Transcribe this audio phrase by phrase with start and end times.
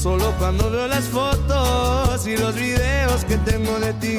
[0.00, 4.16] Solo cuando veo las fotos y los videos que tengo de ti.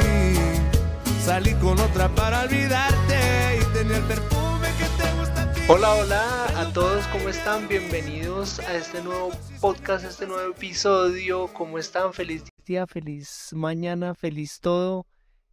[1.25, 5.61] Salí con otra para olvidarte y tener perfume que te gusta a ti.
[5.67, 7.67] Hola, hola a todos, ¿cómo están?
[7.67, 11.47] Bienvenidos a este nuevo podcast, a este nuevo episodio.
[11.51, 12.13] ¿Cómo están?
[12.13, 15.07] Feliz día, feliz mañana, feliz todo.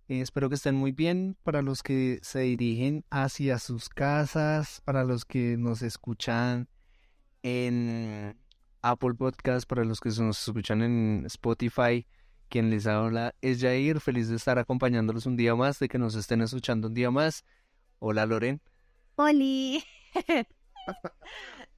[0.08, 1.38] Eh, espero que estén muy bien.
[1.42, 6.68] Para los que se dirigen hacia sus casas, para los que nos escuchan
[7.42, 8.36] en
[8.82, 12.06] Apple Podcast, para los que nos escuchan en Spotify,
[12.48, 14.00] quien les habla es Jair.
[14.00, 17.44] Feliz de estar acompañándolos un día más, de que nos estén escuchando un día más.
[17.98, 18.60] Hola, Loren.
[19.16, 19.82] Oli.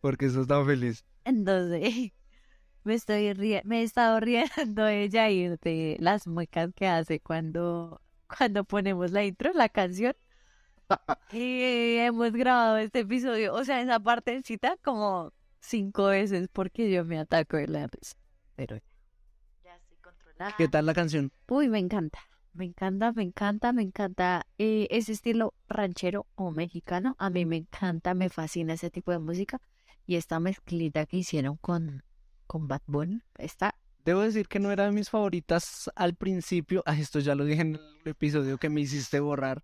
[0.00, 1.04] ¿Por qué estás tan feliz?
[1.24, 2.12] Entonces,
[2.84, 8.00] me estoy rie- me he estado riendo de Jair de las muecas que hace cuando,
[8.38, 10.14] cuando ponemos la intro, la canción.
[11.32, 17.18] Y hemos grabado este episodio, o sea, esa partecita como cinco veces porque yo me
[17.18, 18.16] ataco de la risa.
[18.56, 18.76] Pero
[19.64, 20.54] ya estoy controlada.
[20.56, 21.32] ¿Qué tal la canción?
[21.48, 22.18] Uy, me encanta,
[22.52, 27.14] me encanta, me encanta, me encanta eh, ese estilo ranchero o mexicano.
[27.18, 29.60] A mí me encanta, me fascina ese tipo de música.
[30.06, 32.02] Y esta mezclita que hicieron con,
[32.46, 33.76] con Bad Bunny, está...
[34.04, 36.82] Debo decir que no era de mis favoritas al principio.
[36.86, 39.62] Ah, esto ya lo dije en el episodio que me hiciste borrar.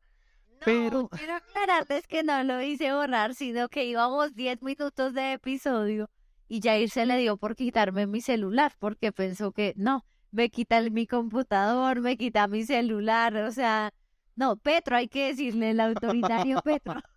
[0.66, 6.10] Pero- quiero aclararles que no lo hice borrar, sino que íbamos 10 minutos de episodio
[6.48, 10.78] y Jair se le dio por quitarme mi celular porque pensó que no, me quita
[10.78, 13.92] el- mi computador, me quita mi celular, o sea,
[14.34, 16.94] no, Petro, hay que decirle el autoritario Petro.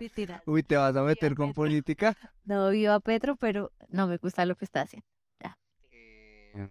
[0.00, 0.42] Mentira.
[0.46, 1.62] Uy, te vas a meter con Petro.
[1.62, 2.16] política.
[2.44, 5.06] No viva Petro, pero no me gusta lo que está haciendo.
[5.92, 6.68] Eh,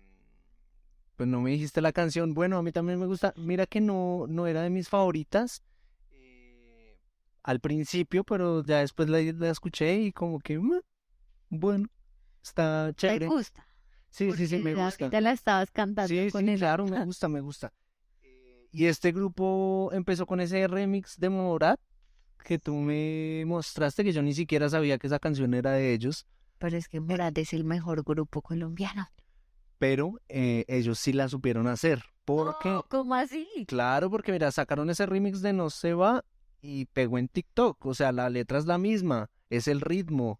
[1.15, 2.33] Pues no me dijiste la canción.
[2.33, 3.33] Bueno, a mí también me gusta.
[3.37, 5.63] Mira que no, no era de mis favoritas
[7.43, 10.79] al principio, pero ya después la, la escuché y como que, mm,
[11.49, 11.87] bueno,
[12.43, 13.27] está ¿Te chévere.
[13.27, 13.65] gusta?
[14.09, 15.09] Sí, sí, sí, me gusta.
[15.09, 16.59] Te la estabas cantando Sí, con sí, él.
[16.59, 17.73] claro, me gusta, me gusta.
[18.21, 21.79] Eh, Y este grupo empezó con ese remix de Morat
[22.43, 26.25] que tú me mostraste, que yo ni siquiera sabía que esa canción era de ellos,
[26.59, 29.07] Pero es que Morat es el mejor grupo colombiano.
[29.77, 32.03] pero eh, ellos sí la supieron hacer.
[32.23, 33.47] Porque, Oh, ¿Cómo así?
[33.67, 36.23] claro, porque mira, sacaron ese remix de No se va
[36.61, 40.39] y pegó en TikTok, o sea, la letra es la misma, es el ritmo.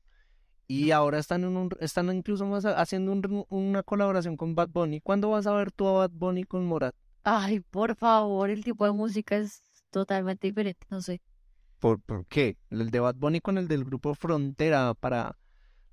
[0.68, 4.70] Y ahora están, en un, están incluso más ha- haciendo un- una colaboración con Bad
[4.70, 5.02] Bunny.
[5.02, 6.96] ¿Cuándo vas a ver tú a Bad Bunny con Morat?
[7.24, 11.22] Ay, por favor, el tipo de música es totalmente diferente, no sé.
[11.80, 12.58] ¿Por, por qué?
[12.70, 15.38] El de Bad Bunny con el del grupo Frontera, para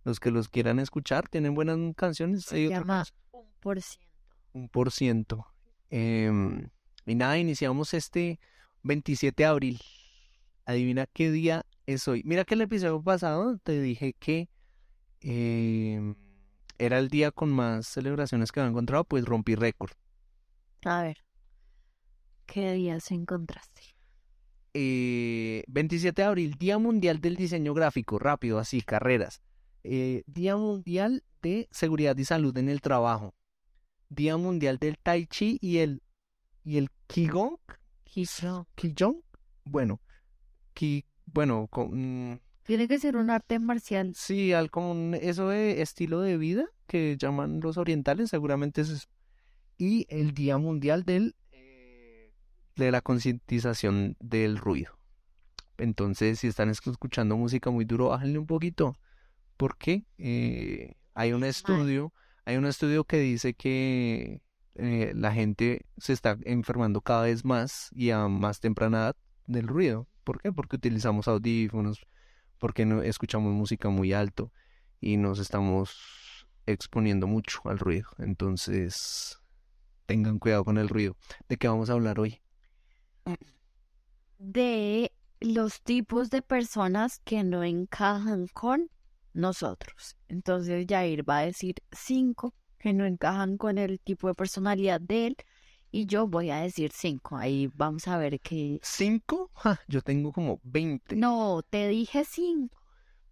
[0.05, 2.45] los que los quieran escuchar, tienen buenas canciones.
[2.45, 4.07] Se Hay llama un por ciento.
[4.53, 5.47] un por ciento.
[5.91, 6.69] Em,
[7.05, 8.39] y nada, iniciamos este
[8.85, 9.81] 27 de abril.
[10.69, 12.23] Adivina qué día es hoy.
[12.27, 14.51] Mira que el episodio pasado te dije que
[15.23, 16.15] em,
[16.77, 19.93] era el día con más celebraciones que había encontrado, pues rompí récord.
[20.85, 21.25] A ver,
[22.45, 23.83] ¿qué días encontraste?
[24.75, 29.41] eh, 27 de abril, Día Mundial del Diseño Gráfico, rápido, así, carreras.
[29.85, 33.35] Eh, Día Mundial de Seguridad y Salud en el Trabajo.
[34.11, 36.03] Día Mundial del Tai Chi y el,
[36.63, 37.57] y el Qigong.
[38.05, 39.23] Qigong.
[39.65, 40.01] Bueno,
[41.27, 44.13] Bueno, con, Tiene que ser un arte marcial.
[44.15, 48.89] sí, al, como un- eso de estilo de vida que llaman los orientales, seguramente es
[48.91, 49.09] eso.
[49.77, 52.33] Y el Día Mundial del, eh,
[52.77, 54.99] de la concientización del ruido.
[55.77, 58.97] Entonces, si están escuchando música muy duro, bájenle un poquito.
[59.57, 62.13] Porque eh, hay un estudio,
[62.45, 64.41] hay un estudio que dice que
[64.75, 69.17] eh, la gente se está enfermando cada vez más y a más temprana edad
[69.47, 70.07] del ruido.
[70.29, 70.53] ¿Por qué?
[70.53, 72.07] Porque utilizamos audífonos,
[72.59, 74.53] porque no escuchamos música muy alto
[75.01, 78.11] y nos estamos exponiendo mucho al ruido.
[78.19, 79.41] Entonces,
[80.05, 81.17] tengan cuidado con el ruido.
[81.49, 82.43] ¿De qué vamos a hablar hoy?
[84.37, 88.91] De los tipos de personas que no encajan con
[89.33, 90.19] nosotros.
[90.29, 95.29] Entonces Jair va a decir cinco que no encajan con el tipo de personalidad de
[95.29, 95.37] él
[95.91, 97.37] y yo voy a decir cinco.
[97.37, 98.79] Ahí vamos a ver qué.
[98.83, 99.51] ¿Cinco?
[99.55, 101.17] Ja, yo tengo como 20.
[101.17, 102.77] No, te dije cinco.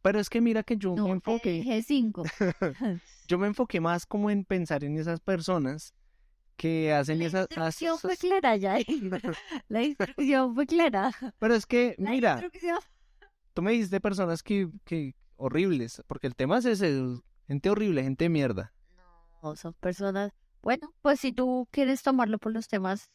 [0.02, 2.22] Pero es que mira que yo me No, te enfoqué, dije cinco.
[3.26, 5.94] yo me enfoqué más como en pensar en esas personas
[6.56, 7.42] que hacen La esas...
[7.50, 8.78] instrucción fue clara ya.
[9.68, 11.12] La instrucción fue clara.
[11.38, 12.78] Pero es que, La mira, instrucción-
[13.52, 17.02] tú me dijiste personas que, que horribles, porque el tema es ese,
[17.48, 18.72] gente horrible, gente de mierda.
[19.42, 20.32] No, son personas.
[20.62, 23.08] Bueno, pues si tú quieres tomarlo por los temas.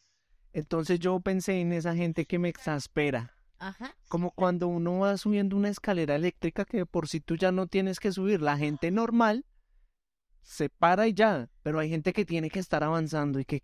[0.52, 3.36] Entonces yo pensé en esa gente que me exaspera.
[3.58, 3.94] Ajá.
[4.08, 8.00] Como cuando uno va subiendo una escalera eléctrica que por si tú ya no tienes
[8.00, 8.42] que subir.
[8.42, 9.44] La gente normal
[10.42, 11.48] se para y ya.
[11.62, 13.62] Pero hay gente que tiene que estar avanzando y que...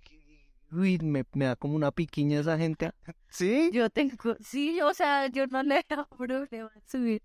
[0.70, 2.92] Uy, me, me da como una piquiña esa gente.
[3.28, 3.70] ¿Sí?
[3.72, 4.36] Yo tengo.
[4.40, 7.22] Sí, o sea, yo no le da problema subir.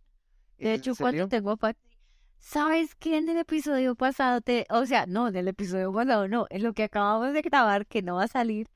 [0.57, 1.75] De ¿En hecho, cuando tengo pa-
[2.45, 6.45] ¿Sabes qué en el episodio pasado te, o sea, no, en el episodio pasado no,
[6.49, 8.67] en lo que acabamos de grabar que no va a salir,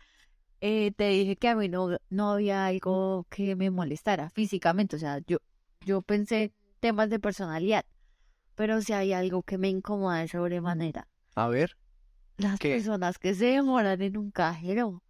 [0.62, 5.00] eh, te dije que a mí no, no había algo que me molestara físicamente, o
[5.00, 5.40] sea, yo,
[5.86, 7.84] yo pensé en temas de personalidad,
[8.56, 11.76] pero si hay algo que me incomoda de sobremanera, A ver.
[12.38, 12.72] las ¿Qué?
[12.72, 15.04] personas que se demoran en un cajero.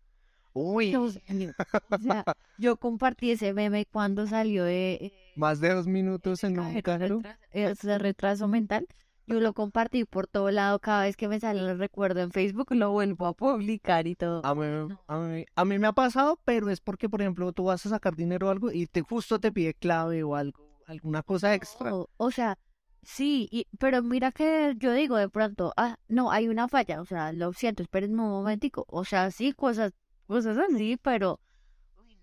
[0.54, 0.96] Uy.
[0.96, 2.26] O sea,
[2.58, 7.98] yo compartí ese meme cuando salió de Más de dos minutos en un retraso- ese
[8.00, 8.88] retraso mental.
[9.28, 12.68] Yo lo compartí por todo lado cada vez que me sale el recuerdo en Facebook,
[12.74, 14.44] lo vuelvo a publicar y todo.
[14.46, 14.66] A mí,
[15.08, 17.90] a, mí, a mí me ha pasado, pero es porque, por ejemplo, tú vas a
[17.90, 21.94] sacar dinero o algo y te justo te pide clave o algo, alguna cosa extra.
[21.94, 22.58] O, o sea,
[23.04, 27.06] sí, y, pero mira que yo digo de pronto, ah, no, hay una falla, o
[27.06, 28.86] sea, lo siento, espérenme un momentico.
[28.88, 29.92] O sea, sí, cosas,
[30.26, 31.40] cosas así, pero...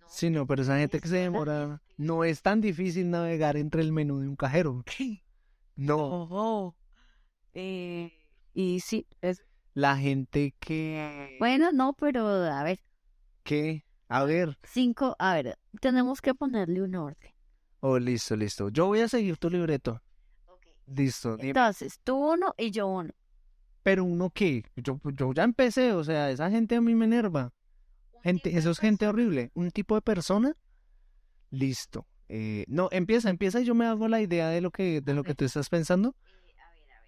[0.07, 3.93] Sí, no, pero esa gente que se demora, no es tan difícil navegar entre el
[3.93, 4.85] menú de un cajero.
[5.77, 6.77] No.
[7.53, 8.13] Eh,
[8.53, 9.45] y sí, es...
[9.75, 12.79] la gente que, Bueno, no, pero a ver,
[13.43, 17.33] que, a ver, cinco, a ver, tenemos que ponerle un orden.
[17.81, 18.69] oh, listo, listo.
[18.69, 20.01] Yo voy a seguir tu libreto.
[20.87, 21.37] Listo.
[21.41, 23.11] Entonces, tú uno y yo uno.
[23.83, 27.53] Pero uno qué, yo, yo ya empecé, o sea, esa gente a mí me enerva.
[28.25, 29.51] Gente, eso es gente horrible.
[29.53, 30.57] ¿Un tipo de persona?
[31.51, 32.07] Listo.
[32.31, 35.23] Eh, no, empieza, empieza y yo me hago la idea de lo que, de lo
[35.23, 36.17] que tú estás pensando.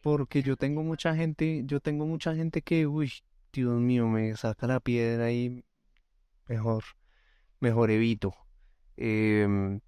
[0.02, 3.10] Porque yo tengo mucha gente, yo tengo mucha gente que, uy,
[3.50, 5.64] Dios mío, me saca la piedra y
[6.48, 6.84] mejor,
[7.60, 8.34] mejor evito.
[8.98, 9.80] Em,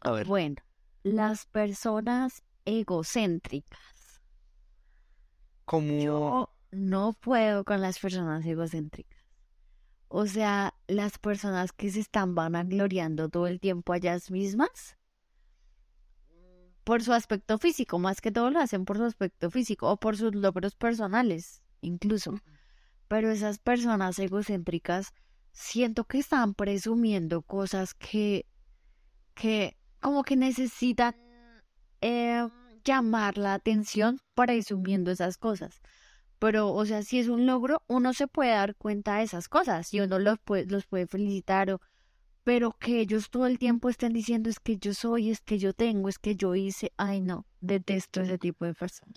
[0.00, 0.56] a ver, Bueno,
[1.02, 4.22] las personas egocéntricas.
[5.66, 9.15] como, Yo no puedo con las personas egocéntricas.
[10.08, 14.96] O sea, las personas que se están vanagloriando todo el tiempo a ellas mismas
[16.86, 20.16] por su aspecto físico, más que todo lo hacen por su aspecto físico o por
[20.16, 22.40] sus logros personales, incluso.
[23.08, 25.12] Pero esas personas egocéntricas
[25.50, 28.46] siento que están presumiendo cosas que,
[29.34, 31.16] que como que necesitan
[32.00, 32.46] eh,
[32.84, 35.82] llamar la atención presumiendo esas cosas.
[36.38, 39.92] Pero, o sea, si es un logro, uno se puede dar cuenta de esas cosas
[39.94, 41.80] y uno los puede, los puede felicitar o,
[42.44, 45.72] pero que ellos todo el tiempo estén diciendo es que yo soy, es que yo
[45.72, 49.16] tengo, es que yo hice, ay no, detesto ese tipo de personas.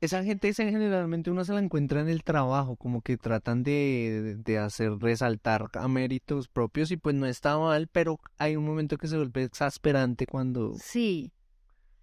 [0.00, 4.36] esa gente es generalmente uno se la encuentra en el trabajo, como que tratan de,
[4.38, 8.98] de hacer resaltar a méritos propios y pues no está mal, pero hay un momento
[8.98, 11.32] que se vuelve exasperante cuando, Sí,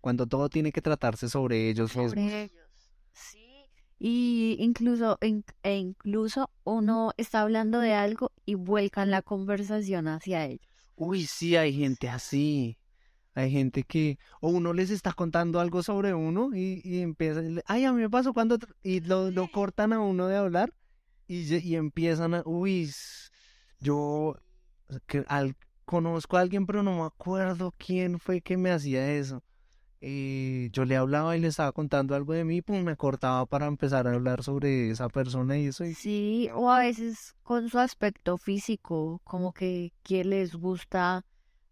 [0.02, 2.12] cuando todo tiene que tratarse sobre ellos mismos.
[2.14, 2.68] sobre ellos.
[3.14, 3.41] Sí.
[4.04, 10.46] Y incluso, in- e incluso uno está hablando de algo y vuelcan la conversación hacia
[10.46, 10.66] ellos.
[10.96, 12.78] Uy, sí, hay gente así.
[13.36, 17.86] Hay gente que, o uno les está contando algo sobre uno y, y empieza, ay,
[17.86, 20.74] a mí me pasó cuando, tr-", y lo, lo cortan a uno de hablar
[21.28, 22.92] y, y empiezan a, uy,
[23.80, 24.36] yo
[25.08, 25.56] que al,
[25.86, 29.44] conozco a alguien, pero no me acuerdo quién fue que me hacía eso.
[30.02, 33.68] Eh, yo le hablaba y le estaba contando algo de mí, pues me cortaba para
[33.68, 35.86] empezar a hablar sobre esa persona y eso.
[35.86, 41.24] Y, Sí, o a veces con su aspecto físico, como que, que les gusta.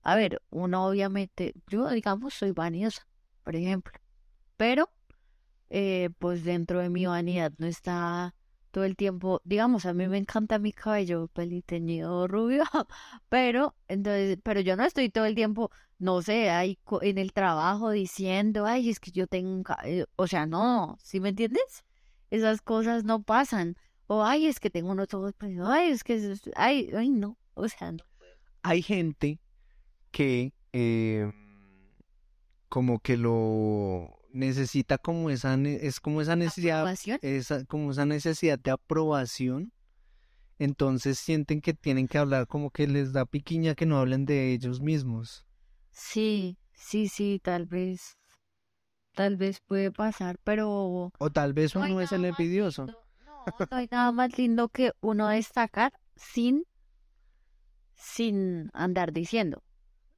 [0.03, 3.07] A ver, uno obviamente, yo digamos soy vanidosa,
[3.43, 3.93] por ejemplo,
[4.57, 4.89] pero
[5.69, 8.35] eh, pues dentro de mi vanidad no está
[8.71, 12.63] todo el tiempo, digamos, a mí me encanta mi cabello peliteñido rubio,
[13.29, 17.91] pero entonces, pero yo no estoy todo el tiempo, no sé, ahí en el trabajo
[17.91, 21.83] diciendo, ay, es que yo tengo un cabello, o sea, no, ¿sí me entiendes?
[22.29, 23.75] Esas cosas no pasan.
[24.07, 25.33] O, ay, es que tengo unos ojos,
[25.65, 28.03] ay, es que, ay, ay, no, o sea, no.
[28.63, 29.39] hay gente
[30.11, 31.31] que eh,
[32.69, 37.19] como que lo necesita como esa es como esa necesidad Aprobación.
[37.21, 39.71] esa como esa necesidad de aprobación
[40.59, 44.53] entonces sienten que tienen que hablar como que les da piquiña que no hablen de
[44.53, 45.45] ellos mismos
[45.91, 48.17] Sí, sí, sí, tal vez,
[49.15, 51.11] tal vez puede pasar, pero...
[51.17, 54.69] o tal vez no uno es el envidioso lindo- No, no hay nada más lindo
[54.69, 56.63] que uno destacar sin,
[57.95, 59.63] sin andar diciendo.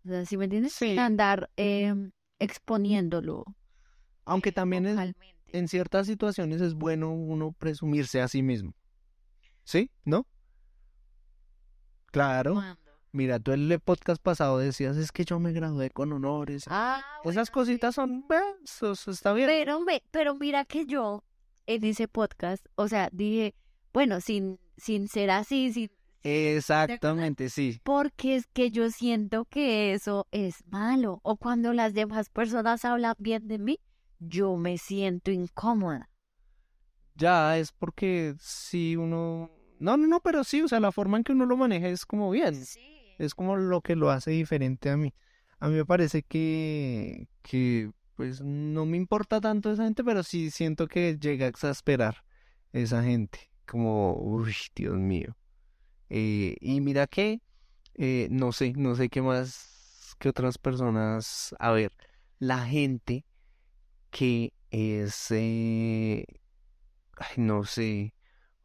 [0.06, 0.74] O sea, ¿sí me entiendes?
[0.74, 0.90] Sí.
[0.90, 3.46] Sin andar em, exponiéndolo.
[4.26, 5.16] Aunque también es-
[5.48, 8.74] en ciertas situaciones es bueno uno presumirse a sí mismo.
[9.64, 9.92] ¿Sí?
[10.06, 10.26] ¿No?
[12.08, 12.54] Claro.
[12.56, 12.78] ¿Cuándo?
[13.14, 16.64] Mira, tú en el podcast pasado decías, es que yo me gradué con honores.
[16.68, 18.26] Ah, Esas bueno, cositas son,
[18.64, 19.48] eso, eso está bien.
[19.50, 21.26] Pero, me- pero mira que yo
[21.68, 23.54] en ese podcast, o sea, dije,
[23.94, 25.92] bueno, sin, sin ser así, sin,
[26.24, 27.82] Exactamente, sí.
[27.84, 31.20] porque es que yo siento que eso es malo.
[31.24, 33.80] O cuando las demás personas hablan bien de mí,
[34.22, 36.10] yo me siento incómoda.
[37.16, 39.52] Ya es porque si uno...
[39.80, 42.06] No, no, no, pero sí, o sea, la forma en que uno lo maneja es
[42.06, 42.64] como bien.
[43.18, 45.14] Es como lo que lo hace diferente a mí.
[45.60, 50.52] A mí me parece que, que pues no me importa tanto esa gente, pero sí
[50.52, 52.24] siento que llega a exasperar
[52.74, 53.52] esa gente.
[53.66, 55.36] Como, uy, Dios mío.
[56.10, 57.42] Eh, y mira que,
[57.96, 61.56] eh, no sé, no sé qué más que otras personas.
[61.60, 61.92] A ver,
[62.38, 63.26] la gente
[64.12, 66.26] que es, eh,
[67.18, 68.14] ay, no sé,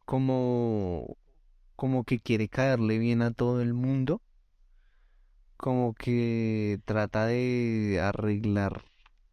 [0.05, 1.17] como,
[1.75, 4.21] como que quiere caerle bien a todo el mundo
[5.57, 8.83] como que trata de arreglar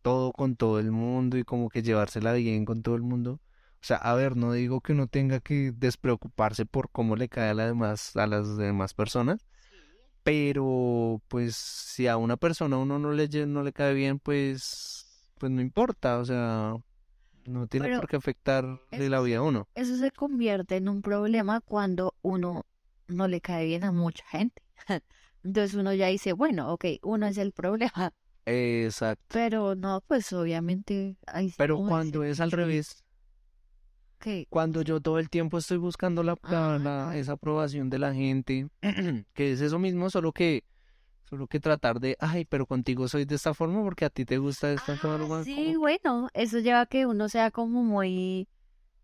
[0.02, 3.40] todo con todo el mundo y como que llevársela bien con todo el mundo.
[3.82, 7.50] O sea, a ver, no digo que uno tenga que despreocuparse por cómo le cae
[7.50, 9.46] a las demás, a las demás personas,
[10.22, 15.03] pero pues si a una persona uno no le, no le cae bien, pues,
[15.44, 16.74] pues no importa, o sea,
[17.44, 19.68] no tiene Pero por qué afectarle eso la vida a uno.
[19.74, 22.64] Eso se convierte en un problema cuando uno
[23.08, 24.62] no le cae bien a mucha gente.
[25.44, 28.10] Entonces uno ya dice, bueno, ok, uno es el problema,
[28.46, 29.22] Exacto.
[29.28, 33.04] pero no, pues obviamente hay Pero cuando es al revés,
[34.48, 37.16] Cuando yo todo el tiempo estoy buscando la, la- la- Ah.
[37.18, 38.68] esa aprobación de la gente,
[39.34, 40.64] que es eso mismo, solo que,
[41.34, 44.38] solo que tratar de, ay, pero contigo soy de esta forma porque a ti te
[44.38, 45.42] gusta esta Ah, forma.
[45.44, 48.46] sí, como- bueno, eso lleva a que uno sea como muy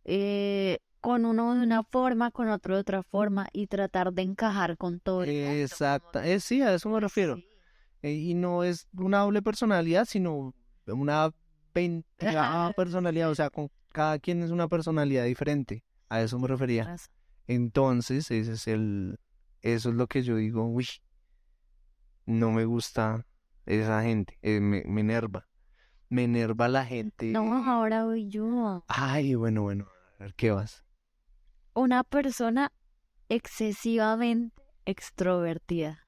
[0.05, 4.77] eh, con uno de una forma, con otro de otra forma y tratar de encajar
[4.77, 7.37] con todo el mundo, Exacta, como- eh, sí, a eso me refiero.
[7.37, 7.45] Sí.
[8.03, 10.55] Eh, y no es una doble personalidad, sino
[10.87, 11.31] una
[11.75, 15.83] veinteava personalidad, o sea, con cada quien es una personalidad diferente.
[16.09, 16.97] A eso me refería.
[17.47, 19.19] Entonces, ese es el,
[19.63, 20.87] eso es lo que yo digo, uy,
[22.31, 23.27] no me gusta
[23.67, 25.49] esa gente, eh, me, me enerva,
[26.09, 27.27] me enerva la gente.
[27.27, 28.85] No, ahora voy yo.
[28.89, 30.85] Ay, bueno, bueno, a ver qué vas.
[31.75, 32.73] Una persona
[33.29, 36.07] excesivamente extrovertida.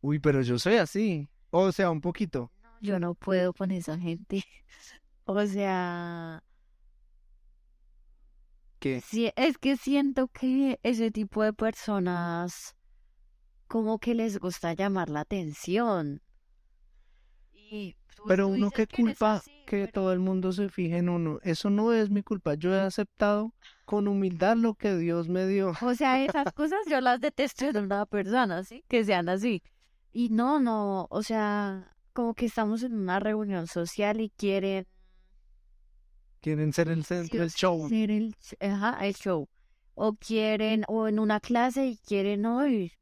[0.00, 2.52] Uy, pero yo soy así, o sea, un poquito.
[2.80, 4.44] Yo no puedo con esa gente.
[5.26, 6.44] O sea,
[8.78, 9.00] ¿Qué?
[9.00, 12.76] sí, es que siento que ese tipo de personas
[13.66, 16.20] como que les gusta llamar la atención.
[17.52, 20.68] Y tú- Pero tú uno qué que culpa así, que pero- todo el mundo se
[20.68, 21.38] fije en uno.
[21.42, 22.54] Eso no es mi culpa.
[22.54, 23.52] Yo he aceptado
[23.84, 25.72] con humildad lo que Dios me dio.
[25.82, 28.84] O sea, esas cosas yo las detesto en una persona, ¿sí?
[28.88, 29.62] Que sean así.
[30.12, 34.86] Y no, no, o sea, como que estamos en una reunión social y quieren
[36.40, 37.88] Quieren ser el centro del show.
[37.88, 39.48] ser el, ajá, el show.
[39.94, 42.92] O quieren, o en una clase y quieren hoy,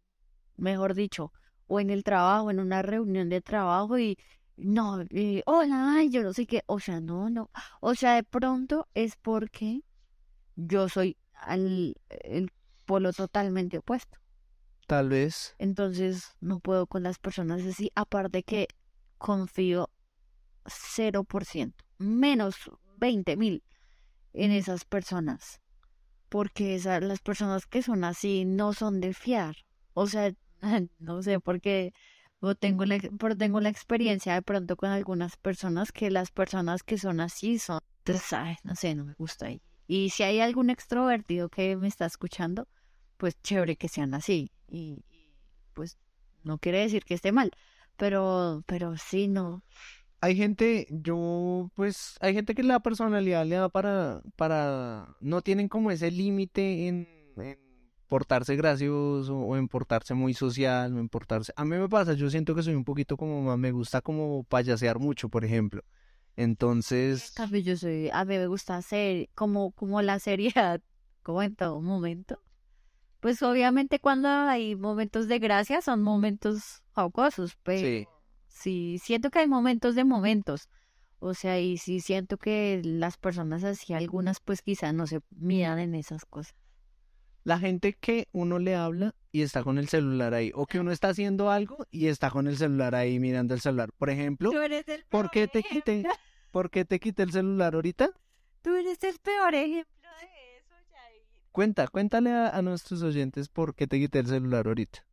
[0.63, 1.33] mejor dicho,
[1.67, 4.17] o en el trabajo, en una reunión de trabajo y
[4.57, 5.05] no,
[5.47, 7.51] hola, ay, yo no sé qué, o sea, no, no,
[7.81, 9.83] o sea, de pronto es porque
[10.55, 12.51] yo soy al, el
[12.87, 14.19] polo totalmente opuesto.
[14.87, 15.55] Tal vez.
[15.59, 18.69] Entonces no puedo con las personas así, aparte que
[19.19, 19.91] confío
[20.65, 23.65] 0%, menos 20 mil
[24.33, 25.61] en esas personas,
[26.29, 29.57] porque esas, las personas que son así no son de fiar.
[29.95, 30.33] O sea,
[30.99, 31.93] no sé, porque
[32.59, 32.99] tengo la,
[33.39, 37.81] tengo la experiencia de pronto con algunas personas que las personas que son así son,
[38.65, 39.51] no sé, no me gusta.
[39.51, 42.67] Y, y si hay algún extrovertido que me está escuchando,
[43.17, 44.51] pues chévere que sean así.
[44.69, 45.35] Y, y,
[45.75, 45.99] pues
[46.43, 47.53] no quiere decir que esté mal,
[47.97, 49.63] pero, pero sí, no.
[50.21, 55.69] Hay gente, yo, pues, hay gente que la personalidad le da para, para, no tienen
[55.69, 57.59] como ese límite en, en
[58.13, 61.51] portarse gracioso o en portarse muy social o en portarse.
[61.57, 64.45] A mí me pasa, yo siento que soy un poquito como más, me gusta como
[64.45, 65.83] payasear mucho, por ejemplo.
[66.37, 70.83] Entonces, cambio, yo soy, a mí me gusta hacer como, como la seriedad,
[71.23, 72.39] como en todo momento.
[73.21, 78.07] Pues obviamente cuando hay momentos de gracia son momentos jocosos, pero sí,
[78.47, 80.69] sí, siento que hay momentos de momentos.
[81.19, 85.79] O sea, y sí siento que las personas así, algunas pues quizás no se miran
[85.79, 86.62] en esas cosas.
[87.45, 90.93] La gente que uno le habla y está con el celular ahí, o que uno
[90.93, 93.91] está haciendo algo y está con el celular ahí mirando el celular.
[93.99, 96.05] Por ejemplo, Tú eres el ¿por qué te quité,
[96.51, 98.11] por qué te quité el celular ahorita?
[98.63, 101.23] Tú eres el peor ejemplo de eso, Jair.
[101.51, 105.05] Cuenta, cuéntale a, a nuestros oyentes por qué te quité el celular ahorita.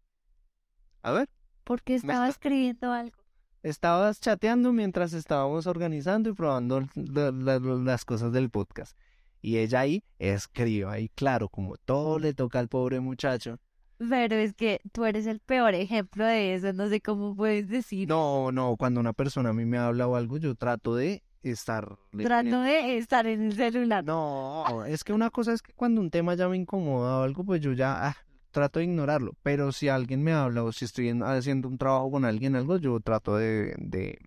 [1.01, 1.29] A ver,
[1.63, 3.17] Porque estaba está- escribiendo algo.
[3.63, 8.97] estabas chateando mientras estábamos organizando y probando la- la- la- las cosas del podcast.
[9.41, 13.57] Y ella ahí escribe ahí, claro, como todo le toca al pobre muchacho.
[13.97, 18.07] Pero es que tú eres el peor ejemplo de eso, no sé cómo puedes decir.
[18.07, 21.97] No, no, cuando una persona a mí me habla o algo, yo trato de estar...
[22.17, 24.03] Trato de estar en el celular.
[24.03, 27.43] No, es que una cosa es que cuando un tema ya me incomoda o algo,
[27.43, 28.17] pues yo ya ah,
[28.51, 29.33] trato de ignorarlo.
[29.43, 32.77] Pero si alguien me habla o si estoy en- haciendo un trabajo con alguien, algo,
[32.77, 34.17] yo trato de, de,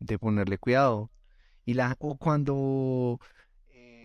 [0.00, 1.10] de ponerle cuidado.
[1.64, 3.18] Y la, o cuando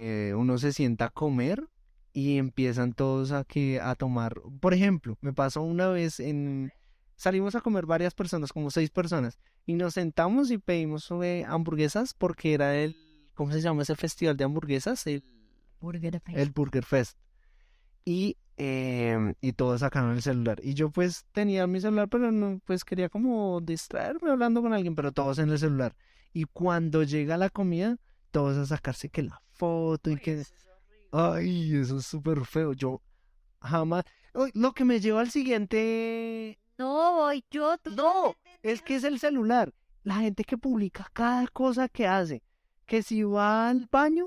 [0.04, 1.64] eh, uno se sienta a comer
[2.12, 4.42] y empiezan todos a que a tomar.
[4.60, 6.72] Por ejemplo, me pasó una vez en
[7.16, 12.16] salimos a comer varias personas, como seis personas, y nos sentamos y pedimos eh, hamburguesas
[12.16, 12.96] porque era el,
[13.36, 15.06] ¿cómo se llama ese festival de hamburguesas?
[15.06, 15.24] El,
[15.80, 16.38] Burger Fest.
[16.38, 17.18] el Burger Fest.
[18.04, 20.60] Y, em, y todos sacaron el celular.
[20.64, 24.96] Y yo pues tenía mi celular, pero no, pues quería como distraerme hablando con alguien,
[24.96, 25.96] pero todos en el celular.
[26.34, 27.98] Y cuando llega la comida,
[28.32, 30.44] todos a sacarse que la foto y que...
[31.12, 32.74] Ay, eso es súper feo.
[32.74, 33.00] Yo
[33.62, 34.04] jamás...
[34.54, 36.58] Lo que me lleva al siguiente...
[36.80, 37.78] No, voy yo.
[37.78, 39.72] tú No, es que es el celular.
[40.02, 42.42] La gente que publica cada cosa que hace.
[42.88, 44.26] Que si va al baño,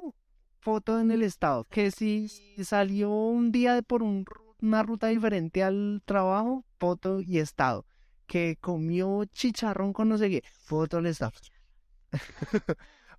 [0.61, 1.64] foto en el estado.
[1.64, 2.29] Que si
[2.62, 4.25] salió un día por un
[4.62, 7.85] una ruta diferente al trabajo, foto y estado.
[8.26, 11.33] Que comió chicharrón con no sé qué, foto al estado.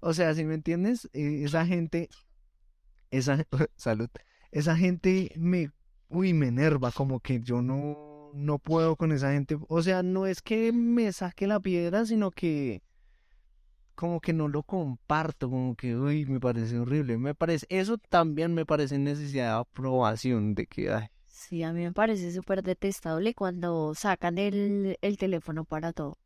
[0.01, 2.09] O sea, si me entiendes, Eh, esa gente,
[3.11, 4.09] esa salud,
[4.51, 5.71] esa gente me,
[6.09, 9.57] uy, me enerva, como que yo no, no puedo con esa gente.
[9.67, 12.81] O sea, no es que me saque la piedra, sino que
[13.95, 17.17] como que no lo comparto, como que, uy, me parece horrible.
[17.17, 21.81] Me parece, eso también me parece necesidad de aprobación, de que, ay, Sí, a mí
[21.83, 26.17] me parece súper detestable cuando sacan el, el teléfono para todo.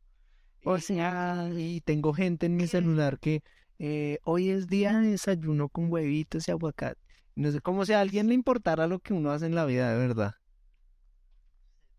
[0.64, 3.42] O sea, y tengo gente en mi celular que
[3.82, 7.00] eh, hoy es día de desayuno con huevitos y aguacate.
[7.34, 9.90] No sé, como si a alguien le importara lo que uno hace en la vida,
[9.90, 10.34] de verdad.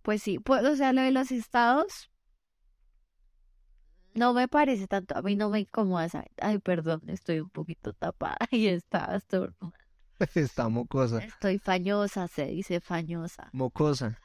[0.04, 2.12] Pues sí, pues, o sea, lo de los estados
[4.13, 6.08] no me parece tanto, a mí no me incomoda.
[6.39, 9.74] Ay, perdón, estoy un poquito tapada y está estornudando.
[10.36, 11.17] Está mocosa.
[11.17, 13.50] Estoy fañosa, se dice fañosa.
[13.54, 14.20] Mocosa.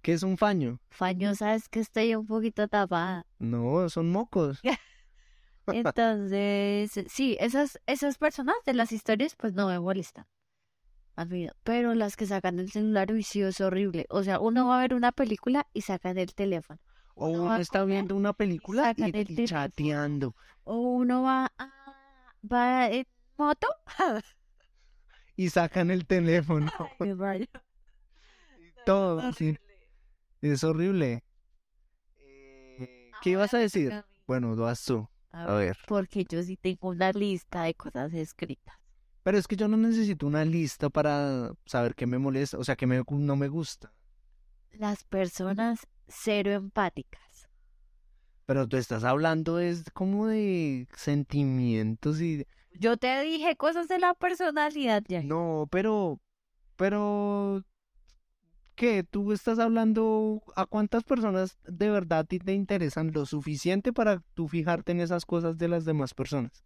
[0.00, 0.80] ¿Qué es un faño?
[0.88, 3.26] Fañosa es que estoy un poquito tapada.
[3.38, 4.62] No, son mocos.
[5.66, 10.26] Entonces, sí, esas, esas personas de las historias, pues no me molestan.
[11.64, 14.06] Pero las que sacan el celular, uy, sí, es horrible.
[14.10, 16.78] O sea, uno va a ver una película y sacan el teléfono.
[17.14, 20.34] O Uno está viendo una película y, chateando.
[20.64, 21.72] O uno va a,
[22.52, 23.06] va en
[23.38, 23.68] moto.
[25.34, 26.70] Y sacan el teléfono.
[27.00, 27.46] Ay, vaya.
[28.84, 29.20] Todo.
[29.20, 29.56] así.
[30.42, 31.24] Es horrible.
[32.18, 34.04] Eh, ¿Qué ibas a decir?
[34.26, 35.08] Bueno, lo vas tú.
[35.44, 35.76] A ver.
[35.86, 38.76] Porque yo sí tengo una lista de cosas escritas.
[39.22, 42.76] Pero es que yo no necesito una lista para saber qué me molesta, o sea,
[42.76, 43.92] que me, no me gusta.
[44.70, 47.48] Las personas cero empáticas.
[48.46, 52.46] Pero tú estás hablando es como de sentimientos y...
[52.78, 55.22] Yo te dije cosas de la personalidad ya.
[55.22, 56.20] No, pero...
[56.76, 57.64] Pero...
[58.76, 59.02] ¿Qué?
[59.04, 64.22] ¿Tú estás hablando a cuántas personas de verdad a ti te interesan lo suficiente para
[64.34, 66.62] tú fijarte en esas cosas de las demás personas?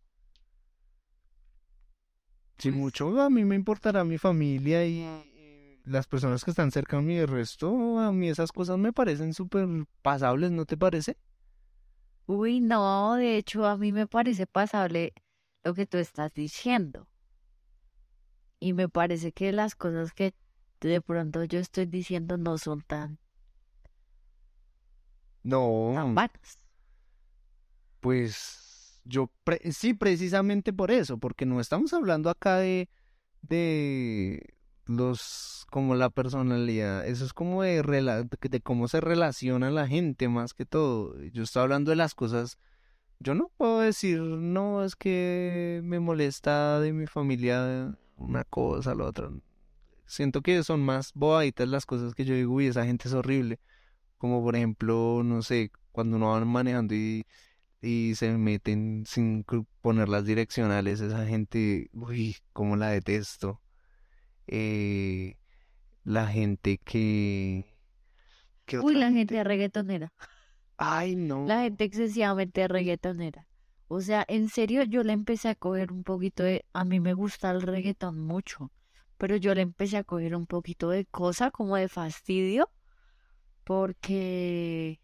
[2.59, 6.71] Si Pues- mucho, a mí me importará mi familia y y las personas que están
[6.71, 7.17] cerca de mí.
[7.17, 9.67] De resto, a mí esas cosas me parecen súper
[10.03, 11.17] pasables, ¿no te parece?
[12.27, 15.13] Uy, no, de hecho a mí me parece pasable
[15.65, 17.09] lo que tú estás diciendo.
[18.61, 20.35] Y me parece que las cosas que
[20.89, 23.19] de pronto yo estoy diciendo no son tan,
[25.43, 26.59] No, tan vanas.
[28.01, 32.89] pues yo pre- sí, precisamente por eso, porque no estamos hablando acá de
[33.43, 34.55] de
[34.87, 40.29] los como la personalidad, eso es como de, rela- de cómo se relaciona la gente
[40.29, 41.17] más que todo.
[41.33, 42.59] Yo estoy hablando de las cosas,
[43.21, 49.05] yo no puedo decir, no, es que me molesta de mi familia una cosa, la
[49.07, 49.31] otra.
[50.11, 53.61] Siento que son más bobaditas las cosas que yo digo, uy, esa gente es horrible.
[54.19, 57.25] Como por ejemplo, no sé, cuando uno va manejando y
[57.83, 59.45] y se meten sin
[59.81, 61.01] poner las direccionales.
[61.01, 63.61] Esa gente, uy, cómo la detesto.
[64.47, 65.37] Eh,
[66.05, 67.77] la gente que...
[68.67, 70.13] ¿qué Uy, la gente reggaetonera.
[70.77, 71.47] Ay, no.
[71.47, 73.47] La gente excesivamente reggaetonera.
[73.89, 76.65] O sea, en serio, yo le empecé a coger un poquito de...
[76.73, 78.71] A mí me gusta el reggaetón mucho,
[79.21, 82.71] pero yo le empecé a coger un poquito de cosa, como de fastidio,
[83.65, 84.99] porque...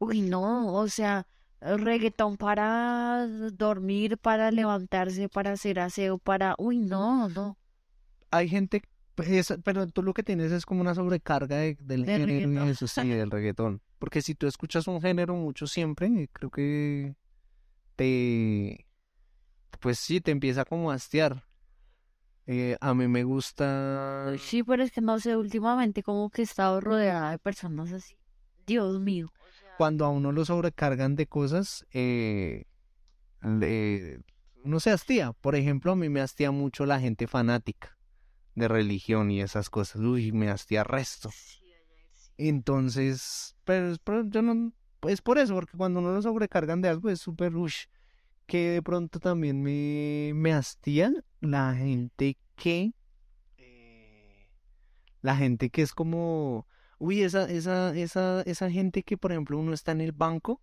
[0.00, 1.26] Uy, no, o sea,
[1.60, 6.56] reggaetón para dormir, para levantarse, para hacer aseo, para...
[6.58, 7.56] Uy, no, no.
[8.32, 8.82] Hay gente,
[9.14, 12.68] pues, es- pero tú lo que tienes es como una sobrecarga de- del Del género
[12.68, 13.80] eso sí, del reggaetón.
[14.00, 17.14] Porque si tú escuchas un género mucho siempre, eh, creo que
[17.96, 18.86] te,
[19.80, 21.44] pues sí, te empieza como a hastiar.
[22.50, 26.44] Eh, a mí me gusta, Sí, pero es que no sé, últimamente como que he
[26.44, 28.16] estado rodeada de personas así.
[28.66, 29.30] Dios mío.
[29.76, 32.64] cuando a uno lo sobrecargan de cosas, eh,
[33.42, 34.20] le-
[34.64, 35.32] uno se hastía.
[35.34, 37.96] Por ejemplo, a mí me hastía mucho la gente fanática
[38.54, 40.00] de religión y esas cosas.
[40.00, 41.30] Uy, me hastía resto.
[42.38, 46.88] Entonces, pero, es por- yo no, es por eso, porque cuando uno lo sobrecargan de
[46.88, 47.84] algo es súper rush.
[48.48, 52.94] Que de pronto también me, me hastía la gente que,
[53.58, 54.48] eh,
[55.20, 56.66] la gente que es como,
[56.98, 60.62] uy, esa, esa, esa, esa gente que, por ejemplo, uno está en el banco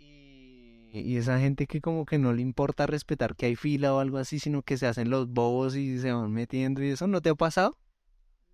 [0.00, 4.00] y, y esa gente que como que no le importa respetar que hay fila o
[4.00, 7.20] algo así, sino que se hacen los bobos y se van metiendo y eso, ¿no
[7.20, 7.78] te ha pasado?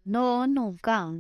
[0.04, 1.10] No, nunca.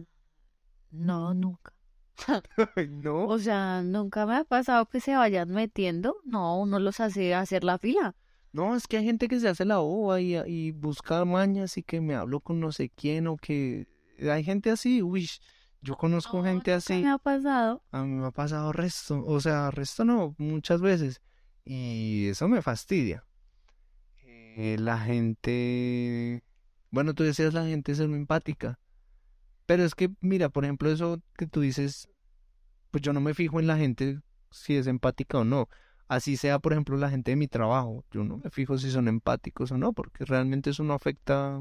[0.90, 1.75] No, nunca.
[2.88, 3.26] no.
[3.26, 6.16] O sea, nunca me ha pasado que se vayan metiendo.
[6.24, 8.14] No, uno los hace hacer la fila.
[8.52, 11.82] No, es que hay gente que se hace la boba y, y busca mañas y
[11.82, 13.86] que me hablo con no sé quién o que
[14.18, 15.28] hay gente así, uy,
[15.82, 17.82] yo conozco No, gente así, me ha pasado.
[17.90, 21.20] a mí me ha pasado resto, o sea, resto no, muchas veces
[21.64, 23.24] y eso me fastidia.
[24.24, 26.42] Eh, la gente,
[26.90, 28.78] bueno, tú decías la gente es empática,
[29.66, 32.08] pero es que, mira, por ejemplo, eso que tú dices,
[32.90, 35.68] pues yo no me fijo en la gente si es empática o no.
[36.08, 38.04] Así sea, por ejemplo, la gente de mi trabajo.
[38.12, 41.60] Yo no me fijo si son empáticos o no, porque realmente eso no afecta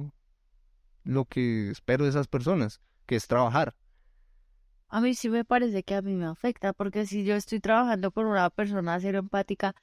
[1.04, 3.76] lo que espero de esas personas, que es trabajar.
[4.88, 8.12] A mí sí me parece que a mí me afecta, porque si yo estoy trabajando
[8.12, 9.76] con una persona cero empática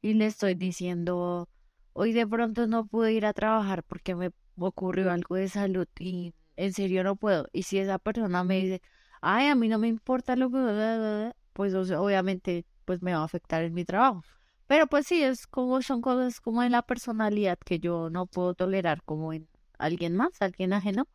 [0.00, 1.48] y le estoy diciendo,
[1.92, 6.34] hoy de pronto no pude ir a trabajar porque me ocurrió algo de salud y
[6.56, 7.48] en serio no puedo.
[7.52, 8.82] Y si esa persona me dice,
[9.20, 11.32] ay, a mí no me importa lo que...
[11.52, 14.22] Pues o sea, obviamente pues me va a afectar en mi trabajo.
[14.66, 18.54] Pero pues sí, es como son cosas como en la personalidad que yo no puedo
[18.54, 21.06] tolerar como en alguien más, alguien ajeno.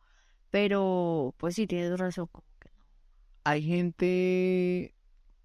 [0.50, 2.26] Pero pues sí, tienes razón.
[2.28, 2.84] como que no.
[3.44, 4.94] Hay gente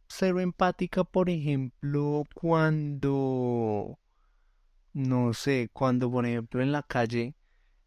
[0.07, 3.99] cero empática, por ejemplo, cuando,
[4.93, 7.35] no sé, cuando, por ejemplo, en la calle,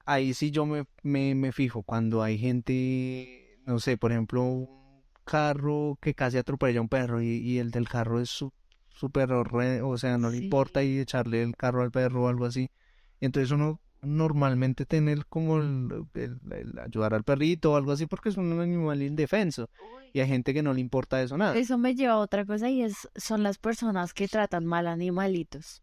[0.08, 4.68] ahí sí yo me, me, me fijo, cuando hay gente, no sé, por ejemplo, un
[5.24, 8.52] carro que casi atropella a un perro y, y el del carro es su-
[8.88, 12.46] súper horre- o sea, no le importa y echarle el carro al perro o algo
[12.46, 12.70] así.
[13.20, 18.30] Entonces uno normalmente tener como el, el- el ayudar al perrito o algo así porque
[18.30, 19.68] es un animal indefenso.
[20.12, 21.56] Y hay gente que no le importa eso nada.
[21.58, 25.82] Eso me lleva a otra cosa y es son las personas que tratan mal animalitos.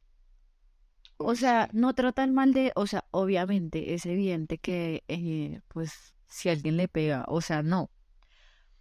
[1.18, 6.50] O sea, no tratan mal de, o sea, obviamente es evidente que, eh, pues, si
[6.50, 7.90] alguien le pega, o sea, no.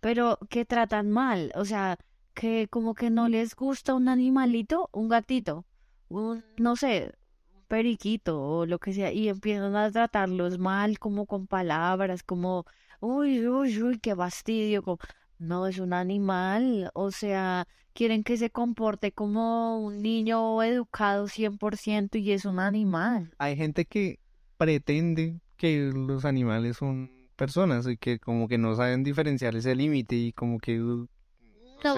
[0.01, 1.99] Pero que tratan mal, o sea,
[2.35, 5.65] que como que no les gusta un animalito, un gatito,
[6.09, 7.13] un, no sé,
[7.55, 12.67] un periquito o lo que sea, y empiezan a tratarlos mal, como con palabras, como,
[13.01, 14.99] uy, uy, uy, qué fastidio, como,
[15.39, 22.19] no es un animal, o sea, quieren que se comporte como un niño educado 100%
[22.19, 23.33] y es un animal.
[23.39, 24.19] Hay gente que
[24.57, 30.17] pretende que los animales son personas y que como que no saben diferenciar ese límite
[30.17, 31.09] y como que uh,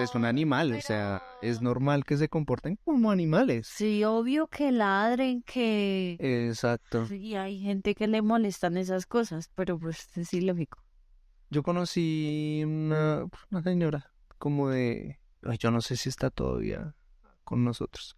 [0.01, 3.67] es un animal, o sea, es normal que se comporten como animales.
[3.67, 6.17] Sí, obvio que ladren, que...
[6.19, 7.05] Exacto.
[7.07, 10.79] Sí, hay gente que le molestan esas cosas, pero pues es ilógico.
[11.49, 16.93] Yo conocí una, una señora como de, ay, yo no sé si está todavía
[17.43, 18.17] con nosotros,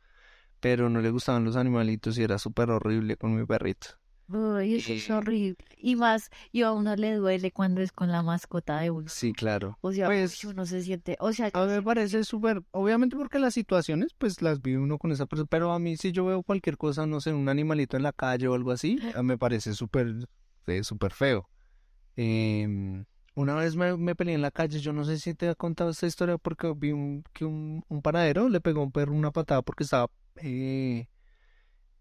[0.60, 3.90] pero no le gustaban los animalitos y era súper horrible con mi perrito.
[4.28, 5.58] Uy, eso es Eh, horrible.
[5.78, 9.08] Y más, y a uno le duele cuando es con la mascota de uno.
[9.08, 9.78] Sí, claro.
[9.82, 13.40] O sea, Pues, uno se siente, o sea, A mí me parece súper, obviamente porque
[13.40, 16.44] las situaciones pues las vive uno con esa persona, pero a mí si yo veo
[16.44, 20.28] cualquier cosa, no sé, un animalito en la calle o algo así, me parece súper,
[20.68, 21.50] eh, súper feo.
[22.16, 25.56] Em, una vez me, me peleé en la calle, yo no sé si te he
[25.56, 29.14] contado esta historia porque vi un, que un, un panadero le pegó a un perro
[29.14, 31.08] una patada porque estaba eh,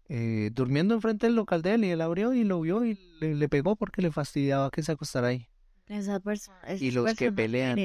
[0.07, 3.35] eh, durmiendo enfrente del local de él y él abrió y lo vio y le,
[3.35, 5.47] le pegó porque le fastidiaba que se acostara ahí.
[5.87, 7.77] Esa persona, Y los que pelean.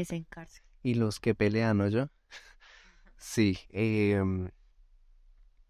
[0.82, 2.08] Y los que pelean, ¿no yo?
[3.16, 4.50] Sí, em,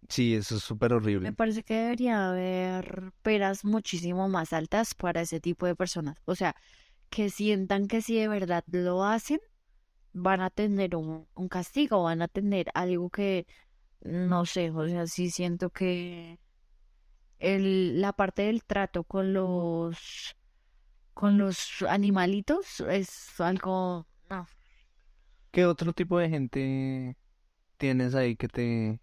[0.09, 1.33] sí, eso es súper Me horrible.
[1.33, 6.17] parece que debería haber peras muchísimo más altas para ese tipo de personas.
[6.25, 6.57] O sea,
[7.15, 9.41] que sientan que si de verdad lo hacen,
[10.15, 13.47] van a tener un, un castigo, van a tener algo que,
[14.03, 16.39] no sé, o sea, sí siento que
[17.39, 20.37] el, la parte del trato con los,
[21.15, 24.47] con los animalitos es algo, no,
[25.51, 27.17] ¿Qué otro tipo de gente
[27.79, 29.01] tienes ahí que te,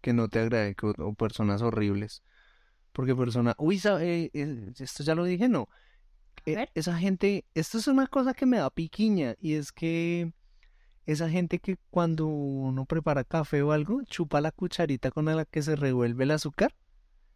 [0.00, 2.22] que no te agrade, o personas horribles?
[2.92, 5.68] Porque persona, uy, sa- eh, eh, esto ya lo dije, no.
[6.46, 10.32] Eh, esa gente, esto es una cosa que me da piquiña y es que
[11.04, 15.62] esa gente que cuando uno prepara café o algo, chupa la cucharita con la que
[15.62, 16.74] se revuelve el azúcar.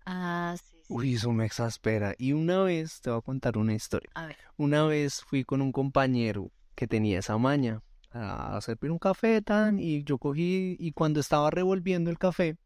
[0.07, 0.87] Ah, sí, sí.
[0.88, 2.14] Uy, eso me exaspera.
[2.18, 4.11] Y una vez, te voy a contar una historia.
[4.14, 4.37] A ver.
[4.57, 9.79] Una vez fui con un compañero que tenía esa maña a servir un café tan
[9.79, 12.57] y yo cogí y cuando estaba revolviendo el café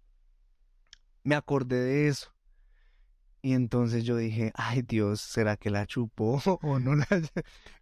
[1.23, 2.34] me acordé de eso.
[3.45, 7.07] Y entonces yo dije, ay Dios, ¿será que la chupó o no la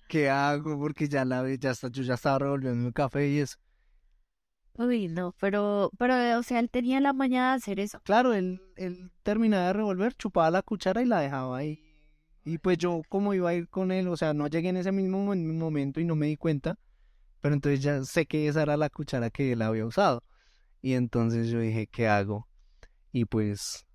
[0.08, 0.76] ¿Qué hago?
[0.78, 3.58] Porque ya la ya está, yo ya estaba revolviendo el café y eso.
[4.74, 8.00] Uy, no, pero, pero, o sea, él tenía la mañana de hacer eso.
[8.04, 11.80] Claro, él, él terminaba de revolver, chupaba la cuchara y la dejaba ahí.
[12.44, 14.90] Y pues yo como iba a ir con él, o sea, no llegué en ese
[14.92, 16.78] mismo mo- momento y no me di cuenta,
[17.40, 20.24] pero entonces ya sé que esa era la cuchara que él había usado.
[20.82, 22.48] Y entonces yo dije, ¿qué hago?
[23.12, 23.86] Y pues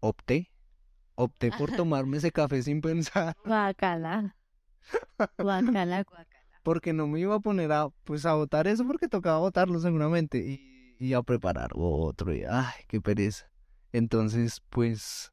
[0.00, 0.51] opté,
[1.22, 4.36] opté por tomarme ese café sin pensar, Guacala.
[5.38, 6.26] Guacala, guacala.
[6.62, 10.38] porque no me iba a poner a, pues a botar eso porque tocaba botarlo seguramente
[10.38, 13.50] y, y a preparar otro y, ay, qué pereza.
[13.92, 15.32] Entonces, pues...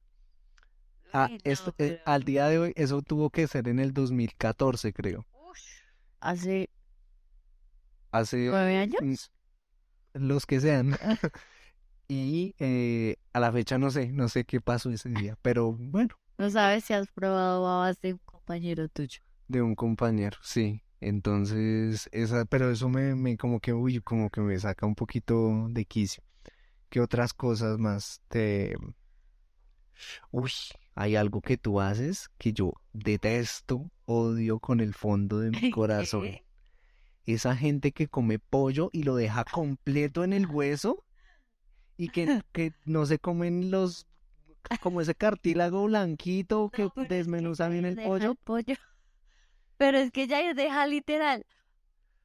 [1.13, 5.25] No, esto, eh, al día de hoy, eso tuvo que ser en el 2014, creo.
[6.19, 6.69] Hace
[8.12, 9.32] Hace nueve años.
[10.13, 10.95] los que sean.
[12.10, 16.15] Y eh, a la fecha no sé, no sé qué pasó ese día, pero bueno,
[16.39, 19.19] No sabes si has probado babas de un compañero tuyo.
[19.48, 20.82] de un compañero, sí.
[21.02, 25.67] Entonces, esa, pero eso me, me como que, uy, como que me saca un poquito
[25.69, 26.24] de quicio.
[26.89, 28.76] ¿Qué otras cosas más te...
[30.32, 30.52] Uy,
[30.95, 36.28] hay algo que tú haces que yo detesto, odio con el fondo de mi corazón.
[37.26, 41.06] Esa gente que come pollo y lo deja completo en el hueso
[42.00, 44.08] y que, que no se comen los,
[44.82, 48.36] como ese cartílago blanquito que No, desmenuza bien el pollo.
[48.36, 48.76] pollo.
[49.78, 51.46] Pero es que Jair deja literal.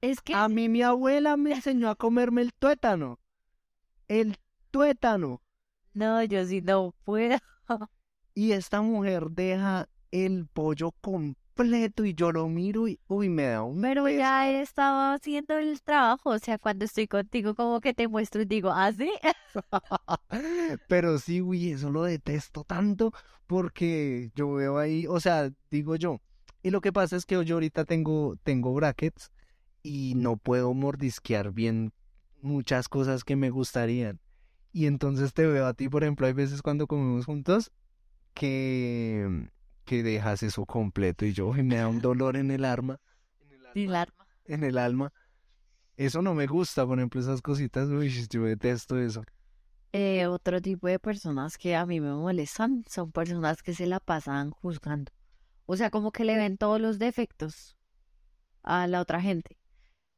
[0.01, 3.19] Es que A mí mi abuela me enseñó a comerme el tuétano.
[4.09, 4.37] El
[4.71, 5.43] tuétano.
[5.93, 7.39] no, yo sí no puedo.
[8.37, 10.91] Y esta mujer deja el pollo
[11.55, 15.57] completo y yo lo miro y, uy, me da un Pero ya he estado haciendo
[15.59, 16.31] el trabajo.
[16.31, 19.11] O sea, cuando estoy contigo, como que te muestro y digo, ¿ah, sí?
[20.89, 23.13] Pero sí, uy, eso lo detesto tanto
[23.47, 26.21] porque yo veo ahí, o sea, digo yo,
[26.63, 29.31] y lo que pasa es que yo ahorita tengo, tengo brackets
[29.83, 31.93] y no puedo mordisquear bien
[32.41, 34.19] muchas cosas que me gustarían.
[34.73, 37.71] Y entonces te veo a ti, por ejemplo, hay veces cuando comemos juntos
[38.33, 39.51] que,
[39.85, 43.01] que dejas eso completo y yo, uy, me da un dolor en el arma,
[43.73, 44.27] Sin la arma.
[44.47, 45.13] en el alma.
[45.97, 49.23] Eso no me gusta, por ejemplo, esas cositas, uy, yo detesto eso.
[49.93, 54.01] Eh, otro tipo de personas que a mí me molestan son personas que se la
[54.01, 55.13] pasan juzgando.
[55.67, 57.77] O sea, como que le ven todos los defectos
[58.63, 59.57] a la otra gente.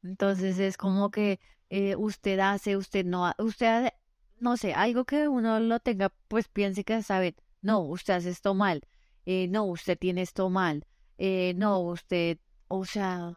[0.03, 3.93] Entonces es como que eh, usted hace, usted no, usted hace-
[4.39, 8.53] no sé, algo que uno lo tenga, pues piense que sabe, no, usted hace esto
[8.53, 8.81] mal,
[9.27, 10.85] eh, no, usted tiene esto mal,
[11.19, 13.33] eh, no, usted, o sea,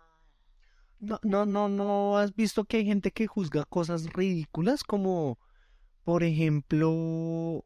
[1.00, 5.38] No, no, no, no has visto que hay gente que juzga cosas ridículas como,
[6.05, 7.64] por ejemplo,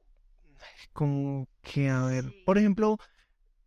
[0.92, 2.42] como que, a ver, Sí.
[2.46, 2.98] por ejemplo,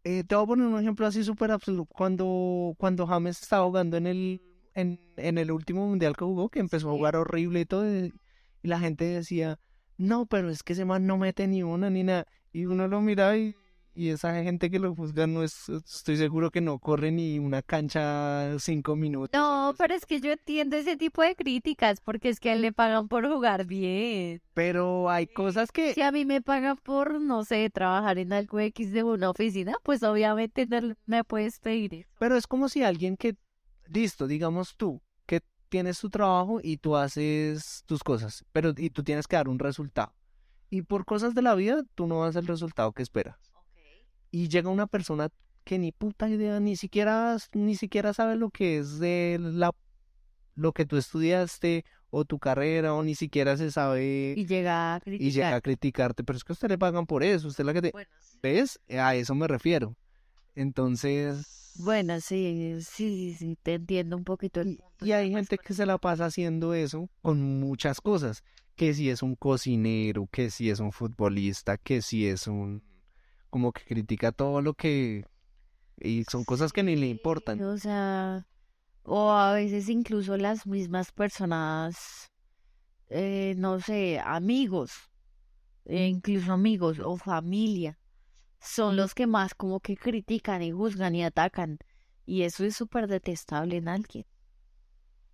[0.03, 1.85] eh, te voy a poner un ejemplo así súper absurdo.
[1.85, 4.41] Cuando, cuando James estaba jugando en el,
[4.73, 8.13] en, en el último mundial que jugó, que empezó a jugar horrible y todo, y,
[8.63, 9.59] y la gente decía,
[9.97, 12.25] no, pero es que ese man no mete ni una ni nada.
[12.53, 13.55] Y uno lo miraba y,
[13.97, 17.63] y esa gente que lo juzga no es, estoy seguro que no corre ni una
[17.63, 19.31] cancha cinco minutos.
[19.33, 22.61] No, pero es que yo entiendo ese tipo de críticas porque es que a él
[22.61, 24.39] le pagan por jugar bien.
[24.53, 25.95] Pero hay cosas que...
[25.95, 29.73] Si a mí me pagan por, no sé, trabajar en algo X de una oficina,
[29.81, 32.09] pues obviamente no me puedes pedir eso.
[32.19, 33.35] Pero es como si alguien que,
[33.87, 39.03] listo, digamos tú, que tienes tu trabajo y tú haces tus cosas, pero y tú
[39.03, 40.13] tienes que dar un resultado.
[40.69, 43.46] Y por cosas de la vida, tú no das el resultado que esperas
[44.31, 45.29] y llega una persona
[45.63, 49.71] que ni puta idea, ni siquiera, ni siquiera sabe lo que es de la
[50.55, 55.01] lo que tú estudiaste o tu carrera o ni siquiera se sabe y llega a
[55.05, 57.65] y llega a criticarte, pero es que a usted le pagan por eso, usted es
[57.65, 57.93] la que te
[58.41, 58.79] ¿Ves?
[58.89, 59.95] A eso me refiero.
[60.55, 65.85] Entonces, bueno, sí, sí, sí, te entiendo un poquito el Y hay gente que se
[65.85, 68.43] la pasa haciendo eso con muchas cosas,
[68.75, 72.81] que si es un cocinero, que si es un futbolista, que si es un
[73.57, 75.25] como que critica todo lo que...
[75.99, 77.59] Y son cosas que ni le importan.
[77.63, 78.45] O sea,
[79.01, 82.31] o a veces incluso las mismas personas,
[83.09, 84.91] eh, no sé, amigos,
[85.85, 87.97] e incluso amigos o familia,
[88.59, 91.79] son los que más como que critican y juzgan y atacan.
[92.27, 94.27] Y eso es súper detestable en alguien.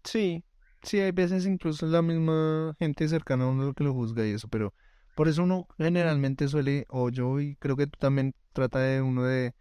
[0.05, 0.45] Sí,
[0.81, 4.47] sí, hay veces incluso la misma gente cercana a uno que lo juzga y eso,
[4.47, 4.73] pero
[5.15, 9.23] por eso uno generalmente suele, o yo y creo que tú también trata de uno
[9.23, 9.53] de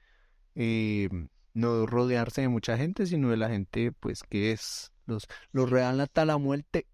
[0.54, 1.08] eh,
[1.54, 6.00] no rodearse de mucha gente, sino de la gente pues que es los, los real
[6.00, 6.86] hasta la muerte.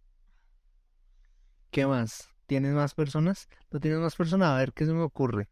[1.70, 2.28] ¿Qué más?
[2.46, 3.48] ¿Tienes más personas?
[3.70, 4.48] ¿No tienes más personas?
[4.48, 5.48] A ver qué se me ocurre.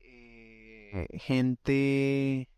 [0.00, 2.48] Eh, gente...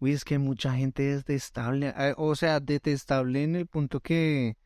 [0.00, 1.92] Uy, es que mucha gente es detestable.
[1.96, 4.56] Eh, o sea, detestable en el punto que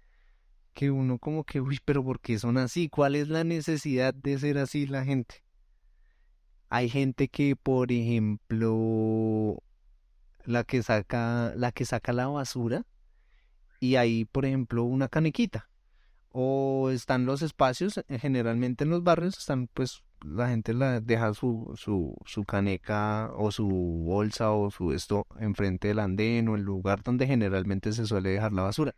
[0.73, 2.89] que uno como que, uy, pero ¿por qué son así?
[2.89, 5.43] ¿Cuál es la necesidad de ser así la gente?
[6.69, 9.63] Hay gente que, por ejemplo,
[10.45, 12.87] la que saca, la que saca la basura
[13.79, 15.69] y hay, por ejemplo, una canequita.
[16.31, 21.35] O están los espacios, eh, generalmente en los barrios están, pues, la gente la deja
[21.35, 26.63] su, su, su caneca o su bolsa o su esto enfrente del andén o el
[26.63, 28.95] lugar donde generalmente se suele dejar la basura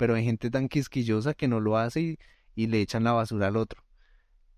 [0.00, 2.16] pero hay gente tan quisquillosa que no lo hace
[2.54, 3.84] y, le echan la basura al otro.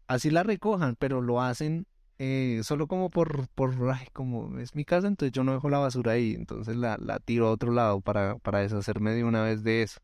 [0.07, 3.75] Así la recojan, pero lo hacen eh, solo como por, por
[4.13, 7.49] como es mi casa, entonces yo no dejo la basura ahí, entonces la, la tiro
[7.49, 9.99] a otro lado para, para deshacerme de una vez de eso.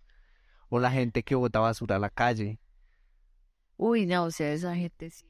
[0.71, 2.59] O la gente que bota basura a la calle.
[3.77, 5.25] Uy, no, o sea, esa gente sí.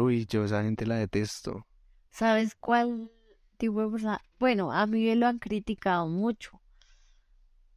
[0.00, 1.66] uy, yo esa gente la detesto.
[2.08, 3.12] ¿Sabes cuál
[3.58, 4.22] tipo de persona?
[4.38, 6.61] Bueno, a mí me lo han criticado mucho.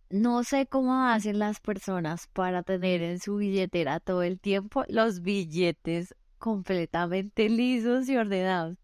[0.10, 5.22] No sé cómo hacen las personas para tener en su billetera todo el tiempo los
[5.22, 8.78] billetes completamente lisos y ordenados.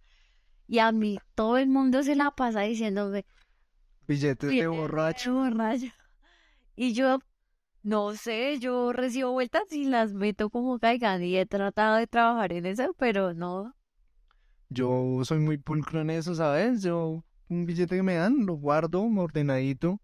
[0.67, 3.25] Y a mí todo el mundo se la pasa diciéndome
[4.07, 5.33] billetes, de borracho.
[5.33, 5.87] borracho.
[6.75, 7.19] Y yo
[7.83, 12.53] no sé, yo recibo vueltas y las meto como caigan y he tratado de trabajar
[12.53, 13.75] en eso, pero no.
[14.69, 16.81] Yo soy muy pulcro en eso, ¿sabes?
[16.81, 19.99] Yo un billete que me dan lo guardo ordenadito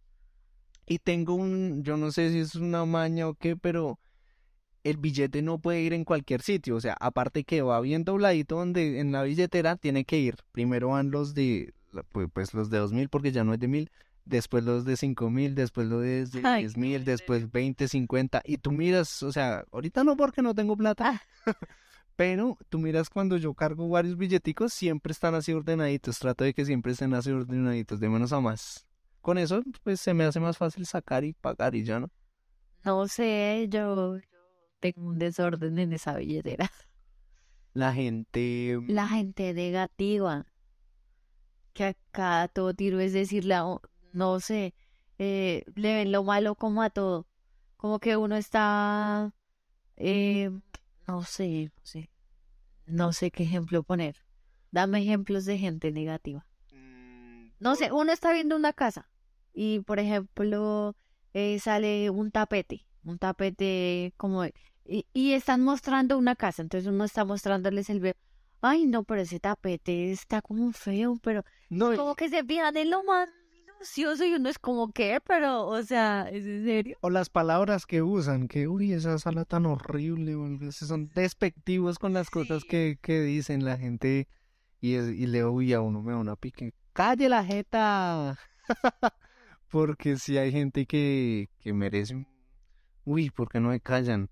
[0.87, 3.99] y tengo un, yo no sé si es una maña o qué, pero
[4.83, 6.77] el billete no puede ir en cualquier sitio.
[6.77, 10.37] O sea, aparte que va bien dobladito donde en la billetera tiene que ir.
[10.53, 11.73] Primero van los de,
[12.33, 13.91] pues, los de dos mil porque ya no es de mil.
[14.23, 16.25] Después los de cinco mil, después los de
[16.61, 18.41] diez mil, después veinte, cincuenta.
[18.45, 21.21] Y tú miras, o sea, ahorita no porque no tengo plata.
[21.45, 21.53] Ah.
[22.15, 26.17] pero tú miras cuando yo cargo varios billeticos, siempre están así ordenaditos.
[26.19, 28.86] Trato de que siempre estén así ordenaditos, de menos a más
[29.27, 32.09] con eso pues se me hace más fácil sacar y pagar y ya no.
[32.85, 34.19] No sé, yo,
[34.79, 36.71] tengo un desorden en esa billetera.
[37.73, 38.79] La gente...
[38.87, 40.45] La gente negativa.
[41.73, 43.57] Que acá todo tiro es decirle,
[44.13, 44.73] no sé,
[45.19, 47.27] eh, le ven lo malo como a todo.
[47.75, 49.33] Como que uno está...
[49.97, 50.51] Eh,
[51.05, 52.09] no sé, no sé.
[52.85, 54.23] No sé qué ejemplo poner.
[54.71, 56.47] Dame ejemplos de gente negativa.
[56.71, 59.09] Mm, no sé, uno está viendo una casa
[59.57, 60.95] y por ejemplo
[61.33, 64.45] eh, sale un tapete, un tapete como...
[64.89, 68.15] Y, y, están mostrando una casa, entonces uno está mostrándoles el
[68.61, 72.91] Ay, no, pero ese tapete está como feo, pero no, como que se fijan en
[72.91, 76.97] lo más minucioso y uno es como que, pero, o sea, ¿es en serio?
[77.01, 82.13] O las palabras que usan, que, uy, esa sala tan horrible, o son despectivos con
[82.13, 84.29] las cosas que, que dicen la gente
[84.79, 86.73] y, y le uy a uno me da una pique.
[86.93, 88.39] ¡Calle la jeta!
[89.69, 92.25] Porque si hay gente que, que merece...
[93.05, 94.29] Uy, ¿por qué no me callan?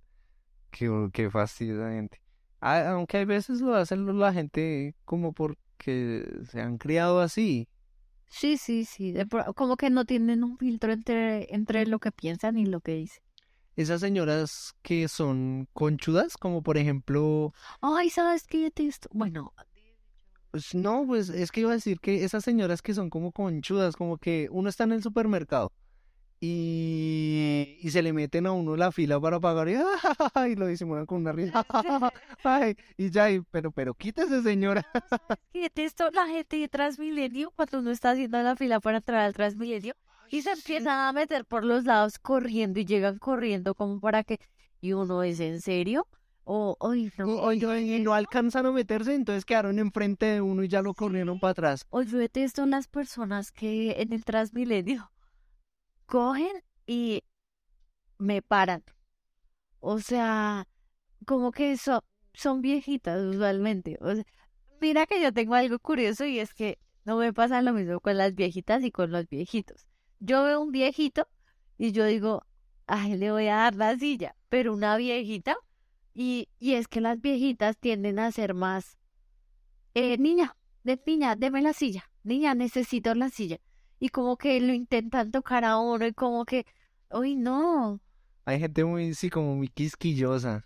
[0.71, 2.21] Qué, qué fastidio la gente.
[2.59, 7.67] aunque hay veces lo hacen la gente como por que se han criado así.
[8.27, 9.13] Sí, sí, sí.
[9.55, 13.23] como que no tienen un filtro entre, entre lo que piensan y lo que dicen.
[13.75, 18.71] Esas señoras que son conchudas, como por ejemplo, Ay, ¿sabes qué?
[19.11, 19.53] Bueno,
[20.55, 23.97] pues no, pues es que iba a decir que esas señoras que son como conchudas,
[23.97, 25.73] como que uno está en el supermercado
[26.39, 29.73] y, y se le meten a uno la fila para pagar y,
[30.49, 31.65] y lo disimulan con una risa.
[32.45, 34.85] Ay, y ya, y- pero, pero quítese señora.
[35.51, 39.33] que esto la gente de Transmilenio, cuando uno está haciendo la fila para entrar al
[39.33, 39.93] Transmilenio,
[40.29, 44.39] y se empiezan a meter por los lados corriendo y llegan corriendo como para que...
[44.79, 46.07] Y uno es en serio,
[46.45, 47.27] o, ay, no.
[47.27, 51.39] O, y no alcanzan a meterse, entonces quedaron enfrente de uno y ya lo corrieron
[51.39, 51.85] para atrás.
[51.89, 55.11] O yo detesto las personas que en el Transmilenio
[56.05, 57.23] cogen y
[58.17, 58.83] me paran.
[59.79, 60.67] O sea,
[61.25, 63.97] como que so- son viejitas usualmente.
[64.01, 64.25] O sea,
[64.81, 68.17] mira que yo tengo algo curioso y es que no me pasa lo mismo con
[68.17, 69.87] las viejitas y con los viejitos.
[70.19, 71.27] Yo veo un viejito
[71.77, 72.43] y yo digo,
[72.87, 75.57] ay, le voy a dar la silla, pero una viejita,
[76.15, 78.97] y, y es que las viejitas tienden a ser más,
[79.93, 83.57] eh, niña, de niña, deme la silla, niña, necesito la silla.
[83.99, 86.65] Y como que lo intentan tocar a uno y como que,
[87.11, 87.99] uy, no,
[88.45, 90.65] Hay gente muy, sí, como muy quisquillosa.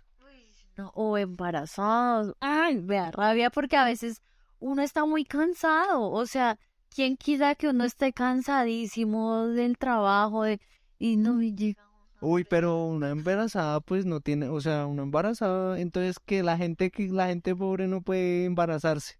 [0.76, 2.34] no, o embarazados.
[2.40, 4.22] Ay, me da rabia porque a veces
[4.60, 6.10] uno está muy cansado.
[6.10, 6.58] O sea,
[6.90, 10.60] ¿quién quita que uno esté cansadísimo del trabajo de...
[10.98, 11.89] y no me llega?
[12.22, 16.90] Uy, pero una embarazada pues no tiene, o sea, una embarazada, entonces que la gente
[16.90, 19.18] que la gente pobre no puede embarazarse.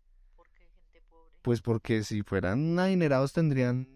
[1.42, 3.88] Pues porque si fueran adinerados tendrían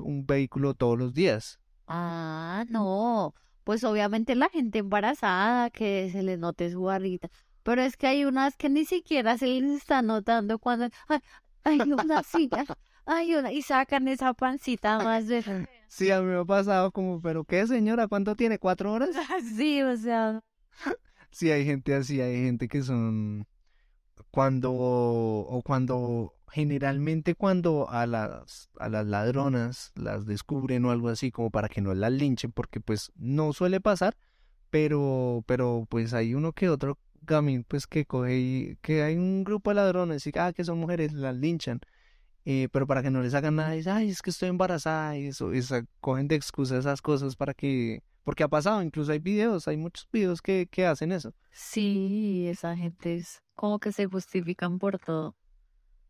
[0.00, 1.58] un vehículo todos los días.
[1.88, 3.34] Ah, no.
[3.64, 7.28] Pues obviamente la gente embarazada que se le note su barrita.
[7.64, 10.88] Pero es que hay unas que ni siquiera se les está notando cuando...
[11.08, 11.20] Ay,
[11.64, 12.64] ay, una silla.
[13.04, 13.52] Ay, una...
[13.52, 15.42] Y sacan esa pancita más de...
[15.88, 18.08] Sí, a mí me ha pasado como, pero ¿qué señora?
[18.08, 18.58] ¿Cuánto tiene?
[18.58, 19.10] ¿Cuatro horas?
[19.56, 20.40] Sí, o sea...
[21.30, 23.46] Sí, hay gente así, hay gente que son
[24.30, 31.30] cuando o cuando generalmente cuando a las a las ladronas las descubren o algo así
[31.30, 34.16] como para que no las linchen porque pues no suele pasar,
[34.68, 39.44] pero pero pues hay uno que otro gamín pues que coge y que hay un
[39.44, 41.80] grupo de ladrones y ah que son mujeres las linchan.
[42.44, 45.26] Eh, pero para que no les hagan nada, dice, ay, es que estoy embarazada y
[45.26, 49.68] eso, esa, cogen de excusa esas cosas para que, porque ha pasado, incluso hay videos,
[49.68, 51.32] hay muchos videos que, que hacen eso.
[51.52, 55.36] Sí, esa gente es como que se justifican por todo.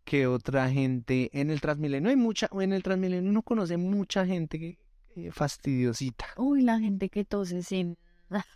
[0.05, 4.59] que otra gente en el Transmilenio hay mucha en el Transmilenio uno conoce mucha gente
[4.59, 4.79] que,
[5.17, 7.99] eh, fastidiosita Uy, la gente que tose sin,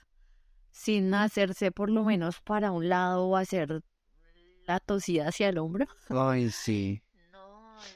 [0.73, 3.83] sin hacerse por lo menos para un lado o hacer
[4.67, 5.87] la tosida hacia el hombro.
[6.09, 7.03] ay sí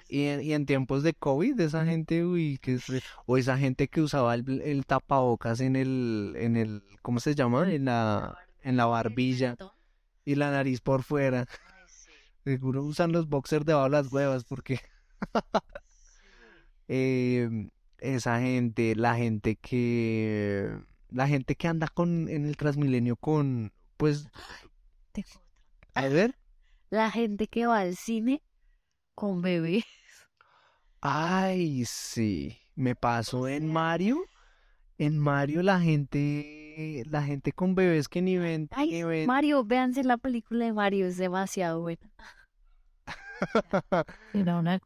[0.09, 2.85] y en, y en tiempos de COVID esa gente uy que es
[3.27, 7.73] o esa gente que usaba el, el tapabocas en el en el ¿cómo se llama?
[7.73, 9.57] en la en la barbilla
[10.25, 11.47] y la nariz por fuera.
[12.45, 14.81] Seguro usan los boxers debajo de las huevas porque
[16.89, 17.69] eh,
[17.99, 20.73] esa gente, la gente que
[21.11, 24.29] la gente que anda con en el Transmilenio con pues
[25.95, 26.37] a ver,
[26.91, 28.43] La gente que va al cine
[29.15, 29.85] con bebé.
[31.01, 34.19] ay, sí, me pasó en Mario,
[34.99, 39.65] en Mario la gente la gente con bebés que ni ven, Ay, ni ven- Mario,
[39.65, 42.11] véanse la película de Mario, es demasiado buena.
[44.35, 44.79] Era una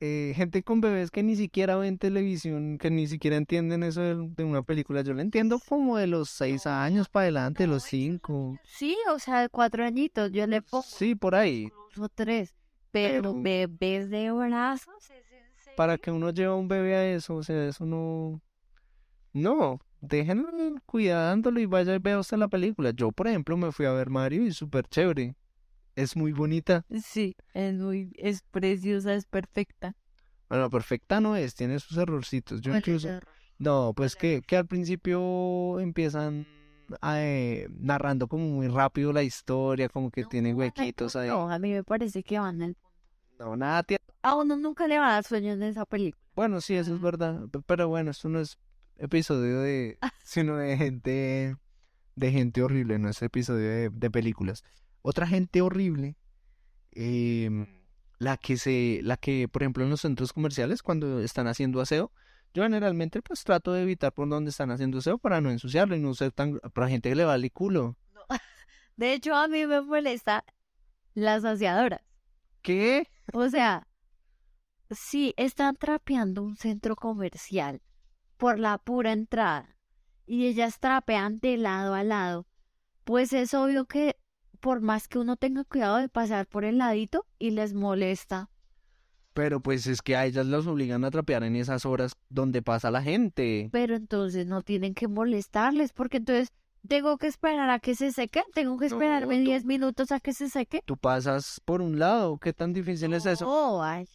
[0.00, 4.16] eh, gente con bebés que ni siquiera ven televisión, que ni siquiera entienden eso de,
[4.36, 5.02] de una película.
[5.02, 8.58] Yo lo entiendo como de los seis años para adelante, los cinco.
[8.64, 11.64] Sí, o sea, de cuatro añitos, yo le pongo Sí, por ahí.
[11.64, 12.52] incluso tres.
[12.92, 15.76] Pero bebés de brazos, ¿es en serio?
[15.76, 18.40] Para que uno lleve a un bebé a eso, o sea, eso no.
[19.32, 20.50] No, déjenlo
[20.84, 22.90] cuidándolo y vaya y vea usted la película.
[22.90, 25.34] Yo, por ejemplo, me fui a ver Mario y súper chévere.
[25.96, 26.84] Es muy bonita.
[27.02, 29.96] Sí, es muy, es preciosa, es perfecta.
[30.48, 32.60] Bueno, perfecta no es, tiene sus errorcitos.
[32.60, 33.08] Yo incluso.
[33.58, 36.46] No, pues que, que al principio empiezan
[37.14, 41.28] eh, narrando como muy rápido la historia, como que tienen huequitos ahí.
[41.28, 42.90] No, a mí me parece que van al punto.
[43.38, 44.00] No, nada tiene.
[44.22, 46.22] A uno nunca le va a dar sueño en esa película.
[46.34, 47.48] Bueno, sí, eso es verdad.
[47.48, 48.58] pe- Pero bueno, esto no es
[48.98, 51.56] episodio de, sino de gente,
[52.14, 54.62] de gente horrible, no es episodio de, de películas.
[55.02, 56.16] Otra gente horrible,
[56.92, 57.66] em,
[58.18, 62.12] la que se, la que, por ejemplo, en los centros comerciales, cuando están haciendo aseo,
[62.54, 66.00] yo generalmente pues trato de evitar por donde están haciendo aseo para no ensuciarlo y
[66.00, 67.96] no ser tan, para gente que le vale culo.
[68.96, 70.44] De hecho, a mí me molesta
[71.14, 72.02] las aseadoras.
[72.60, 73.08] ¿Qué?
[73.32, 73.88] O sea,
[74.90, 77.82] si están trapeando un centro comercial
[78.36, 79.76] por la pura entrada
[80.26, 82.46] y ellas trapean de lado a lado,
[83.04, 84.16] pues es obvio que
[84.60, 88.48] por más que uno tenga cuidado de pasar por el ladito y les molesta.
[89.34, 92.90] Pero pues es que a ellas las obligan a trapear en esas horas donde pasa
[92.90, 93.68] la gente.
[93.72, 96.52] Pero entonces no tienen que molestarles porque entonces
[96.86, 100.32] tengo que esperar a que se seque, tengo que esperarme tú- 10 minutos a que
[100.32, 100.82] se seque.
[100.84, 103.46] Tú pasas por un lado, ¿qué tan difícil es eso?
[103.48, 104.06] Oh, ay,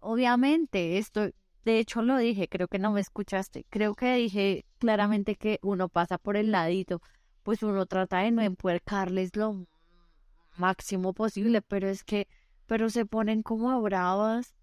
[0.00, 1.30] obviamente, esto,
[1.64, 5.88] de hecho lo dije, creo que no me escuchaste, creo que dije claramente que uno
[5.88, 7.00] pasa por el ladito,
[7.42, 9.66] pues uno trata de no empuercarles lo
[10.56, 12.26] máximo posible, pero es que,
[12.66, 14.54] pero se ponen como bravas,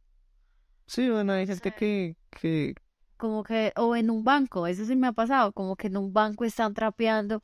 [0.88, 2.75] Sí, bueno, hay gente que, que,
[3.17, 6.13] como que, o en un banco, eso sí me ha pasado, como que en un
[6.13, 7.43] banco están trapeando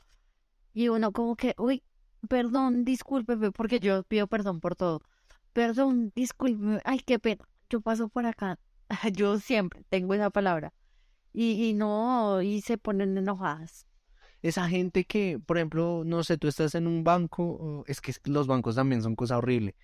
[0.73, 1.83] y uno como que, uy,
[2.29, 5.01] perdón, discúlpeme, porque yo pido perdón por todo.
[5.53, 8.59] Perdón, discúlpeme, ay, qué pena, yo paso por acá.
[9.13, 10.73] Yo siempre tengo esa palabra.
[11.33, 13.87] Y, y no, y se ponen enojadas.
[14.41, 18.47] esa gente que, por ejemplo, no sé, tú estás en un banco, es que los
[18.47, 19.75] bancos también son cosa horrible.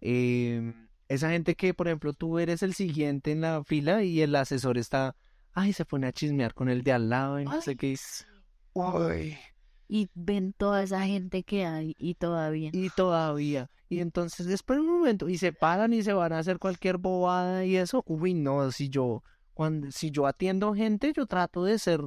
[0.00, 0.74] Eh,
[1.10, 4.78] esa gente que, por ejemplo, tú eres el siguiente en la fila y el asesor
[4.78, 5.16] está,
[5.52, 7.96] ay, se pone a chismear con el de al lado y no sé qué.
[7.96, 8.24] sí.
[8.74, 9.36] Uy,
[9.88, 12.70] Y ven toda esa gente que hay y todavía.
[12.72, 13.68] y todavía.
[13.88, 17.64] Y entonces, espera un momento, y se paran y se van a hacer cualquier bobada
[17.64, 18.04] y eso.
[18.06, 22.00] Uy, no, si yo, cuando, si yo atiendo gente, yo trato de ser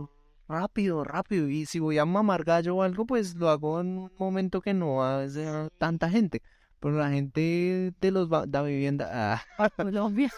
[0.47, 1.49] rápido, rápido.
[1.49, 4.73] Y si voy a mamar gallo o algo, pues lo hago en un momento que
[4.73, 6.41] no haya tanta gente.
[6.83, 9.09] Pero la gente de los la vivienda,
[9.57, 10.29] ah, Colombia.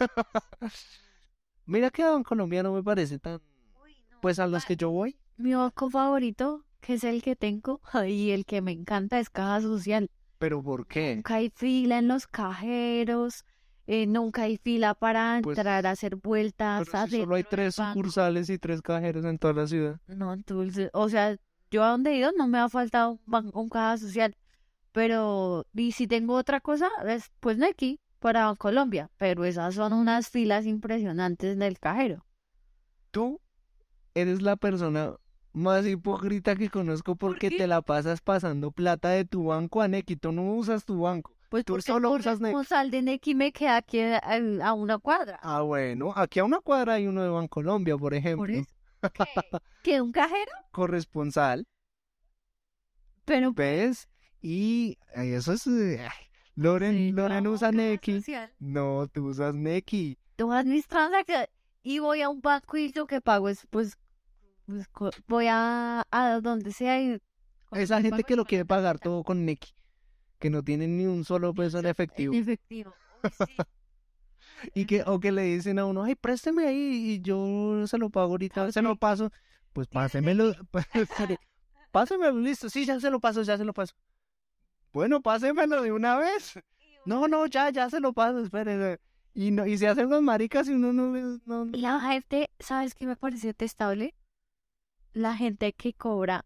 [1.66, 3.42] mira que en Colombia no me parece tan,
[4.22, 5.18] pues a los que yo voy.
[5.38, 9.60] Mi banco favorito, que es el que tengo, y el que me encanta es Caja
[9.62, 10.12] Social.
[10.38, 11.16] Pero ¿por qué?
[11.16, 13.44] Nunca hay fila en los cajeros,
[13.88, 17.76] eh, nunca hay fila para Pues, entrar a hacer vueltas Pero si solo hay tres
[17.78, 17.94] banco.
[17.96, 20.00] sucursales y tres cajeros en toda la ciudad.
[20.06, 21.38] No, entonces, o sea,
[21.72, 24.36] yo a donde he ido no me ha faltado un, ban- un caja social,
[24.96, 30.30] pero, y si tengo otra cosa, es pues Nequi para Colombia, pero esas son unas
[30.30, 32.26] filas impresionantes del cajero.
[33.12, 33.42] Tú
[34.14, 35.14] eres la persona
[35.52, 37.58] más hipócrita que conozco porque qué?
[37.58, 40.16] te la pasas pasando plata de tu banco a Nequi.
[40.16, 41.36] Tú no usas tu banco.
[41.50, 42.54] Pues Tú solo usas Nequi.
[42.54, 44.18] corresponsal de Nequi me queda aquí a,
[44.64, 45.40] a una cuadra.
[45.42, 46.14] Ah, bueno.
[46.16, 48.54] Aquí a una cuadra hay uno de Bancolombia, por Por ejemplo.
[48.54, 48.70] eso.
[49.82, 49.92] ¿Qué?
[49.92, 50.52] ¿Que un cajero?
[50.72, 51.68] Corresponsal,
[53.26, 54.08] Pero ¿ves?
[54.48, 55.66] Y eso es...
[55.66, 56.08] eh,
[56.54, 58.54] Loren, Sí, Loren no, usa social.
[58.60, 60.20] No, tú usas Nequi.
[60.36, 61.50] todas mis transacciones
[61.82, 63.98] y voy a un banco y lo que pago es pues,
[64.68, 64.88] pues,
[65.28, 67.20] voy a, a donde sea y
[67.72, 69.74] Esa mi gente que lo quiere la pagar todo con Nequi.
[70.38, 72.36] Que no tienen ni un solo peso en efectivo.
[72.36, 72.94] En efectivo.
[73.24, 73.56] Sí.
[74.74, 78.10] Y que, o que le dicen a uno, ay, présteme ahí y yo se lo
[78.10, 79.32] pago ahorita, se lo paso.
[79.74, 80.54] Pues pásemelo,
[81.92, 83.96] pásemelo, listo, sí, ya se lo paso, ya se lo paso.
[84.96, 86.58] Bueno, pásemelo de una vez.
[87.06, 88.98] No, no, ya, ya se lo paso, espere.
[89.34, 92.96] Y no, y se hacen los maricas y uno no, no, no- La gente, ¿sabes
[92.96, 94.16] qué me parece detestable?
[95.12, 96.46] La gente que cobra.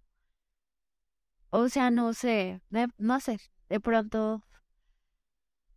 [1.51, 3.39] O sea, no sé, de- no sé,
[3.69, 4.43] de pronto.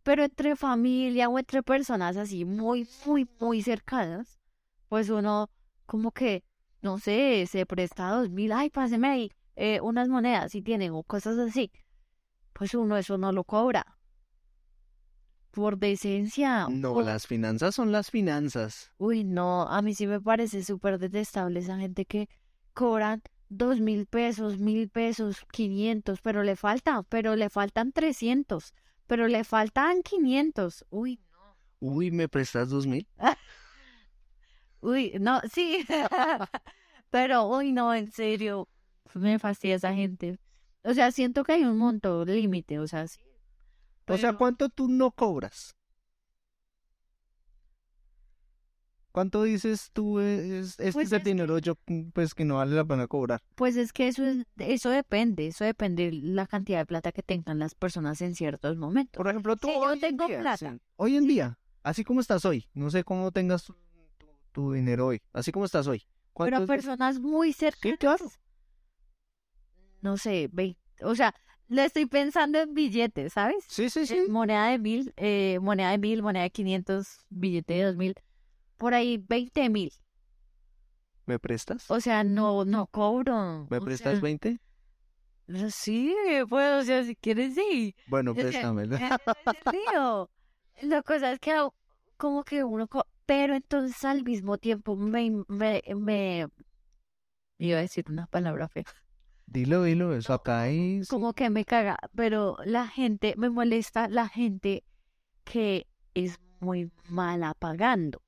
[0.01, 4.39] Pero entre familia o entre personas así muy, muy, muy cercanas,
[4.89, 5.51] pues uno
[5.85, 6.43] como que,
[6.81, 11.03] no sé, se presta dos mil, ay, páseme ahí eh, unas monedas si tienen o
[11.03, 11.71] cosas así.
[12.53, 13.97] Pues uno eso no lo cobra.
[15.51, 16.67] Por decencia.
[16.69, 18.91] No, por- las finanzas son las finanzas.
[18.97, 22.27] Uy, no, a mí sí me parece súper detestable esa gente que
[22.73, 28.73] cobran dos mil pesos, mil pesos, quinientos, pero le falta, pero le faltan trescientos,
[29.05, 30.85] pero le faltan quinientos.
[30.89, 31.57] Uy, no.
[31.79, 33.07] Uy, ¿me prestas dos mil?
[34.81, 35.85] Uy, no, sí.
[37.09, 38.67] Pero, uy, no, en serio,
[39.13, 40.39] me fastidia esa gente.
[40.83, 43.21] O sea, siento que hay un monto límite, o sea, sí.
[44.07, 45.75] O sea, ¿cuánto tú no cobras?
[49.11, 52.45] ¿Cuánto dices tú es, este Pues es el es que- dinero yo mm, pues que
[52.45, 53.41] no vale la pena cobrar?
[53.55, 57.21] Pues es que eso es, eso depende, eso depende de la cantidad de plata que
[57.21, 59.15] tengan las personas en ciertos momentos.
[59.15, 60.71] Por ejemplo, tú Si yo hoy en día, plata.
[60.71, 63.75] sí, hoy en día, así como estás hoy, no sé cómo tengas tu,
[64.51, 65.99] tu- dinero hoy, así como estás hoy.
[65.99, 67.99] Pero a ¿cuánto- personas muy cercanas.
[67.99, 68.25] claro.
[70.03, 71.33] No sé, ve, o sea,
[71.69, 73.63] le estoy pensando en billetes, ¿sabes?
[73.69, 74.15] Sí, sí, sí.
[74.15, 78.13] Eh, moneda de mil, eh, moneda de mil, moneda de quinientos, billete de dos mil,
[78.77, 79.93] por ahí veinte mil.
[81.25, 81.89] ¿Me prestas?
[81.89, 83.65] O sea, no, no cobro.
[83.69, 84.59] ¿Me prestas sea, 20?
[85.69, 86.13] Sí,
[86.49, 87.95] pues, o sea, si quieres, sí.
[88.07, 88.97] Bueno, préstamelo.
[89.71, 90.29] Mío.
[90.81, 91.53] La cosa es que
[92.17, 96.47] como que uno, co- pero entonces al mismo tiempo me, me, me,
[97.57, 98.83] iba a decir una palabra fea,
[99.53, 101.07] Dilo, dilo, eso acá es...
[101.07, 104.83] como que me caga, pero la gente, me molesta la gente
[105.43, 105.85] que
[106.15, 108.19] es muy mala pagando.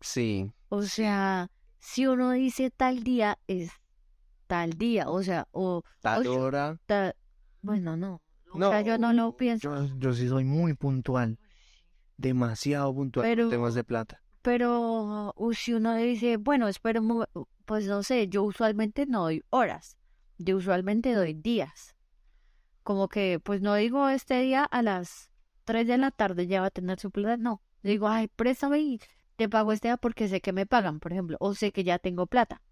[0.00, 3.70] Sí, O sea, si uno dice tal día, es
[4.46, 6.78] tal día, o sea, o tal hora.
[6.86, 7.14] ta-
[7.60, 8.22] bueno, no,
[8.52, 11.38] o No, sea, yo no lo pienso, Yo, yo sí soy muy puntual,
[12.16, 14.22] demasiado puntual en Pero- temas de plata.
[14.40, 16.68] pero uh, si uno dice, bueno,
[17.02, 17.26] mo-
[17.66, 19.98] pues no sé, yo usualmente no doy horas,
[20.44, 21.94] yo usualmente doy días,
[22.82, 25.30] como que, pues no digo este día a las
[25.64, 29.00] 3 de la tarde ya va a tener su plata, no, digo, ay, préstame y
[29.36, 31.98] te pago este día porque sé que me pagan, por ejemplo, o sé que ya
[31.98, 32.62] tengo plata.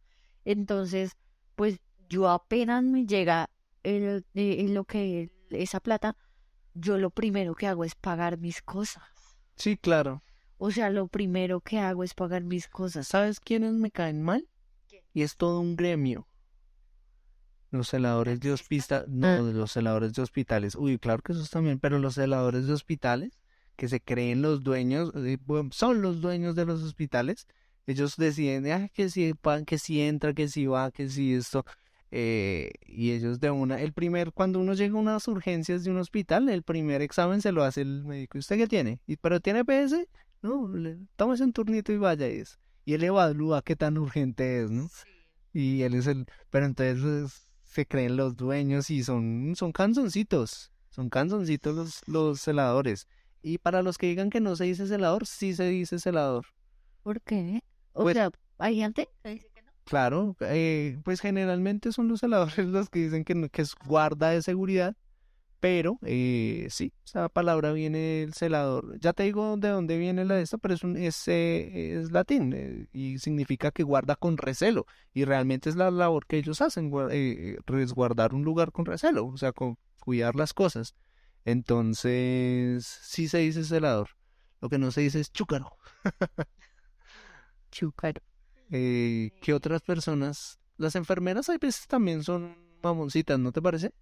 [0.45, 1.17] Entonces,
[1.55, 3.51] pues yo apenas me llega
[3.83, 6.17] el, eh, lo que esa plata,
[6.75, 9.05] yo lo primero que hago es pagar mis cosas.
[9.57, 10.23] Sí, claro.
[10.59, 13.09] O sea, lo primero que hago es pagar mis cosas.
[13.09, 14.47] ¿Sabes quiénes me caen mal?
[15.13, 16.29] Y es todo un gremio.
[17.71, 19.39] Los celadores de hospitales, no, Ah.
[19.41, 20.75] los celadores de hospitales.
[20.75, 23.39] Uy, claro que esos también, pero los celadores de hospitales,
[23.77, 25.39] que se creen los dueños, eh,
[25.71, 27.47] son los dueños de los hospitales.
[27.87, 29.33] Ellos deciden, ah, que si,
[29.67, 31.65] que si entra, que si va, que si esto.
[32.13, 35.99] eh, y ellos de una, el primer, cuando uno llega a unas urgencias de un
[35.99, 38.37] hospital, el primer examen se lo hace el médico.
[38.37, 39.01] ¿Y usted qué tiene?
[39.07, 40.09] ¿Y, ¿Pero tiene PS?
[40.43, 42.57] No, le, tómese un turnito y vaya y eso.
[42.85, 44.89] Y él evalúa qué tan urgente es, ¿no?
[45.53, 50.73] Y él es el, pero entonces es- se creen los dueños y son, son canzoncitos,
[50.91, 53.07] son canzoncitos los, los celadores.
[53.43, 56.47] Y para los que digan que no se dice celador, sí se dice celador.
[57.03, 57.63] ¿Por qué?
[57.93, 59.71] O Pues- sea, hay gente que dice que no.
[59.85, 64.31] Claro, eh, pues generalmente son los celadores los que dicen que, no- que es guarda
[64.31, 64.97] de seguridad,
[65.61, 68.99] pero eh, sí, esa palabra viene del celador.
[68.99, 72.11] Ya te digo de dónde viene la de esto, pero es, un, es, eh, es
[72.11, 74.87] latín eh, y significa que guarda con recelo.
[75.13, 79.37] Y realmente es la labor que ellos hacen, eh, resguardar un lugar con recelo, o
[79.37, 80.95] sea, con cuidar las cosas.
[81.45, 84.09] Entonces, sí se dice celador.
[84.61, 85.77] Lo que no se dice es chúcaro.
[87.71, 88.21] Chúcaro.
[88.71, 90.59] Eh, ¿qué otras personas?
[90.77, 93.93] Las enfermeras hay veces también son mamoncitas, ¿no te parece?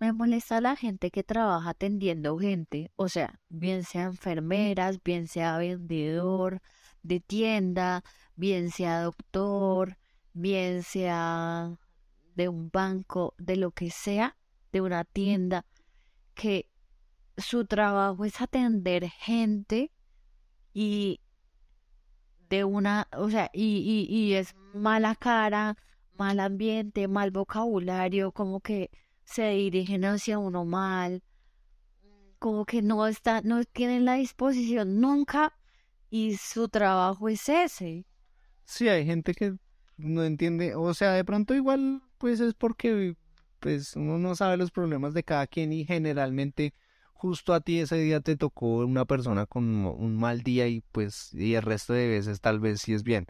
[0.00, 5.58] Me molesta la gente que trabaja atendiendo gente, o sea, bien sea enfermeras, bien sea
[5.58, 6.62] vendedor
[7.02, 8.02] de tienda,
[8.34, 9.98] bien sea doctor,
[10.32, 11.76] bien sea
[12.34, 14.38] de un banco, de lo que sea,
[14.72, 15.66] de una tienda,
[16.34, 16.66] que
[17.36, 19.92] su trabajo es atender gente
[20.72, 21.20] y
[22.48, 25.76] de una, o sea, y, y, y es mala cara,
[26.16, 28.90] mal ambiente, mal vocabulario, como que
[29.30, 31.22] se dirigen hacia uno mal,
[32.38, 35.56] como que no está, no tienen la disposición nunca
[36.10, 38.06] y su trabajo es ese.
[38.64, 39.54] Sí, hay gente que
[39.96, 43.14] no entiende, o sea, de pronto igual, pues es porque
[43.60, 46.72] pues uno no sabe los problemas de cada quien y generalmente
[47.12, 51.32] justo a ti ese día te tocó una persona con un mal día y pues
[51.34, 53.26] y el resto de veces tal vez sí es bien.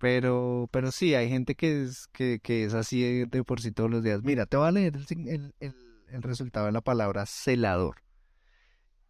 [0.00, 3.90] Pero, pero sí, hay gente que es, que, que es así de, por sí todos
[3.90, 4.22] los días.
[4.22, 5.74] Mira, te voy a leer el, el,
[6.08, 7.96] el, resultado de la palabra celador.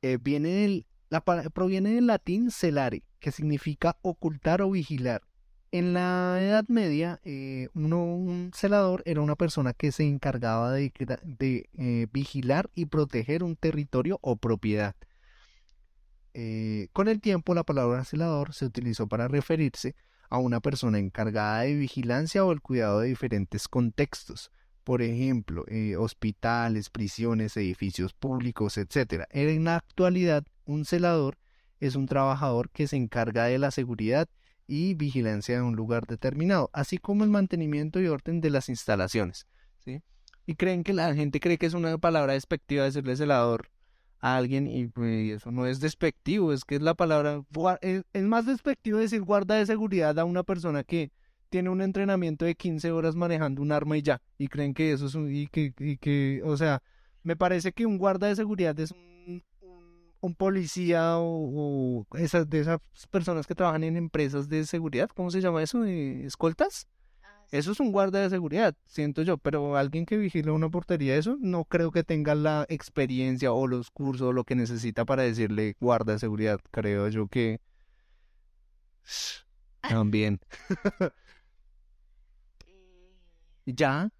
[0.02, 5.22] Eh, viene del, la, proviene del latín celare, que significa ocultar o vigilar.
[5.70, 10.92] En la Edad Media, eh, uno, un celador era una persona que se encargaba de,
[11.22, 14.96] de, eh, vigilar y proteger un territorio o propiedad.
[16.92, 21.74] Con el tiempo, la palabra celador se utilizó para referirse a una persona encargada de
[21.74, 24.50] vigilancia o el cuidado de diferentes contextos.
[24.84, 29.24] Por ejemplo, eh, hospitales, prisiones, edificios públicos, etc.
[29.30, 31.38] En la actualidad, un celador
[31.80, 34.28] es un trabajador que se encarga de la seguridad
[34.66, 39.46] y vigilancia de un lugar determinado, así como el mantenimiento y orden de las instalaciones.
[39.84, 40.00] ¿sí?
[40.46, 43.68] Y creen que la gente cree que es una palabra despectiva decirle celador
[44.20, 47.42] a alguien y pues, eso no es despectivo, es que es la palabra,
[47.80, 51.10] es, es más despectivo decir guarda de seguridad a una persona que
[51.48, 55.06] tiene un entrenamiento de 15 horas manejando un arma y ya, y creen que eso
[55.06, 56.82] es un, y que, y que, o sea,
[57.22, 59.42] me parece que un guarda de seguridad es un,
[60.20, 62.78] un, policía o, o esas de esas
[63.10, 65.84] personas que trabajan en empresas de seguridad, ¿cómo se llama eso?
[65.84, 66.86] ¿Eh, ¿Escoltas?
[67.50, 71.36] Eso es un guarda de seguridad, siento yo, pero alguien que vigila una portería, eso
[71.40, 75.76] no creo que tenga la experiencia o los cursos o lo que necesita para decirle
[75.80, 76.60] guarda de seguridad.
[76.70, 77.60] Creo yo que
[79.80, 80.40] también.
[83.66, 84.10] Y ya,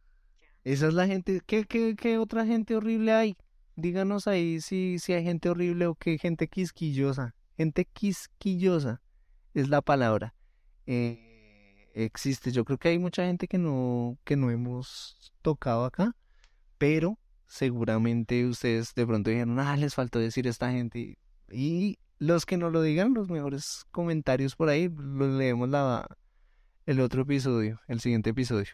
[0.65, 1.41] esa es la gente.
[1.47, 3.37] ¿Qué, qué, qué otra gente horrible hay?
[3.81, 7.35] díganos ahí si, si hay gente horrible o qué gente quisquillosa.
[7.57, 9.03] Gente quisquillosa
[9.55, 10.35] es la palabra.
[10.87, 11.30] Eh,
[11.95, 12.53] existe.
[12.53, 16.15] Yo creo que hay mucha gente que no, que no hemos tocado acá,
[16.79, 21.19] pero seguramente ustedes de pronto dijeron, ah, les faltó decir esta gente.
[21.51, 26.07] Y los que no lo digan, los mejores comentarios por ahí, los leemos la,
[26.87, 28.73] el otro episodio, el siguiente episodio.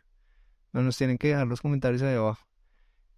[0.72, 2.46] No nos tienen que dejar los comentarios ahí abajo.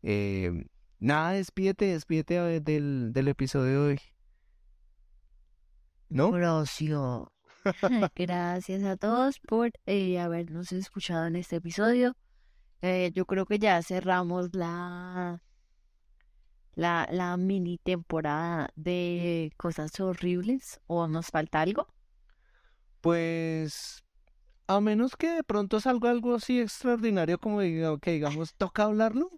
[0.03, 0.67] Eh,
[1.01, 4.01] nada, despídete, despídete del, del episodio de hoy.
[6.09, 6.31] ¿No?
[6.31, 7.38] Gracias.
[8.17, 12.17] Gracias a todos por eh, habernos escuchado en este episodio.
[12.83, 15.43] Eh, yo creo que ya cerramos la,
[16.75, 21.89] la, la mini temporada de cosas horribles o nos falta algo.
[23.01, 24.05] Pues
[24.69, 29.31] a menos que de pronto salga algo así extraordinario como que digamos, toca hablarlo.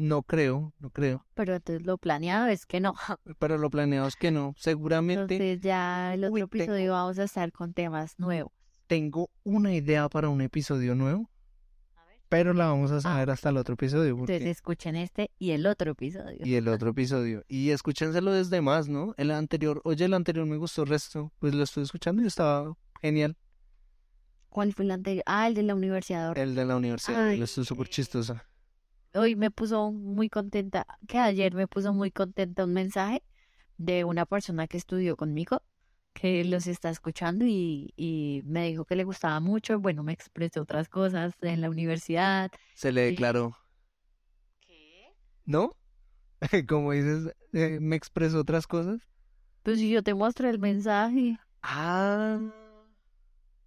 [0.00, 1.26] No creo, no creo.
[1.34, 2.94] Pero entonces lo planeado es que no.
[3.40, 4.54] Pero lo planeado es que no.
[4.56, 5.22] Seguramente.
[5.34, 8.52] Entonces ya el otro Uy, episodio tengo- vamos a estar con temas nuevos.
[8.86, 11.28] Tengo una idea para un episodio nuevo,
[12.28, 14.16] pero la vamos a saber hasta el otro episodio.
[14.16, 16.38] porque- Entonces escuchen este y el otro episodio.
[16.46, 17.42] Y el otro episodio.
[17.48, 19.14] Y escúchenselo desde más, ¿no?
[19.16, 21.32] El anterior, oye, el anterior me gustó el resto.
[21.40, 22.72] Pues lo estoy escuchando y estaba
[23.02, 23.36] genial.
[24.48, 25.24] ¿Cuál fue el anterior?
[25.26, 26.38] Ah, el de la universidad.
[26.38, 27.28] El de la universidad.
[27.30, 28.46] Ay, Lo estoy súper chistosa.
[29.14, 33.22] Hoy me puso muy contenta, que ayer me puso muy contenta un mensaje
[33.78, 35.62] de una persona que estudió conmigo,
[36.12, 39.80] que los está escuchando y, y me dijo que le gustaba mucho.
[39.80, 42.50] Bueno, me expresó otras cosas en la universidad.
[42.74, 43.56] Se le declaró.
[44.60, 45.14] ¿Qué?
[45.46, 45.74] ¿No?
[46.68, 49.00] Como dices, eh, me expresó otras cosas.
[49.62, 51.38] Pues si yo te muestro el mensaje.
[51.62, 52.40] Ah.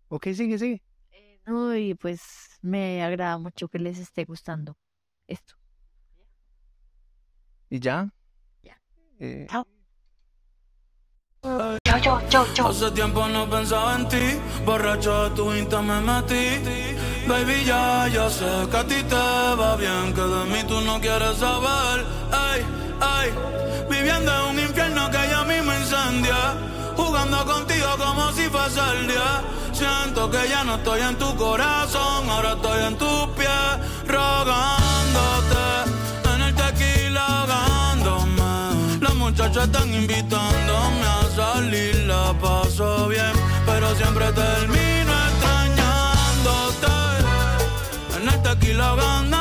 [0.10, 0.84] Ok, sigue, sigue.
[1.12, 4.78] Eh, no, y pues me agrada mucho que les esté gustando
[5.32, 5.56] esto.
[7.70, 8.10] ¿Y ya?
[8.64, 8.78] Ya.
[9.20, 9.66] Eh, Chao.
[11.44, 12.68] Chau, chau, chau, chau.
[12.70, 16.62] Hace tiempo no pensaba en ti, borracho de tu insta me metí.
[17.28, 21.00] Baby, ya, ya sé que a ti te va bien, que de mí tú no
[21.00, 22.06] quieres saber.
[22.32, 22.62] Ay,
[23.00, 23.30] ay,
[23.90, 26.56] viviendo en un infierno que ya mismo incendia.
[26.96, 29.42] Jugando contigo como si fuese el día.
[29.72, 33.72] Siento que ya no estoy en tu corazón, ahora estoy en tus pies,
[36.34, 39.00] En el tequila ahogándome.
[39.02, 43.34] Las muchachas están invitándome a salir, la paso bien,
[43.66, 46.88] pero siempre termino extrañándote.
[48.18, 49.41] En el tequila ahogándome,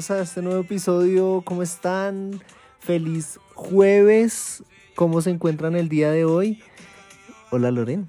[0.00, 1.42] bienvenidos a este nuevo episodio.
[1.44, 2.40] ¿Cómo están?
[2.78, 4.62] Feliz jueves.
[4.94, 6.62] ¿Cómo se encuentran el día de hoy?
[7.50, 8.06] Hola, Loren.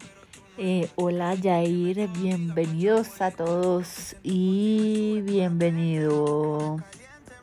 [0.57, 6.77] Eh, hola Jair, bienvenidos a todos y bienvenido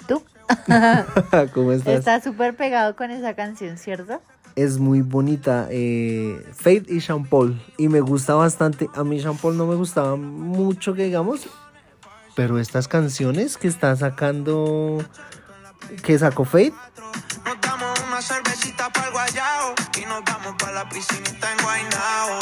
[0.06, 0.22] tú.
[1.52, 1.98] ¿Cómo estás?
[1.98, 4.22] Está súper pegado con esa canción, ¿cierto?
[4.56, 5.68] Es muy bonita.
[5.70, 7.60] Eh, Faith y Sean Paul.
[7.76, 8.88] Y me gusta bastante.
[8.94, 11.48] A mí Sean Paul no me gustaba mucho, que digamos.
[12.38, 15.04] Pero estas canciones que está sacando.
[16.04, 16.72] Que sacó Faith.
[17.44, 19.74] Nos damos una cervecita para el guayao.
[20.00, 22.38] Y nos vamos para la piscinita en Guaynao.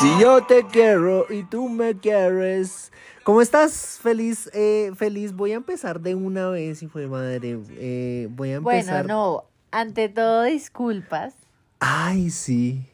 [0.00, 2.92] Si yo te quiero y tú me quieres.
[3.24, 3.98] ¿Cómo estás?
[4.02, 5.32] Feliz, eh, feliz.
[5.32, 7.58] Voy a empezar de una vez, y fue madre.
[7.70, 9.06] Eh, voy a Bueno, empezar.
[9.06, 11.32] no, ante todo disculpas.
[11.80, 12.86] Ay, sí.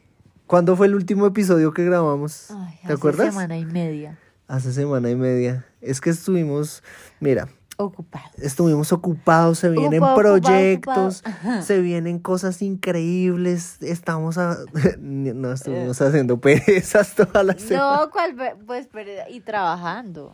[0.47, 2.49] ¿Cuándo fue el último episodio que grabamos?
[2.51, 3.27] Ay, ¿Te hace acuerdas?
[3.33, 4.17] semana y media.
[4.47, 5.65] Hace semana y media.
[5.81, 6.83] Es que estuvimos.
[7.19, 8.23] Mira, Ocupado.
[8.37, 11.61] Estuvimos ocupados, se vienen Ocupado, proyectos, ocupado.
[11.61, 14.57] se vienen cosas increíbles, estamos a...
[14.97, 15.53] no Eh.
[15.53, 17.97] estuvimos haciendo perezas toda la semana.
[18.05, 18.33] No, ¿cuál?
[18.65, 20.31] Pues, pero, y trabajando.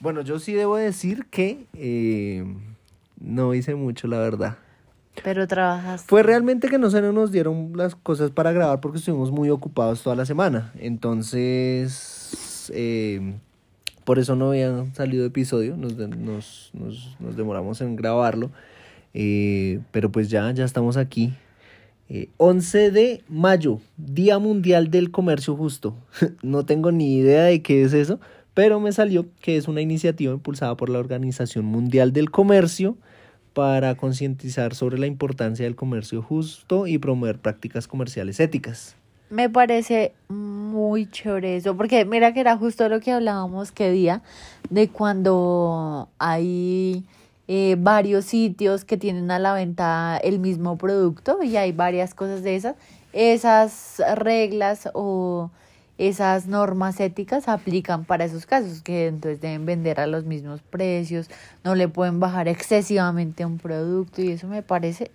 [0.00, 2.44] Bueno, yo sí debo decir que eh,
[3.18, 4.58] no hice mucho, la verdad.
[5.24, 6.06] Pero trabajaste.
[6.08, 10.02] Fue realmente que no se nos dieron las cosas para grabar porque estuvimos muy ocupados
[10.02, 10.72] toda la semana.
[10.78, 13.34] Entonces, eh,
[14.04, 18.50] por eso no había salido episodio, nos, nos, nos- nos demoramos en grabarlo.
[19.14, 21.32] Eh, pero pues ya, ya estamos aquí.
[22.08, 25.96] Eh, 11 de mayo, Día Mundial del Comercio Justo.
[26.42, 28.20] no tengo ni idea de qué es eso,
[28.54, 32.96] pero me salió que es una iniciativa impulsada por la Organización Mundial del Comercio
[33.54, 38.96] para concientizar sobre la importancia del comercio justo y promover prácticas comerciales éticas.
[39.32, 44.20] Me parece muy chévere eso, porque mira que era justo lo que hablábamos que día,
[44.68, 47.06] de cuando hay
[47.48, 52.42] eh, varios sitios que tienen a la venta el mismo producto y hay varias cosas
[52.42, 52.76] de esas,
[53.14, 55.50] esas reglas o
[55.96, 61.30] esas normas éticas aplican para esos casos, que entonces deben vender a los mismos precios,
[61.64, 65.10] no le pueden bajar excesivamente un producto y eso me parece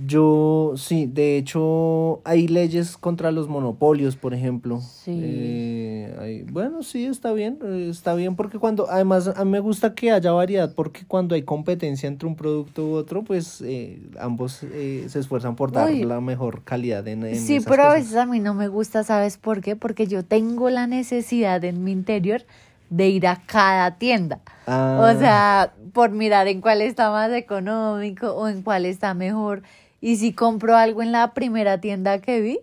[0.00, 4.80] Yo, sí, de hecho, hay leyes contra los monopolios, por ejemplo.
[4.80, 5.20] Sí.
[5.20, 9.58] Eh, hay- bueno, sí, está bien, eh, está bien porque cuando, además, a mí me
[9.58, 13.98] gusta que haya variedad porque cuando hay competencia entre un producto u otro, pues eh,
[14.20, 16.04] ambos eh, se esfuerzan por dar Uy.
[16.04, 19.02] la mejor calidad en, en Sí, esas pero a veces a mí no me gusta,
[19.02, 19.74] ¿sabes por qué?
[19.74, 22.42] Porque yo tengo la necesidad en mi interior
[22.88, 24.38] de ir a cada tienda.
[24.68, 25.12] Ah.
[25.12, 29.62] O sea, por mirar en cuál está más económico o en cuál está mejor.
[30.00, 32.58] Y si compro algo en la primera tienda que vi,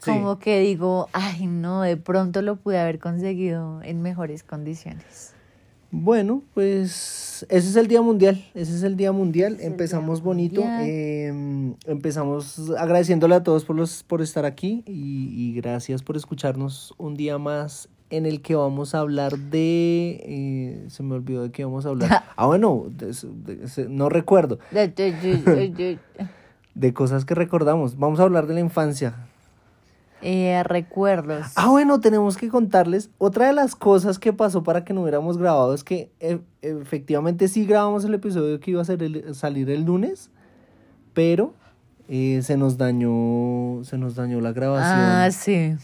[0.00, 0.12] Sí.
[0.12, 5.32] como que digo, ay, no, de pronto lo pude haber conseguido en mejores condiciones.
[5.90, 9.54] Bueno, pues ese es el Día Mundial, ese es el Día Mundial.
[9.58, 10.84] Es empezamos Día bonito, Mundial.
[10.88, 16.94] eh, empezamos agradeciéndole a todos por, los, por estar aquí y, y gracias por escucharnos
[16.98, 20.20] un día más en el que vamos a hablar de...
[20.24, 22.22] eh, se me olvidó de qué vamos a hablar.
[22.36, 23.06] Ah, bueno, de-
[23.56, 24.58] de- se- no recuerdo,
[26.78, 27.98] De- cosas que recordamos.
[27.98, 29.14] Vamos a hablar de la infancia.
[30.20, 31.46] eh, recuerdos.
[31.54, 33.08] Ah, bueno, tenemos que contarles.
[33.18, 37.46] Otra de las cosas que pasó para que no hubiéramos grabado es que e- efectivamente
[37.46, 40.30] sí grabamos el episodio que iba a ser el- salir el lunes,
[41.14, 41.54] pero
[42.08, 44.98] eh, se nos dañó, se nos dañó la grabación.
[44.98, 45.76] Ah, sí.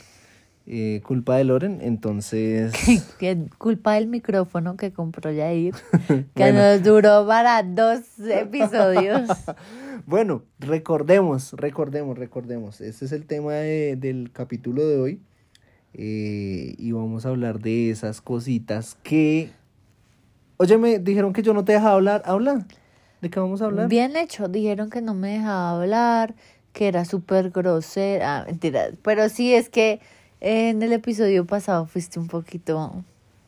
[0.67, 2.73] eh, culpa de Loren, entonces.
[3.59, 5.75] culpa del micrófono que compró Yair,
[6.09, 6.59] que Bueno.
[6.61, 9.29] nos duró para dos episodios.
[10.07, 12.81] Bueno, recordemos, recordemos, recordemos.
[12.81, 15.21] Este es el tema de- del capítulo de hoy.
[15.97, 19.51] eh, y vamos a hablar de esas cositas que.
[20.57, 22.23] Oye, me dijeron que yo no te dejaba hablar.
[22.25, 22.67] Habla.
[23.21, 23.89] ¿De qué vamos a hablar?
[23.89, 26.35] Bien hecho, dijeron que no me dejaba hablar,
[26.73, 30.01] que era súper grosera, ah, mentira, pero sí es que
[30.41, 33.05] en el episodio pasado fuiste un poquito...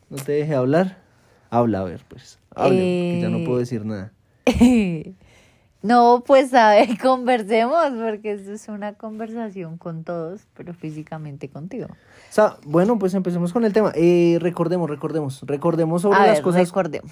[0.09, 0.99] ¿No te dejé hablar?
[1.49, 2.39] Habla, a ver, pues.
[2.55, 2.79] Habla,
[3.11, 4.13] que ya no Eh, puedo decir nada.
[5.83, 11.87] No, pues a ver, conversemos, porque esto es una conversación con todos, pero físicamente contigo.
[11.87, 13.91] O sea, bueno, pues empecemos con el tema.
[13.95, 16.67] Eh, recordemos, recordemos, recordemos sobre a las ver, cosas.
[16.67, 17.11] recordemos.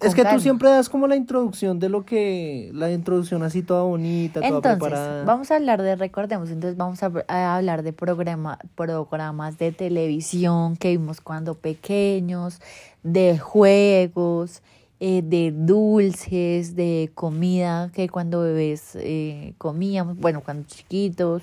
[0.00, 0.40] Es que tú calma.
[0.40, 2.70] siempre das como la introducción de lo que.
[2.74, 5.24] La introducción así toda bonita, toda Entonces, preparada.
[5.24, 10.76] vamos a hablar de, recordemos, entonces vamos a, a hablar de programa, programas de televisión
[10.76, 12.60] que vimos cuando pequeños,
[13.02, 14.62] de juegos,
[15.00, 21.42] eh, de dulces, de comida que cuando bebés eh, comíamos, bueno, cuando chiquitos,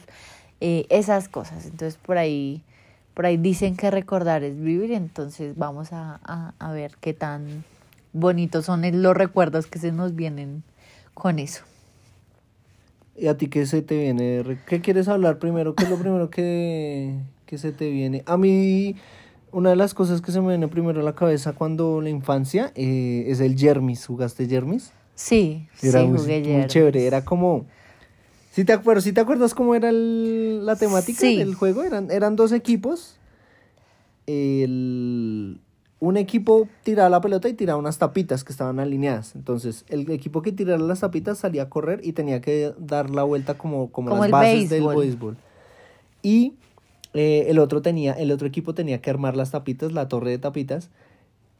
[0.61, 1.65] eh, esas cosas.
[1.65, 2.63] Entonces, por ahí,
[3.13, 7.63] por ahí dicen que recordar es vivir, entonces vamos a, a, a ver qué tan
[8.13, 10.63] bonitos son los recuerdos que se nos vienen
[11.13, 11.63] con eso.
[13.15, 14.57] ¿Y a ti qué se te viene?
[14.65, 15.75] ¿Qué quieres hablar primero?
[15.75, 18.23] ¿Qué es lo primero que, que se te viene?
[18.25, 18.95] A mí,
[19.53, 22.71] una de las cosas que se me viene primero a la cabeza cuando la infancia
[22.75, 24.05] eh, es el Jermis.
[24.05, 24.91] ¿Jugaste Jermis?
[25.15, 26.67] Sí, Era sí, muy, jugué muy Jermis.
[26.67, 27.05] chévere.
[27.05, 27.65] Era como.
[28.51, 31.37] ¿Sí te, acuerdas, ¿Sí te acuerdas cómo era el- la temática Sí.
[31.37, 31.83] del juego?
[31.83, 33.17] Eran, eran dos equipos.
[34.27, 35.59] El,
[35.99, 39.35] un equipo tiraba la pelota y tiraba unas tapitas que estaban alineadas.
[39.35, 43.23] Entonces, el equipo que tirara las tapitas salía a correr y tenía que dar la
[43.23, 44.95] vuelta como, como, Como las bases del béisbol.
[45.05, 45.37] béisbol.
[46.21, 46.53] Y
[47.13, 50.37] eh, el otro tenía, el otro equipo tenía que armar las tapitas, la torre de
[50.39, 50.89] tapitas.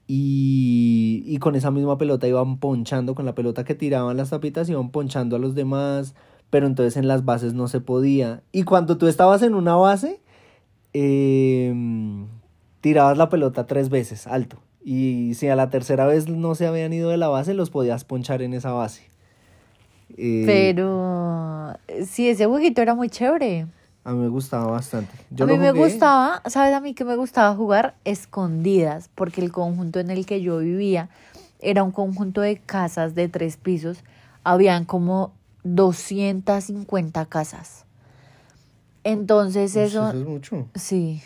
[0.05, 4.69] Y, y con esa misma pelota iban ponchando, con la pelota que tiraban las tapitas,
[4.69, 6.13] iban ponchando a los demás,
[6.49, 8.41] pero entonces en las bases no se podía.
[8.51, 10.19] Y cuando tú estabas en una base,
[10.93, 12.27] em,
[12.81, 14.61] tirabas la pelota tres veces, alto.
[14.83, 18.03] Y si a la tercera vez no se habían ido de la base, los podías
[18.03, 19.03] ponchar en esa base.
[20.17, 21.73] Eh, Pero
[22.05, 23.67] sí, ese jueguito era muy chévere.
[24.05, 25.13] A mí me gustaba bastante.
[25.31, 27.95] Yo a mí me gustaba, ¿sabes a mí que me gustaba jugar?
[28.03, 31.09] Escondidas, porque el conjunto en el que yo vivía
[31.59, 33.99] era un conjunto de casas de tres pisos.
[34.43, 35.31] Habían como
[35.63, 37.85] 250 casas.
[39.03, 40.67] Entonces eso, eso es mucho.
[40.75, 41.21] sí.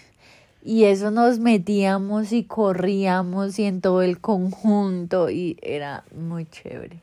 [0.63, 6.99] Y eso nos metíamos y corríamos y en todo el conjunto y era muy chévere.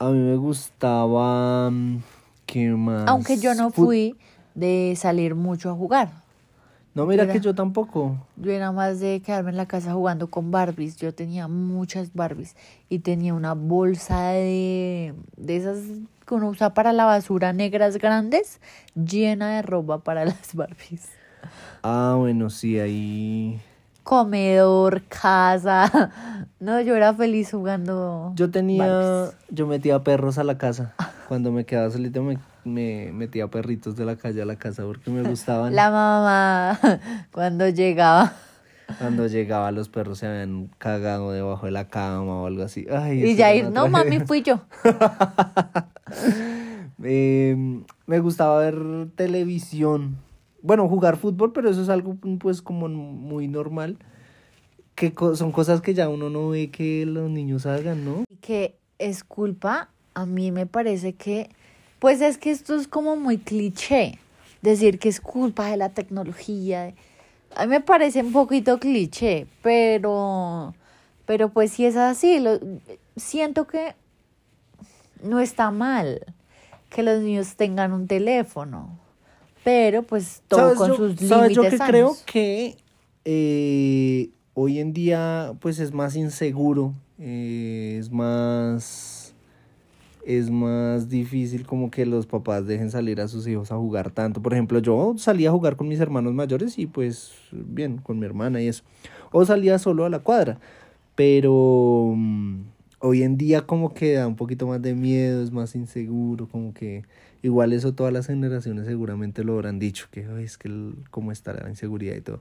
[0.00, 1.70] A mí me gustaba.
[1.70, 1.98] mm,
[2.46, 3.08] ¿Qué más?
[3.08, 4.16] Aunque yo no Fut- fui
[4.60, 6.10] de salir mucho a jugar.
[6.94, 8.16] No, mira Era- que yo tampoco.
[8.36, 10.96] Yo era más de quedarme en la casa jugando con Barbies.
[10.96, 12.56] Yo tenía muchas Barbies
[12.88, 15.78] y tenía una bolsa de, de esas
[16.26, 18.60] que uno usa para la basura negras grandes,
[18.94, 21.08] llena de ropa para las Barbies.
[21.82, 23.60] Ah, bueno, sí, ahí.
[24.02, 26.10] Comedor, casa.
[26.60, 28.32] No, yo era feliz jugando.
[28.34, 28.84] Yo tenía.
[28.86, 29.36] Barbies.
[29.48, 30.94] Yo metía perros a la casa.
[31.30, 35.12] Cuando me quedaba solito, me, me metía perritos de la calle a la casa porque
[35.12, 35.76] me gustaban.
[35.76, 36.76] La mamá,
[37.32, 38.32] cuando llegaba.
[38.98, 42.84] Cuando llegaba, los perros se habían cagado debajo de la cama o algo así.
[42.90, 44.62] Ay, Y Jair, una no, mami, fui yo.
[47.04, 47.56] Eh,
[48.06, 48.74] me gustaba ver
[49.14, 50.16] televisión.
[50.62, 53.98] Bueno, jugar fútbol, pero eso es algo pues como muy normal.
[54.96, 58.24] Que co- son cosas que ya uno no ve que los niños hagan, ¿no?
[58.28, 61.50] Y que es culpa, a mí me parece que,
[61.98, 64.18] pues es que esto es como muy cliché,
[64.62, 66.92] decir que es culpa de la tecnología.
[67.56, 70.74] A mí me parece un poquito cliché, pero,
[71.26, 72.58] pero pues si es así, lo,
[73.16, 73.94] siento que
[75.22, 76.20] no está mal
[76.88, 78.98] que los niños tengan un teléfono,
[79.62, 82.22] pero pues todo ¿Sabes con yo- sus ¿sabes yo límites que creo sanos.
[82.24, 82.76] que
[83.24, 89.09] eh, hoy en día pues es más inseguro, eh, es más
[90.38, 94.40] es más difícil como que los papás dejen salir a sus hijos a jugar tanto.
[94.42, 98.26] Por ejemplo, yo salía a jugar con mis hermanos mayores y pues bien, con mi
[98.26, 98.84] hermana y eso.
[99.32, 100.58] O salía solo a la cuadra.
[101.14, 102.60] Pero mm,
[103.00, 106.72] hoy en día como que da un poquito más de miedo, es más inseguro, como
[106.74, 107.04] que
[107.42, 110.70] igual eso todas las generaciones seguramente lo habrán dicho, que "Ay, es que
[111.10, 112.40] cómo estará la inseguridad y todo.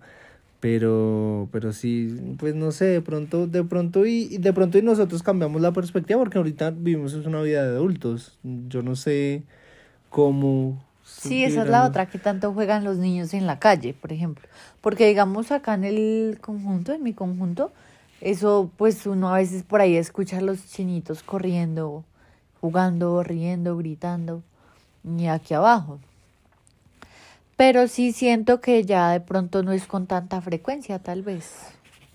[0.59, 5.23] Pero, pero sí, pues no sé, de pronto, de pronto y, de pronto y nosotros
[5.23, 8.37] cambiamos la perspectiva porque ahorita vivimos una vida de adultos.
[8.43, 9.43] Yo no sé
[10.09, 10.83] cómo.
[11.05, 14.47] Sí, esa es la otra, que tanto juegan los niños en la calle, por ejemplo.
[14.81, 17.71] Porque digamos acá en el conjunto, en mi conjunto,
[18.21, 22.03] eso pues uno a veces por ahí escucha a los chinitos corriendo,
[22.59, 24.43] jugando, riendo, gritando,
[25.03, 25.99] y aquí abajo.
[27.59, 31.51] Pero sí siento que ya de pronto no es con tanta frecuencia, tal vez.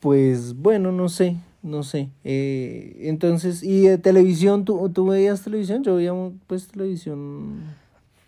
[0.01, 2.09] Pues bueno, no sé, no sé.
[2.24, 4.64] Eh, entonces, ¿y de televisión?
[4.64, 5.84] ¿tú, ¿Tú veías televisión?
[5.84, 6.14] Yo veía
[6.47, 7.61] pues televisión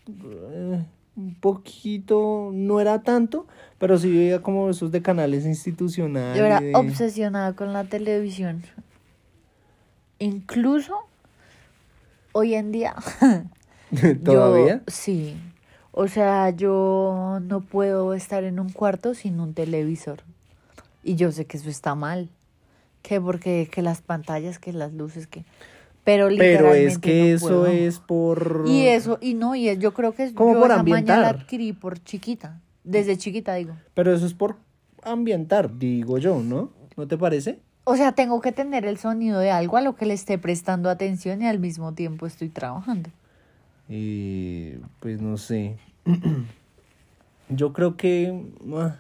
[0.06, 0.84] eh,
[1.16, 3.46] un poquito, no era tanto,
[3.78, 6.38] pero sí veía como esos de canales institucionales.
[6.38, 8.62] Yo era de- obsesionada con la televisión.
[10.18, 10.98] Incluso
[12.32, 12.94] hoy en día
[14.22, 14.82] ¿Todavía?
[14.86, 15.34] Yo, sí.
[15.98, 20.18] O sea, yo no puedo estar en un cuarto sin un televisor.
[21.02, 22.28] Y yo sé que eso está mal.
[23.00, 25.40] Que porque que las pantallas, que las luces, que...
[26.04, 27.66] Pero Pero literalmente es que no eso puedo.
[27.68, 28.64] es por...
[28.66, 31.28] Y eso, y no, y es, yo creo que es, Como por esa maña la
[31.28, 31.36] ambientar.
[31.40, 32.60] adquirí por chiquita.
[32.84, 33.74] Desde chiquita, digo.
[33.94, 34.56] Pero eso es por
[35.02, 36.70] ambientar, digo yo, ¿no?
[36.98, 37.58] ¿No te parece?
[37.84, 40.90] O sea, tengo que tener el sonido de algo a lo que le esté prestando
[40.90, 43.08] atención y al mismo tiempo estoy trabajando.
[43.88, 45.76] Y pues no sé.
[47.48, 48.44] Yo creo que...
[48.74, 48.96] ah,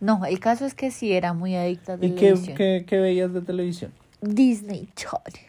[0.00, 2.56] No, el caso es que sí era muy adicta a ¿Y qué, televisión.
[2.56, 3.92] qué, qué veías de televisión?
[4.20, 5.46] Disney Channel.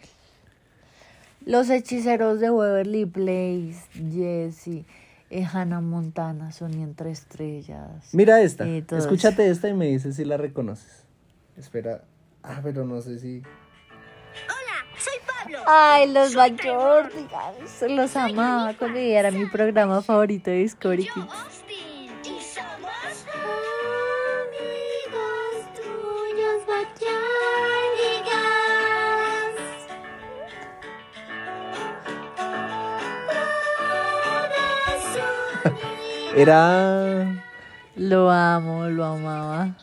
[1.45, 4.83] Los hechiceros de Waverly Place, Jesse,
[5.31, 8.09] eh, Hannah Montana, Sony entre estrellas.
[8.13, 8.67] Mira esta.
[8.67, 11.03] Y todo Escúchate esta y me dices si la reconoces.
[11.57, 12.03] Espera.
[12.43, 13.41] Ah, pero no sé si...
[15.65, 21.15] Ay, los Backyardigans, los amaba cuando era mi programa favorito de Discovery Kids.
[22.23, 23.25] Y somos
[24.43, 27.19] amigos tuyos, Backyardigans.
[36.35, 37.45] Era...
[37.99, 39.75] Lo amo, lo amaba.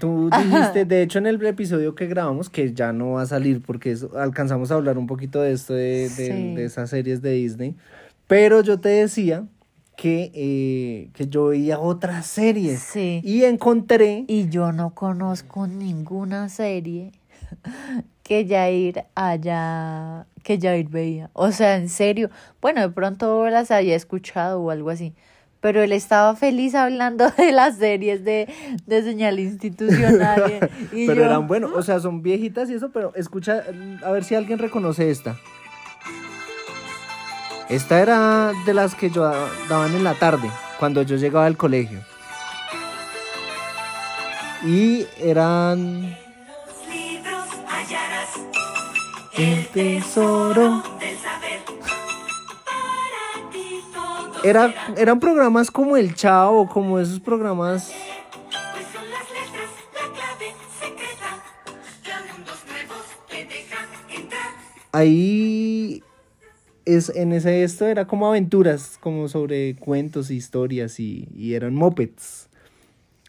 [0.00, 3.62] Tú dijiste, de hecho en el episodio que grabamos, que ya no va a salir
[3.62, 6.54] porque eso- alcanzamos a hablar un poquito de esto, de, de- Sí.
[6.56, 7.76] de esas series de Disney,
[8.26, 9.44] pero yo te decía
[9.96, 12.80] que, eh, que yo veía otras series.
[12.80, 13.20] Sí.
[13.22, 14.24] Y encontré...
[14.28, 17.12] Y yo no conozco ninguna serie
[18.22, 21.28] que Jair haya, que Jair veía.
[21.34, 22.30] O sea, en serio.
[22.62, 25.12] Bueno, de pronto las haya escuchado o algo así.
[25.60, 28.48] Pero él estaba feliz hablando de las series de,
[28.86, 30.70] de señal institucional.
[30.92, 33.62] y pero yo- eran buenos, o sea, son viejitas y eso, pero escucha,
[34.04, 35.36] a ver si alguien reconoce esta.
[37.68, 41.56] Esta era de las que yo da- daban en la tarde, cuando yo llegaba al
[41.56, 42.00] colegio.
[44.64, 46.16] Y eran...
[49.36, 50.82] El tesoro.
[54.42, 57.92] Era, eran programas como El Chavo, como esos programas
[64.92, 66.02] ahí
[66.84, 72.48] es en ese esto era como aventuras, como sobre cuentos, historias y, y eran mopeds.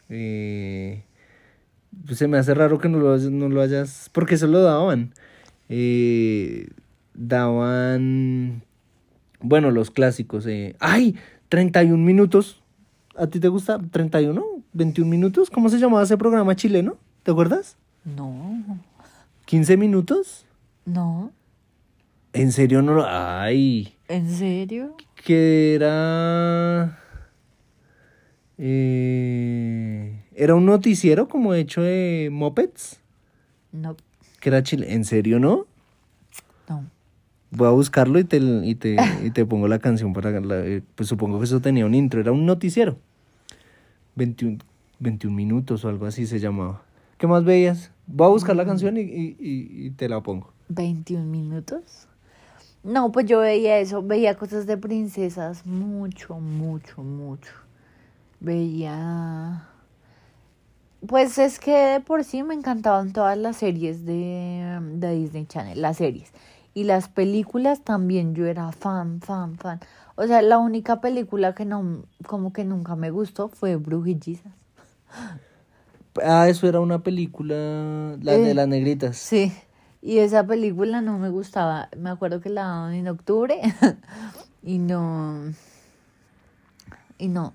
[0.09, 1.03] Eh,
[2.05, 5.13] pues se me hace raro que no lo, no lo hayas, porque eso lo daban.
[5.69, 6.69] Eh,
[7.13, 8.63] daban,
[9.41, 10.45] bueno, los clásicos.
[10.47, 10.75] Eh.
[10.79, 11.15] ¡Ay!
[11.49, 12.61] 31 minutos.
[13.17, 13.77] ¿A ti te gusta?
[13.77, 14.41] ¿31?
[14.73, 15.49] ¿21 minutos?
[15.49, 16.97] ¿Cómo se llamaba ese programa chileno?
[17.23, 17.77] ¿Te acuerdas?
[18.05, 18.63] No,
[19.47, 20.45] ¿15 minutos?
[20.85, 21.31] no.
[22.33, 23.05] ¿En serio no lo.?
[23.05, 23.93] ¡Ay!
[24.07, 24.95] ¿En serio?
[25.25, 26.97] Que era.
[28.57, 33.01] eh, era un noticiero como hecho de mopeds.
[33.73, 33.97] No,
[34.39, 34.93] Que era chile.
[34.93, 35.65] ¿En serio no?
[36.69, 36.85] no.
[37.51, 40.31] Voy a buscarlo y te, y te, y te pongo la canción para.
[40.39, 42.21] la- eh, pues supongo que eso tenía un intro.
[42.21, 42.97] Era un noticiero.
[44.15, 44.57] 21,
[44.99, 46.81] 21 minutos o algo así se llamaba.
[47.17, 47.91] ¿Qué más veías?
[48.07, 50.51] Voy a buscar la canción y, y- y- te la pongo.
[50.69, 52.07] 21 minutos.
[52.83, 57.51] No, pues yo veía eso, veía cosas de princesas mucho, mucho, mucho.
[58.39, 59.67] Veía...
[61.07, 65.81] Pues es que de por sí me encantaban todas las series de, de Disney Channel,
[65.81, 66.31] las series.
[66.73, 69.79] Y las películas también, yo era fan, fan, fan.
[70.15, 74.53] O sea, la única película que no, como que nunca me gustó fue Brujillizas.
[76.23, 77.55] Ah, eso era una película.
[78.21, 79.17] La de Eh, las negritas.
[79.17, 79.51] Sí,
[80.01, 81.89] y esa película no me gustaba.
[81.97, 83.59] Me acuerdo que la daban en octubre
[84.63, 85.51] y no.
[87.17, 87.53] Y no.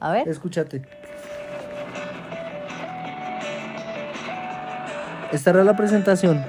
[0.00, 0.28] A ver.
[0.28, 0.82] Escúchate.
[5.32, 6.44] Esta era la presentación.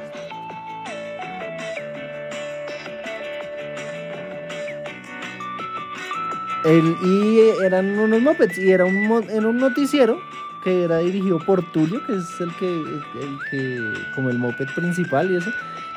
[6.66, 8.96] El, y eran unos mopeds y era un,
[9.30, 10.20] era un noticiero
[10.64, 15.32] que era dirigido por Tulio, que es el que, el que, como el moped principal
[15.32, 15.50] y eso.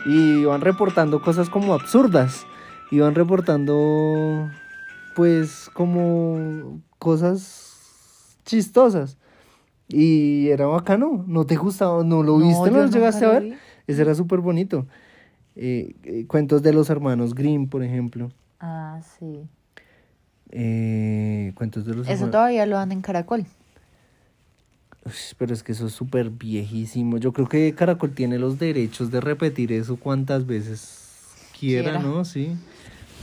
[0.06, 2.46] Y iban reportando cosas como absurdas.
[2.90, 4.50] Iban reportando,
[5.14, 9.18] pues, como cosas chistosas.
[9.88, 11.24] Y era bacano.
[11.26, 12.02] ¿No te gustaba?
[12.04, 12.70] ¿No lo No, viste?
[12.70, 13.42] ¿No lo llegaste a ver?
[13.42, 13.54] vi.
[13.86, 14.86] Ese era súper bonito.
[15.56, 18.30] Eh, eh, cuentos de los hermanos Grimm, por ejemplo.
[18.60, 19.46] Ah, sí.
[20.56, 23.44] Eh, cuentos de los Eso todavía lo dan en Caracol.
[25.04, 27.18] Uy, pero es que eso es súper viejísimo.
[27.18, 31.98] Yo creo que Caracol tiene los derechos de repetir eso cuantas veces quiera, Quiera.
[31.98, 32.24] ¿no?
[32.24, 32.56] Sí.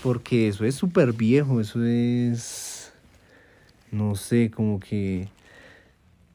[0.04, 2.92] Porque eso es súper viejo, eso es...
[3.92, 5.30] No sé, como que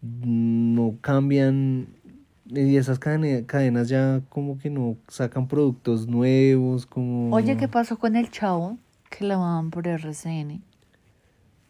[0.03, 1.89] no cambian
[2.49, 7.35] y esas cadenas ya como que no sacan productos nuevos, como...
[7.35, 8.79] Oye, ¿qué pasó con el chavo?
[9.11, 10.63] Que lo daban por RCN.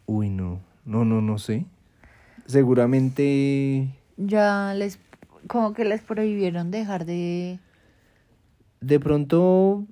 [0.07, 1.67] Uy, no, no, no, no sé.
[2.47, 4.99] Seguramente Ya les.
[5.49, 7.59] Como que les prohibieron dejar de.
[8.81, 9.85] de pronto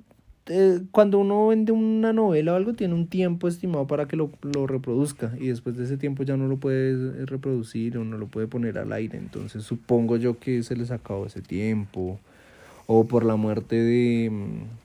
[0.47, 4.31] eh, cuando uno vende una novela o algo tiene un tiempo estimado para que lo,
[4.43, 8.19] lo reproduzca y después de ese tiempo ya no lo puede eh, reproducir o no
[8.19, 9.17] lo puede poner al aire.
[9.19, 12.21] Entonces supongo yo que se les acabó ese tiempo
[12.87, 14.84] o por la muerte de mm,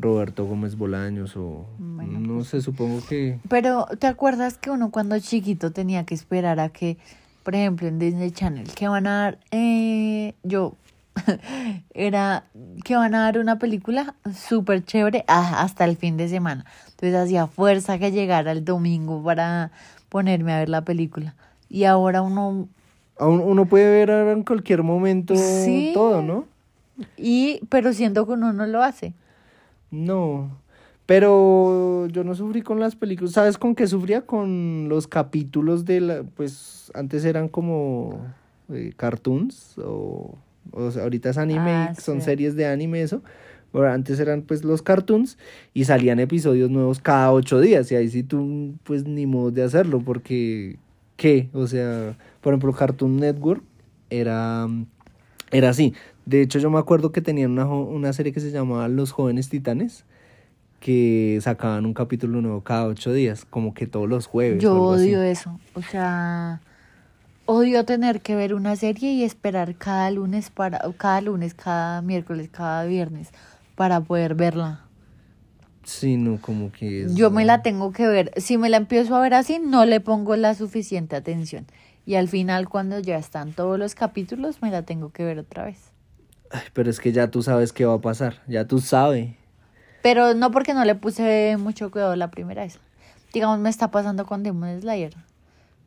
[0.00, 4.90] Roberto Gómez Bolaños o Bueno, no pues sé, supongo que Pero, ¿te acuerdas que uno
[4.90, 6.96] cuando chiquito tenía que esperar a que,
[7.42, 10.74] por ejemplo, en Disney Channel, que van a dar, eh, yo,
[11.94, 12.44] era
[12.84, 16.64] que van a dar una película súper chévere ah, hasta el fin de semana.
[16.90, 19.70] Entonces hacía fuerza que llegara el domingo para
[20.08, 21.34] ponerme a ver la película.
[21.68, 22.68] Y ahora uno,
[23.18, 25.92] uno puede ver ahora en cualquier momento Sí.
[25.94, 26.44] todo, ¿no?
[27.16, 29.14] y, pero siento que uno no lo hace.
[29.90, 30.50] No,
[31.06, 33.32] pero yo no sufrí con las películas.
[33.32, 34.22] ¿Sabes con qué sufría?
[34.22, 38.20] Con los capítulos de la, pues antes eran como
[38.72, 40.36] eh, cartoons o,
[40.70, 43.22] o sea, ahorita es anime, Ah, son series de anime eso,
[43.72, 45.38] Bueno, antes eran pues los cartoons
[45.74, 49.62] y salían episodios nuevos cada ocho días y ahí sí tú pues ni modo de
[49.62, 50.76] hacerlo porque
[51.16, 51.48] ¿qué?
[51.52, 53.62] O sea, por ejemplo Cartoon Network
[54.10, 54.68] era,
[55.50, 55.94] era así.
[56.30, 59.48] De hecho yo me acuerdo que tenían una, una serie que se llamaba Los Jóvenes
[59.48, 60.04] Titanes
[60.78, 64.62] que sacaban un capítulo nuevo cada ocho días, como que todos los jueves.
[64.62, 65.08] Yo así.
[65.08, 65.58] odio eso.
[65.74, 66.60] O sea,
[67.46, 72.48] odio tener que ver una serie y esperar cada lunes para, cada lunes, cada miércoles,
[72.48, 73.30] cada viernes
[73.74, 74.84] para poder verla.
[75.82, 77.16] Sí, no, como que es...
[77.16, 78.30] Yo me la tengo que ver.
[78.36, 81.66] Si me la empiezo a ver así, no le pongo la suficiente atención.
[82.06, 85.64] Y al final, cuando ya están todos los capítulos, me la tengo que ver otra
[85.64, 85.89] vez.
[86.50, 89.34] Ay, pero es que ya tú sabes qué va a pasar, ya tú sabes.
[90.02, 92.78] Pero no porque no le puse mucho cuidado la primera vez.
[93.32, 95.14] Digamos, me está pasando con Demon Slayer.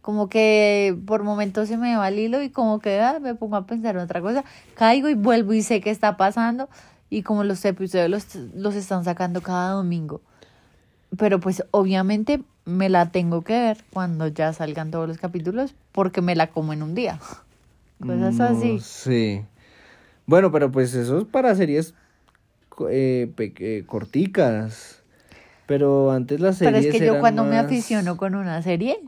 [0.02, 3.56] Como que por momentos se me va el hilo y como que ah, me pongo
[3.56, 4.44] a pensar en otra cosa.
[4.76, 6.70] Caigo y vuelvo y sé qué está pasando.
[7.10, 10.22] Y como los episodios los, los están sacando cada domingo.
[11.18, 16.22] Pero pues obviamente me la tengo que ver cuando ya salgan todos los capítulos porque
[16.22, 17.20] me la como en un día.
[18.02, 18.80] Cosas No así.
[18.80, 19.46] sé.
[20.26, 21.94] Bueno, pero pues eso es para series
[22.90, 25.04] eh, eh, corticas.
[25.66, 29.00] Pero antes las Pero series es que yo cuando me más- aficiono con una serie,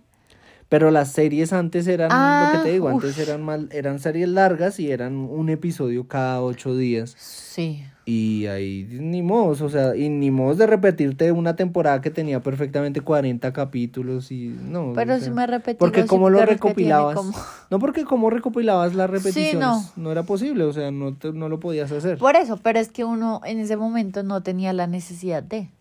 [0.69, 3.03] Pero las series antes eran, lo que Ah, te digo, uf.
[3.03, 7.15] antes eran mal, eran series largas y eran un episodio cada ocho días.
[7.17, 7.83] sí.
[8.07, 12.39] Y ahí ni modos, o sea, y ni modos de repetirte una temporada que tenía
[12.39, 14.93] perfectamente 40 capítulos y no.
[14.93, 17.15] Pero o si me repetí Porque como lo recopilabas.
[17.15, 17.33] como-
[17.71, 19.83] No, porque como recopilabas las repeticiones, no.
[19.95, 20.11] no.
[20.11, 22.19] era posible, o sea, no, te- no lo podías hacer.
[22.19, 25.71] Por eso, pero es que uno en ese momento no tenía la necesidad de.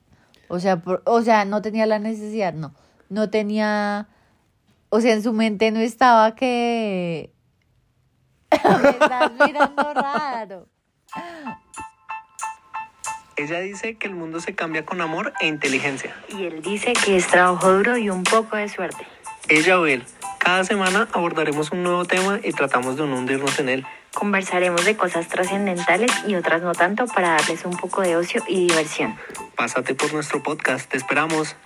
[0.49, 2.73] O sea, por- o sea, no tenía la necesidad, no.
[3.11, 4.09] No tenía.
[4.89, 7.33] O sea, en su mente no estaba que.
[8.83, 10.69] Me estás mirando raro.
[13.37, 16.15] Ella dice que el mundo se cambia con amor e inteligencia.
[16.29, 19.05] Y él dice que es trabajo duro y un poco de suerte.
[19.49, 20.05] Ella o él.
[20.39, 23.87] Cada semana abordaremos un nuevo tema y tratamos de no hundirnos en él.
[24.15, 28.69] Conversaremos de cosas trascendentales y otras no tanto para darles un poco de ocio y
[28.69, 29.17] diversión.
[29.57, 31.57] Pásate por nuestro podcast, te esperamos.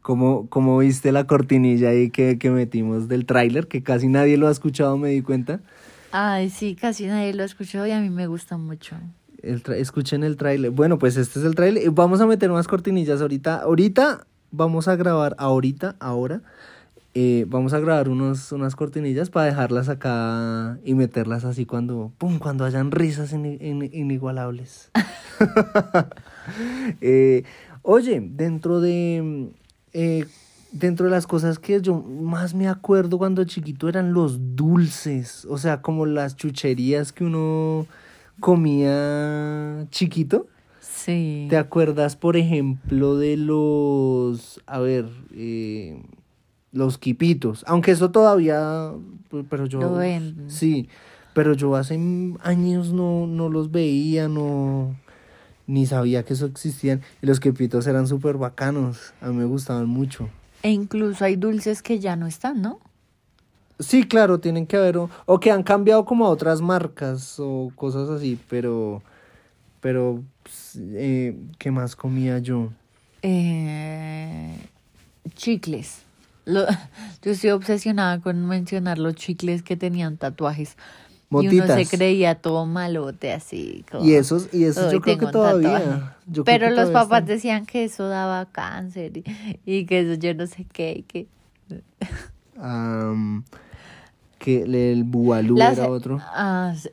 [0.00, 4.46] Como, como viste la cortinilla ahí que, que metimos del tráiler, que casi nadie lo
[4.46, 5.60] ha escuchado, me di cuenta.
[6.12, 8.96] Ay, sí, casi nadie lo escuchó y a mí me gusta mucho.
[9.42, 10.70] El escuchen el tráiler.
[10.70, 11.84] Bueno, pues este es el tráiler.
[11.84, 13.56] Y Vamos a meter unas cortinillas ahorita.
[13.62, 16.40] Ahorita vamos a grabar, ahorita, ahora.
[17.14, 22.38] eh, vamos a grabar unos, unas cortinillas para dejarlas acá y meterlas así cuando, pum,
[22.38, 24.90] cuando hayan risas in- in- inigualables.
[27.00, 27.44] Eh,
[27.82, 29.50] oye, dentro de,
[29.92, 30.24] eh,
[30.72, 35.58] dentro de las cosas que yo más me acuerdo cuando chiquito eran los dulces, o
[35.58, 37.86] sea, como las chucherías que uno
[38.40, 40.46] comía chiquito.
[40.80, 41.46] Sí.
[41.48, 46.02] ¿Te acuerdas, por ejemplo, de los, a ver, eh,
[46.72, 47.64] los quipitos?
[47.66, 48.92] Aunque eso todavía,
[49.30, 50.50] pues, pero yo, Lo venden.
[50.50, 50.88] sí,
[51.34, 51.94] pero yo hace
[52.42, 54.96] años no, no los veía, no,
[55.66, 57.00] ni sabía que eso existían.
[57.22, 60.28] Y los quipitos eran súper bacanos, a mí me gustaban mucho.
[60.62, 62.80] E incluso hay dulces que ya no están, ¿no?
[63.78, 67.70] Sí, claro, tienen que haber, o, o que han cambiado como a otras marcas o
[67.76, 69.02] cosas así, pero,
[69.80, 72.70] pero, pues, eh, ¿qué más comía yo?
[73.22, 74.56] Eh,
[75.36, 76.02] chicles.
[76.44, 76.66] Lo-
[77.22, 80.76] yo estoy obsesionada con mencionar los chicles que tenían tatuajes.
[81.30, 83.84] Y uno se creía todo malote así.
[83.90, 85.62] como, Y esos, y esos "Ay, yo creo que tengo un tatuaje".
[85.84, 86.16] todavía.
[86.26, 87.34] yo creo Pero que los todavía papás están.
[87.36, 89.24] decían que eso daba cáncer y,
[89.66, 90.92] y que eso yo no sé qué.
[90.98, 91.26] y que...
[92.60, 93.44] Am,
[94.38, 96.18] que el bubalú Las- era otro.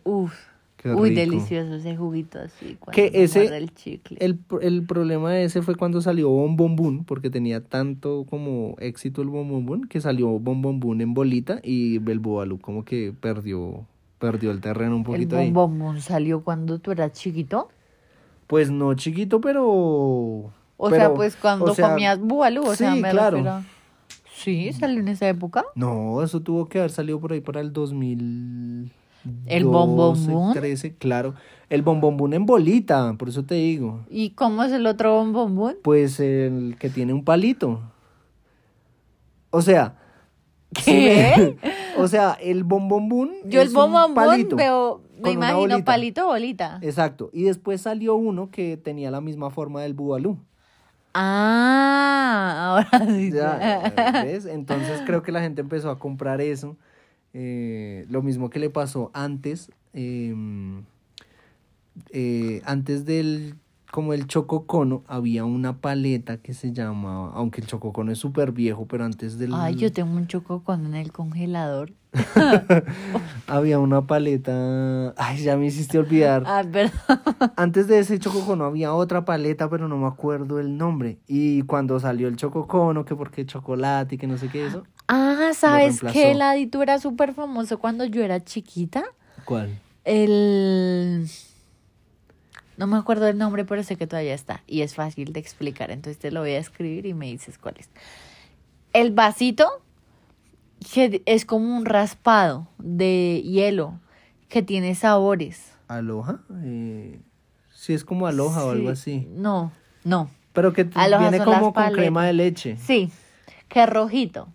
[0.04, 0.34] Uf.
[0.78, 2.78] Qué Uy, delicioso ese juguito así.
[2.80, 4.18] Cuando Que ese- el chicle.
[4.20, 8.26] El, pro- el problema de ese fue cuando salió Bon Bon Boon, porque tenía tanto
[8.30, 12.20] como éxito el Bon Bon Boon, que salió Bon Bon Boon en bolita y el
[12.20, 13.84] bubalú como que perdió,
[14.20, 15.52] perdió el terreno un El poquito ahí.
[15.52, 17.70] bombón salió cuando tú eras chiquito.
[18.48, 19.66] Pues no chiquito, pero...
[20.78, 23.38] O pero, sea, pues cuando o sea, comías bubalú, o sea, me claro.
[23.38, 23.64] refiero.
[24.36, 25.64] Sí, salió en esa época.
[25.74, 28.92] No, eso tuvo que haber salido por ahí para el 2000.
[29.46, 30.54] ¿El Boon?
[30.54, 31.34] 13, claro.
[31.70, 34.02] El bombón en bolita, por eso te digo.
[34.10, 35.78] ¿Y cómo es el otro bombón?
[35.82, 37.82] Pues el que tiene un palito.
[39.50, 39.96] O sea.
[40.84, 41.58] ¿Qué?
[41.98, 43.74] o sea, el bombón Yo el es
[44.14, 45.86] palito veo, me imagino bolita.
[45.86, 46.80] palito bolita.
[46.82, 47.30] Exacto.
[47.34, 50.38] Y después salió uno que tenía la misma forma del bubalú.
[51.14, 53.32] Ah, ahora sí.
[53.32, 54.46] Ya, ¿ves?
[54.46, 56.76] Entonces creo que la gente empezó a comprar eso.
[57.34, 60.84] Eh, lo mismo que le pasó antes, em,
[62.12, 63.56] eh, antes del,
[63.96, 68.86] como el chococono, había una paleta que se llamaba, aunque el chococono es súper viejo,
[68.90, 69.54] pero antes del...
[69.54, 71.94] Ay, yo tengo un chococón en el congelador.
[73.48, 76.44] Había una paleta, ay, ya me hiciste olvidar.
[76.46, 76.92] Ah, perdón.
[77.56, 81.20] Antes de ese chococono había otra paleta, pero no me acuerdo el nombre.
[81.26, 84.84] Y cuando salió el chococono, que porque chocolate y que no sé qué eso.
[85.08, 89.06] Ah, ¿sabes qué heladito era súper famoso cuando yo era chiquita?
[89.46, 89.80] ¿Cuál?
[90.04, 91.30] El...
[92.78, 94.62] No me acuerdo del nombre, pero sé que todavía está.
[94.68, 95.92] Y es fácil de explicar.
[95.92, 97.90] Entonces te lo voy a escribir y me dices cuál es.
[98.94, 99.68] El vasito,
[100.94, 104.00] que es como un raspado de hielo,
[104.50, 105.72] que tiene sabores.
[105.88, 106.40] ¿Aloha?
[106.64, 107.20] Eh,
[107.74, 109.22] sí, es como aloha o algo Sí.
[109.22, 109.28] así.
[109.32, 109.72] No,
[110.04, 110.30] no.
[110.54, 112.78] Pero que viene como con crema de leche.
[112.78, 113.10] Sí,
[113.68, 114.48] que es rojito.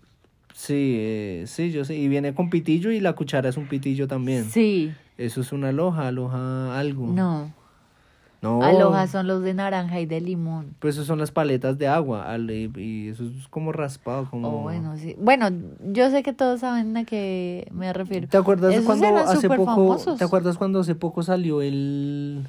[0.53, 1.95] Sí, eh, sí, yo sé.
[1.95, 4.45] Y viene con pitillo y la cuchara es un pitillo también.
[4.49, 7.07] Sí, Eso es una aloha, aloha algo.
[7.07, 7.53] no.
[8.41, 8.63] No.
[8.63, 10.73] Aloha son los de naranja y de limón.
[10.79, 12.25] Pues eso son las paletas de agua.
[12.39, 14.47] y- eso es como raspado, como...
[14.47, 15.15] Oh, bueno, sí.
[15.19, 15.49] Bueno,
[15.91, 18.27] yo sé que todos saben a qué me refiero.
[18.27, 19.65] ¿Te acuerdas Esos cuando hace poco?
[19.65, 20.17] famosos.
[20.17, 22.47] ¿Te acuerdas cuando hace poco salió el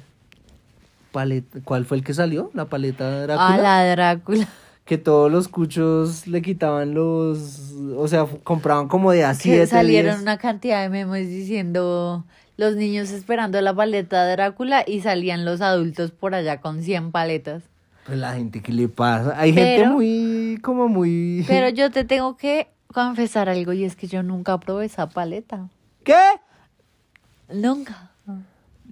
[1.11, 1.59] paleta?
[1.63, 2.49] ¿Cuál fue el que salió?
[2.53, 3.47] La paleta Drácula.
[3.53, 4.47] Ah, la Drácula.
[4.83, 10.19] Que todos los cuchos le quitaban los, o sea, compraban como de a que salieron
[10.19, 12.25] una cantidad de memes diciendo
[12.57, 17.11] los niños esperando la paleta de Drácula y salían los adultos por allá con 100
[17.11, 17.63] paletas.
[18.05, 19.33] Pues la gente, ¿qué le pasa?
[19.37, 21.45] Hay gente muy, como muy...
[21.47, 25.69] Pero yo te tengo que confesar algo y es que yo nunca probé esa paleta.
[26.03, 26.21] ¿Qué?
[27.49, 28.12] Nunca.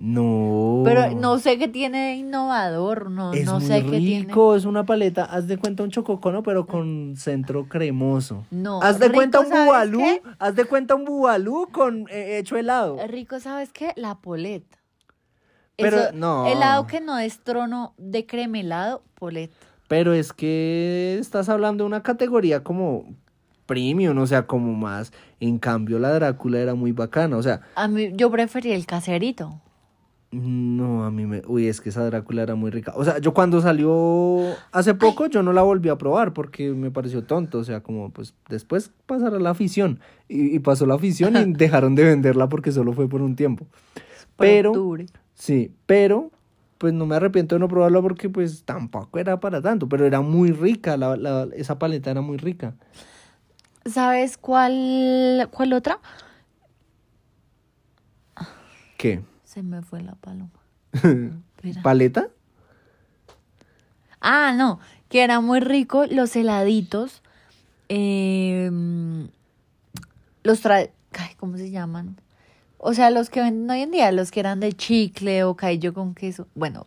[0.04, 0.82] No.
[0.84, 4.26] Pero no sé qué tiene de innovador, no, Es no muy sé qué tiene.
[4.26, 8.44] rico, es una paleta, haz de cuenta un chococono, pero con centro cremoso.
[8.50, 10.02] No, Haz de rico, cuenta un ¿sabes bubalú,
[10.40, 12.98] haz de cuenta un bubalú con eh, hecho helado.
[13.08, 13.94] Rico, ¿sabes qué?
[13.96, 14.80] La poleta.
[15.78, 16.48] Pero, Eso, no.
[16.48, 19.56] Helado que no es trono de crema helado, poleta.
[19.88, 23.06] Pero es que estás hablando de una categoría como
[23.68, 25.14] premium, o sea, como más.
[25.40, 29.62] En cambio, la Drácula era muy bacana, o sea, A mí, yo prefería el caserito.
[30.32, 31.42] No, a mí me.
[31.48, 32.94] Uy, es que esa Drácula era muy rica.
[32.96, 36.90] O sea, yo cuando salió hace poco, yo no la volví a probar porque me
[36.92, 40.00] pareció tonto, o sea, como pues después pasará la afición.
[40.30, 43.68] Y, y pasó la afición y dejaron de venderla porque solo fue por un tiempo.
[44.38, 44.70] Pero.
[44.72, 45.06] octubre.
[45.34, 46.32] Sí, pero
[46.78, 50.22] pues no me arrepiento de no probarla porque pues tampoco era para tanto, pero era
[50.22, 52.74] muy rica, la, la- esa paleta era muy rica.
[53.86, 56.00] ¿Sabes cuál, cuál otra?
[58.98, 59.22] ¿Qué?
[59.52, 60.50] Se me fue la paloma.
[61.84, 62.28] ¿Paleta?
[64.22, 64.80] Ah, no,
[65.10, 67.22] que era muy rico los heladitos.
[67.90, 69.28] em,
[70.44, 70.78] los tra...
[70.78, 72.16] ay, ¿Cómo se llaman?
[72.78, 75.94] O sea, los que venden hoy en día, los que eran de chicle o callo
[75.94, 76.48] con queso.
[76.56, 76.84] Bueno,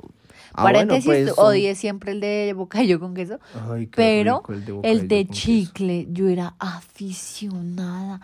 [0.57, 3.41] Ah, bueno, paréntesis, pues, son- odié siempre el de bocadillo con queso.
[3.71, 5.41] Ay, qué Pero rico el de el bocadillo de con queso.
[5.47, 8.21] chicle, yo era aficionada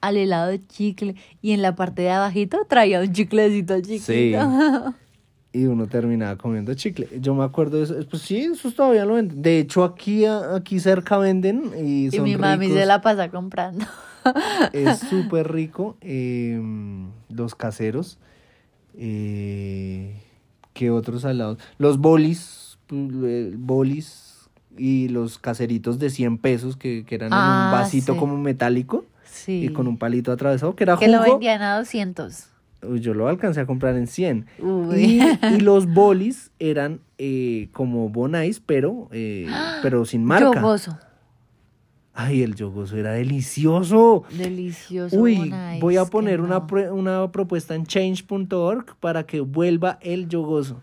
[0.00, 1.14] al helado de chicle.
[1.42, 4.94] Y en la parte de abajito traía un chiclecito chiquito.
[5.52, 7.08] Y uno terminaba comiendo chicle.
[7.20, 7.94] Yo me acuerdo de eso.
[8.08, 9.42] Pues sí, esos todavía lo venden.
[9.42, 12.78] De hecho, aquí, aquí cerca venden y y son mi mami ricos.
[12.80, 13.84] se la pasa comprando.
[14.72, 15.96] Es súper rico.
[16.02, 16.60] eh,
[17.30, 18.18] los caseros.
[18.96, 20.14] Eh,
[20.72, 21.58] ¿Qué otros salados?
[21.78, 22.78] Los bolis.
[22.92, 24.48] eh, Bolis
[24.78, 28.18] y los caseritos de 100 pesos que, que eran en Ah, un vasito sí.
[28.18, 29.04] como metálico
[29.40, 29.64] Sí.
[29.64, 31.32] y con un palito atravesado, que era que lo jugo.
[31.32, 32.46] vendían a 200.
[32.82, 34.46] Uy, yo lo alcancé a comprar en 100.
[34.58, 35.20] Uy.
[35.42, 39.46] Y, y los bolis eran eh, como bonais, pero, eh,
[39.82, 40.60] pero sin marca.
[40.60, 40.98] Yogoso.
[42.12, 44.24] Ay, el yogoso era delicioso.
[44.36, 45.16] Delicioso.
[45.16, 46.94] Uy, Bonais, voy a poner una, no.
[46.94, 50.80] una propuesta en change.org para que vuelva el yogoso.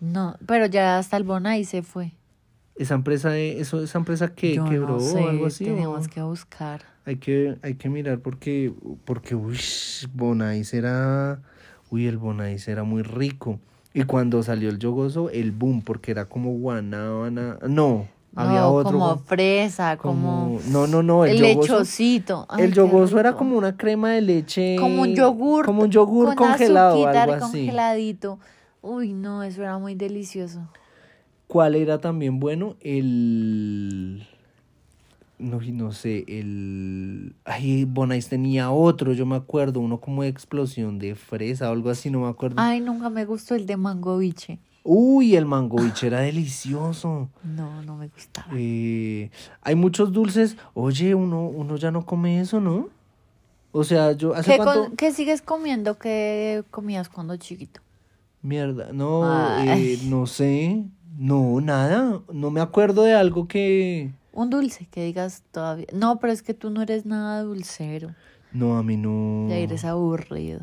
[0.00, 2.12] No, pero ya hasta el Bonai se fue.
[2.76, 5.64] Esa empresa, de- eso, esa empresa que Yo quebró no sé, o algo así.
[5.64, 6.82] tenemos o- que buscar.
[7.04, 8.72] Hay que, hay que mirar porque,
[9.04, 9.58] porque uy,
[10.14, 11.40] Bonais era,
[11.90, 13.58] uy, el Bonais era muy rico.
[13.92, 18.92] Y cuando salió el yogoso, el boom, porque era como guanábana, no, había no, otro.
[18.92, 21.60] como fresa, como, no, no, no, el, yogoso.
[21.74, 22.46] lechocito.
[22.48, 24.76] Ay, el yogoso era como una crema de leche.
[24.78, 25.66] como un yogur.
[25.66, 27.42] Como un yogur con congelado, algo así.
[27.42, 28.38] congeladito.
[28.80, 30.66] Uy, no, eso era muy delicioso.
[31.52, 32.76] ¿Cuál era también bueno?
[32.80, 34.26] El.
[35.38, 37.34] No, no sé, el.
[37.44, 41.90] Ay, Bonais tenía otro, yo me acuerdo, uno como de explosión de fresa o algo
[41.90, 42.56] así, no me acuerdo.
[42.58, 44.60] Ay, nunca me gustó el de mango biche.
[44.82, 47.28] Uy, el mangovich era delicioso.
[47.44, 48.48] No, no me gustaba.
[48.54, 49.30] Eh,
[49.60, 50.56] hay muchos dulces.
[50.72, 52.88] Oye, uno, uno ya no come eso, ¿no?
[53.72, 54.86] O sea, yo hace ¿Qué, cuánto...
[54.86, 57.82] con- qué sigues comiendo que comías cuando chiquito?
[58.40, 60.84] Mierda, no, eh, no sé,
[61.16, 64.10] no, nada, no me acuerdo de algo que...
[64.32, 65.86] Un dulce que digas todavía.
[65.92, 68.14] No, pero es que tú no eres nada dulcero.
[68.52, 69.46] No, a mí no...
[69.48, 70.60] Ya eres aburrido.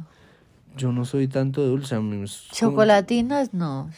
[0.76, 3.89] Yo no soy tanto dulce, a mí es como- Chocolatinas, no.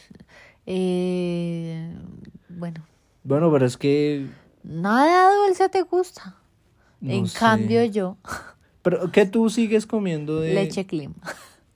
[0.65, 1.93] Eh,
[2.49, 2.83] bueno,
[3.23, 4.27] Bueno, pero es que...
[4.63, 6.35] nada dulce te gusta.
[6.99, 7.37] no en sé.
[7.39, 8.17] cambio yo,
[8.81, 10.53] Pero, ¿qué tú sigues comiendo de...
[10.53, 10.85] leche.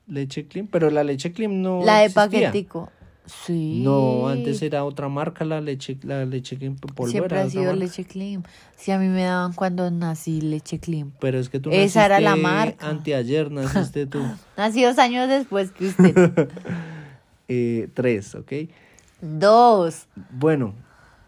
[0.08, 2.50] Leche Clean, pero la leche Clean no La de existía.
[2.50, 2.92] paquetico.
[3.26, 3.82] Sí.
[3.84, 8.06] No, antes era otra marca, la leche, la leche Clean polvo Siempre ha sido leche
[8.06, 8.46] clean.
[8.78, 11.12] Sí, a mí me daban cuando nací leche clean.
[11.20, 12.88] Pero es que tú Esa era la marca.
[12.88, 14.20] Anteayer naciste tú.
[14.58, 16.50] Nací dos años después que usted.
[17.48, 18.52] Eh, tres, ¿ok?
[19.22, 20.08] Dos.
[20.32, 20.74] Bueno,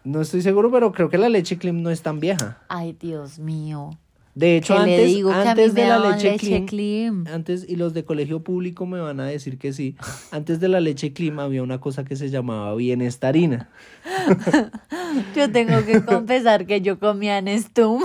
[0.03, 2.57] no estoy seguro, pero creo que la leche Clean no es tan vieja.
[2.69, 3.91] Ay, Dios mío.
[4.37, 7.27] De hecho, antes, digo antes de la leche, leche Clean, clean.
[7.27, 9.95] antes, y los de colegio público me van a decir que sí,
[10.29, 13.71] antes de la leche Clean había una cosa que se llamaba bienestarina.
[15.35, 18.03] Yo tengo que confesar que yo comía Nestum.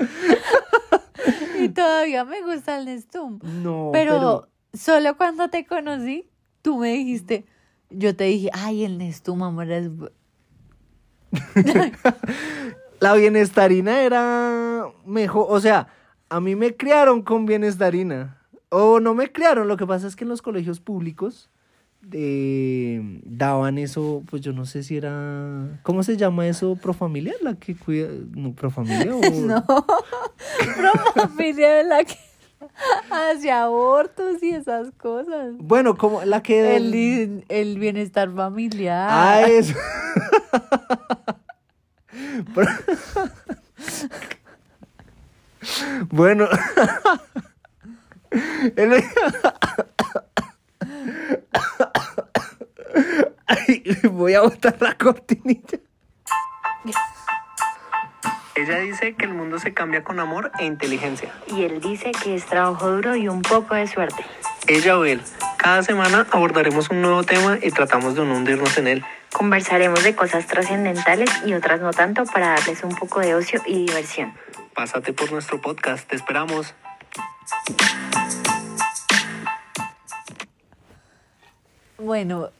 [1.60, 3.40] y todavía me gusta el Nestum.
[3.62, 6.30] No, Pero, solo cuando te conocí,
[6.62, 7.44] tú me dijiste,
[7.90, 9.90] yo te dije, ay, el Nestum, amor, es...
[13.00, 13.04] bu-".
[13.04, 15.88] La bienestarina era mejor, o sea,
[16.28, 18.36] a mí me criaron con bienestarina.
[18.72, 21.50] O no me criaron, lo que pasa es que en los colegios públicos
[22.12, 26.76] eh, daban eso, pues yo no sé si era, ¿cómo se llama eso?
[26.76, 27.34] ¿Profamilia?
[27.42, 29.14] La que cuida, no, ¿Profamilia?
[29.14, 29.20] O...
[29.40, 29.64] No,
[30.76, 32.16] pero familia de la que
[33.10, 35.54] hacia abortos y esas cosas.
[35.58, 36.76] Bueno, como la que...
[36.76, 39.08] El, el bienestar familiar.
[39.10, 39.74] Ah, eso.
[46.10, 46.48] Bueno.
[48.76, 49.04] El-
[53.46, 55.78] Ay, voy a botar la cortinilla.
[58.54, 61.32] Ella dice que el mundo se cambia con amor e inteligencia.
[61.48, 64.24] Y él dice que es trabajo duro y un poco de suerte.
[64.66, 65.22] Ella o él.
[65.56, 69.04] Cada semana abordaremos un nuevo tema y tratamos de no hundirnos en él.
[69.32, 73.86] Conversaremos de cosas trascendentales y otras no tanto para darles un poco de ocio y
[73.86, 74.32] diversión.
[74.74, 76.74] Pásate por nuestro podcast, te esperamos.
[81.98, 82.50] Bueno,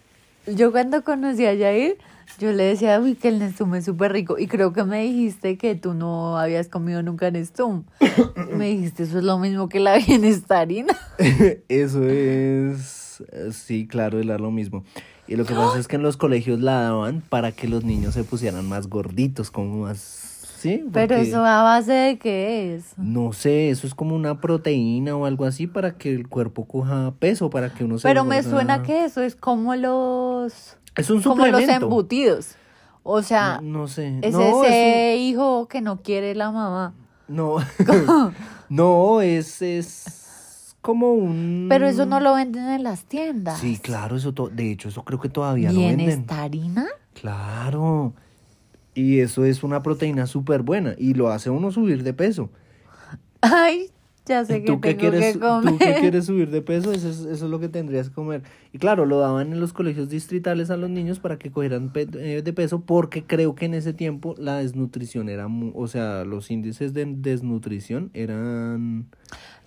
[0.47, 1.97] yo cuando conocí a Jair,
[2.39, 4.39] yo le decía, uy, que el Nestum es súper rico.
[4.39, 7.85] Y creo que me dijiste que tú no habías comido nunca Nestum.
[8.55, 10.95] me dijiste, eso es lo mismo que la bienestarina.
[11.69, 13.23] Eso es.
[13.33, 14.85] eh, Sí, claro, era lo mismo.
[15.31, 18.15] Y lo que pasa es que en los colegios la daban para que los niños
[18.15, 19.99] se pusieran más gorditos, como más.
[20.59, 22.93] Sí, Pero eso a base de qué es.
[22.99, 27.15] No sé, eso es como una proteína o algo así para que el cuerpo coja
[27.19, 30.77] peso, para que uno se Pero me suena que eso es como los...
[30.97, 31.87] Es un Como los suplemento.
[31.87, 32.57] embutidos.
[33.05, 34.19] O sea, No, no sé.
[34.21, 36.93] es no, ese es hijo que no quiere la mamá.
[37.29, 37.57] no.
[38.69, 40.27] no, es, es
[40.81, 41.67] como un...
[41.69, 43.59] Pero eso no lo venden en las tiendas.
[43.61, 46.07] Sí, claro, eso de hecho eso creo que todavía lo venden.
[46.07, 46.87] ¿Bienestarina?
[47.15, 48.15] Claro.
[48.95, 52.51] Y eso es una proteína súper buena y lo hace uno subir de peso.
[53.41, 53.89] Ay,
[54.27, 55.79] ya sé que ¿Tú qué, tengo quieres, que ¿Tú comer.
[55.79, 56.93] qué quieres subir de peso?
[56.93, 58.43] Eso es, eso es lo que tendrías que comer.
[58.73, 62.09] Y claro, lo daban en los colegios distritales a los niños para que cogieran pe-
[62.15, 66.51] eh, de peso porque creo que en ese tiempo la desnutrición era, o sea, los
[66.51, 69.07] índices de desnutrición eran,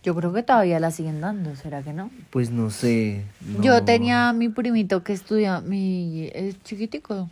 [0.03, 2.11] Yo creo que todavía la siguen dando, ¿será que no?
[2.29, 3.23] pues no sé.
[3.41, 7.29] no- Yo tenía a mi primito que estudia, mi es chiquitico,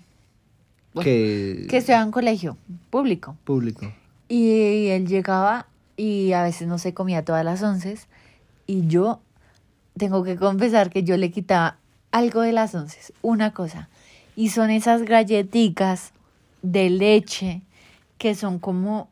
[1.02, 2.58] que, que estudiaba en colegio
[2.90, 3.36] público.
[3.44, 3.92] público.
[4.30, 5.68] Y él llegaba
[5.98, 7.98] y a veces no se comía todas las once.
[8.68, 9.20] Y yo
[9.98, 11.78] tengo que confesar que yo le quitaba
[12.12, 13.90] algo de las once, una cosa.
[14.38, 16.14] Y son esas galletitas
[16.62, 17.62] de leche
[18.18, 19.10] que son como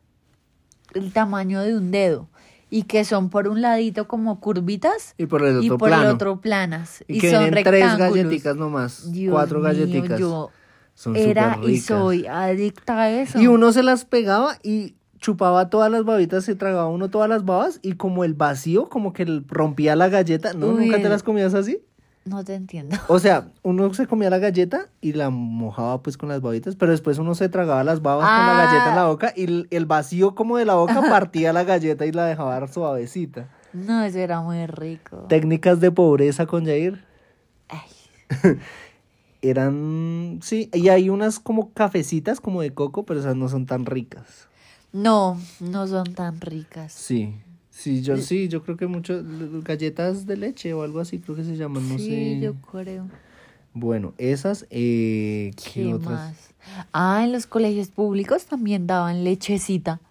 [0.94, 2.29] el tamaño de un dedo.
[2.70, 6.04] Y que son por un ladito como curvitas Y por el otro y por plano.
[6.04, 7.04] el otro planas.
[7.08, 10.20] Y, Y, que son tres galletitas nomás, Dios cuatro mío, galletitas.
[10.20, 10.52] yo
[10.94, 13.40] Son era y soy adicta a eso.
[13.40, 17.44] Y uno se las pegaba y chupaba todas las babitas, se tragaba uno todas las
[17.44, 20.54] babas y como el vacío, como que rompía la galleta.
[20.54, 20.68] ¿No?
[20.68, 21.82] Uy, ¿Nunca te las comías así?
[22.30, 22.96] No te entiendo.
[23.08, 26.92] O sea, uno se comía la galleta y la mojaba pues con las babitas, pero
[26.92, 28.66] después uno se tragaba las babas con la Ah.
[28.66, 32.06] galleta en la boca y el, el vacío como de la boca partía la galleta
[32.06, 33.50] y la dejaba suavecita.
[33.74, 35.26] No, eso era muy rico.
[35.28, 37.04] Técnicas de pobreza con Jair.
[37.68, 37.90] Ay,
[39.42, 43.86] Eran, sí, y hay unas como cafecitas como de coco, pero esas no son tan
[43.86, 44.48] ricas.
[44.92, 46.92] No, no son tan ricas.
[46.92, 47.36] Sí.
[47.80, 49.24] Sí, yo sí, yo creo que muchas
[49.64, 52.42] galletas de leche o algo así creo que se llaman, no sí, sé.
[52.42, 53.08] yo creo.
[53.74, 56.12] Bueno, esas, eh, ¿qué, ¿Qué otras?
[56.12, 56.36] más?
[56.92, 60.02] Ah, en los colegios públicos también daban lechecita.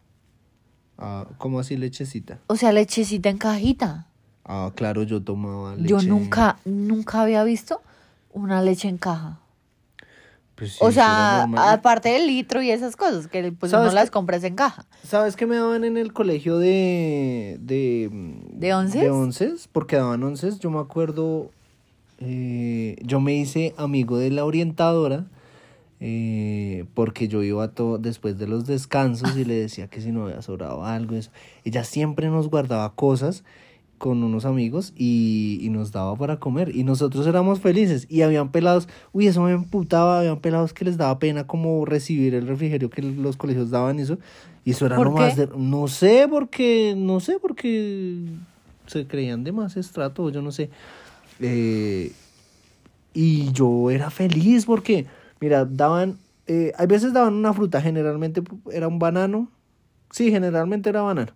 [0.97, 2.39] Ah, ¿cómo así lechecita?
[2.47, 4.07] O sea, lechecita en cajita.
[4.47, 5.89] Ah, claro, yo tomaba leche.
[5.91, 7.83] Yo nunca, nunca había visto
[8.33, 9.41] una leche en caja.
[10.59, 14.11] Pues sí, o sea, aparte del litro y esas cosas, que pues ¿Sabes no las
[14.11, 14.87] compras en caja.
[15.05, 17.59] ¿Sabes qué me daban en el colegio de...
[17.61, 18.11] ¿De,
[18.53, 19.01] ¿De onces?
[19.01, 20.59] De onces, porque daban onces.
[20.59, 21.53] Yo me acuerdo,
[22.19, 25.27] eh, yo me hice amigo de la orientadora,
[26.01, 30.25] eh, porque yo iba todo después de los descansos y le decía que si no
[30.25, 31.15] había sobrado algo.
[31.15, 31.31] Eso.
[31.65, 33.45] Ella siempre nos guardaba cosas
[33.99, 36.75] con unos amigos y, y nos daba para comer.
[36.75, 40.97] Y nosotros éramos felices y habían pelados, uy eso me emputaba, habían pelados que les
[40.97, 44.19] daba pena como recibir el refrigerio que los colegios daban y eso.
[44.65, 45.47] Y eso era ¿Por lo más qué?
[45.47, 48.23] de- no sé porque no sé porque
[48.87, 50.71] se creían de más estrato yo no sé.
[51.41, 52.13] Eh,
[53.15, 55.07] y yo era feliz porque
[55.41, 56.17] mira daban
[56.47, 58.43] eh, hay veces daban una fruta generalmente
[58.73, 59.49] era un banano.
[60.11, 61.33] Sí generalmente era banano.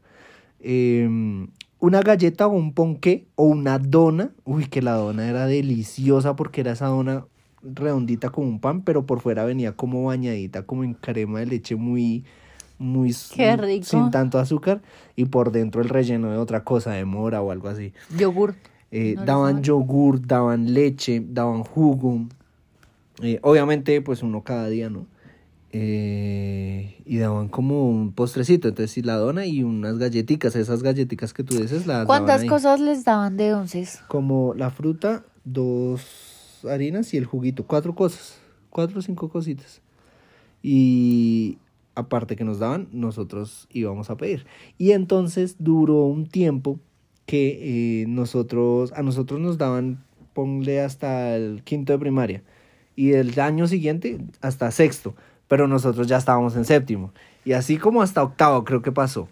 [0.61, 1.47] Eh,
[1.83, 4.31] una galleta o un ponqué o una dona.
[4.45, 7.25] Uy, que la dona era deliciosa porque era esa dona
[7.65, 11.75] redondita como un pan, pero por fuera venía como bañadita, como en crema de leche
[11.75, 12.25] muy,
[12.79, 13.85] muy Qué sin- rico.
[13.85, 14.81] sin tanto azúcar
[15.17, 17.93] y por dentro el relleno de otra cosa, de mora o algo así.
[18.17, 18.55] Yogur.
[18.93, 19.63] Eh, No daban.
[19.65, 22.21] yogur, daban leche, daban jugo.
[23.23, 25.07] Eh, obviamente, pues uno cada día, ¿no?
[25.75, 31.45] Eh, y daban como un postrecito, entonces la dona y unas galletitas, esas galletitas que
[31.45, 34.03] tú dices, las ¿Cuántas daban cosas les daban de onces?
[34.09, 38.39] Como la fruta, dos harinas y el juguito, cuatro cosas,
[38.69, 39.81] cuatro o cinco cositas.
[40.63, 41.59] Y
[41.95, 44.47] aparte que nos daban, nosotros íbamos a pedir.
[44.77, 46.79] Y entonces duró un tiempo
[47.27, 50.05] que eh, nosotros, a nosotros nos daban,
[50.35, 52.43] ponle hasta el quinto de primaria.
[52.95, 55.15] Y el año siguiente hasta sexto.
[55.53, 57.13] Pero nosotros ya estábamos en séptimo.
[57.45, 59.29] Y así como hasta octavo creo que pasó.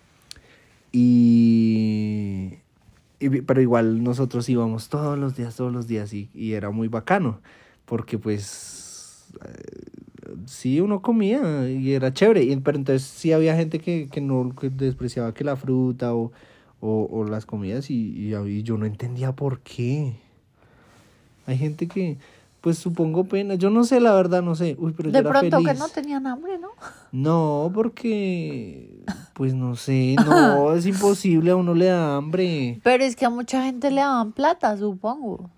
[0.92, 2.58] Y,
[3.46, 7.40] pero igual nosotros íbamos todos los días, todos los días y, era muy bacano,
[7.86, 13.78] porque pues eh, sí uno comía y era chévere, y- pero entonces sí había gente
[13.78, 16.32] que, que no que despreciaba que la fruta o,
[16.82, 18.28] o, las comidas y
[18.62, 20.16] yo no entendía por qué.
[21.46, 22.18] Hay gente que,
[22.60, 25.30] pues supongo pena, yo no sé la verdad, no sé, uy, pero yo De era
[25.30, 26.68] pronto que no tenían hambre, ¿no?
[27.12, 29.04] No, porque,
[29.34, 32.80] pues no sé, no, es imposible, a uno le da hambre.
[32.82, 35.50] Pero es que a mucha gente le daban plata, supongo.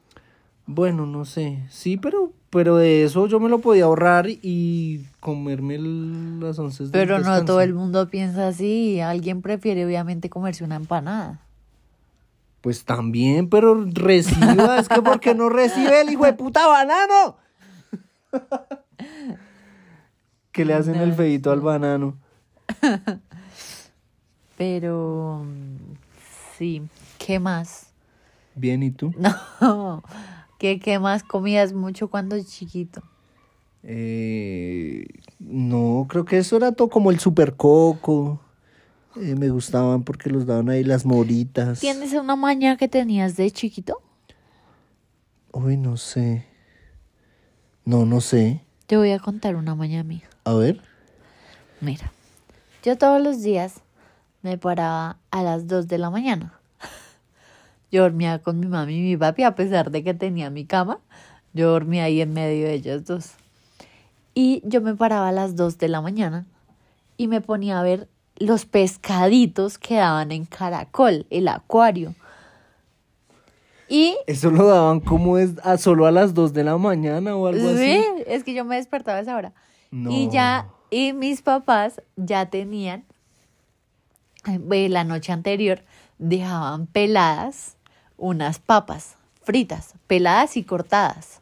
[0.67, 5.75] Bueno, no sé, sí, pero, pero de eso yo me lo podía ahorrar y comerme
[5.75, 7.45] el- las once del Pero no descanso.
[7.47, 9.01] todo el mundo piensa así.
[9.01, 11.41] Alguien prefiere obviamente comerse una empanada.
[12.63, 17.37] Pues también, pero reciba, es que porque no recibe el hijo de puta banano.
[20.53, 22.17] que le hacen el feito al banano.
[24.57, 25.45] Pero
[26.57, 26.83] sí,
[27.19, 27.89] ¿qué más?
[28.55, 29.13] Bien, ¿y tú?
[29.61, 30.03] No,
[30.59, 33.03] ¿qué, qué más comías mucho cuando chiquito?
[33.83, 35.05] Eh,
[35.41, 38.41] no, creo que eso era todo como el super coco.
[39.17, 41.81] Eh, me gustaban porque los daban ahí las moritas.
[41.81, 44.01] ¿Tienes una maña que tenías de chiquito?
[45.53, 46.47] Uy, no sé.
[47.85, 48.65] No, no sé.
[48.87, 50.29] Te voy a contar una maña mía.
[50.45, 50.81] A ver.
[51.81, 52.13] Mira,
[52.83, 53.83] yo todos los días
[54.43, 56.59] me paraba a las 2 de la mañana.
[57.91, 61.01] Yo dormía con mi mami y mi papi, a pesar de que tenía mi cama,
[61.53, 63.33] yo dormía ahí en medio de ellos dos.
[64.35, 66.47] Y yo me paraba a las 2 de la mañana
[67.19, 72.15] y me ponía a ver los pescaditos que daban en Caracol, el acuario.
[73.89, 77.47] Y Eso lo daban como es a solo a las 2 de la mañana o
[77.47, 78.05] algo Sí, así.
[78.27, 79.53] es que yo me despertaba a esa hora.
[79.91, 80.11] No.
[80.11, 83.05] Y ya, y mis papás ya tenían,
[84.47, 85.85] eh, la noche anterior,
[86.19, 87.77] dejaban peladas
[88.17, 91.41] unas papas fritas, peladas y cortadas,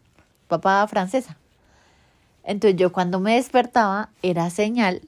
[0.48, 1.36] papa francesa.
[2.42, 5.02] Entonces yo cuando me despertaba era señal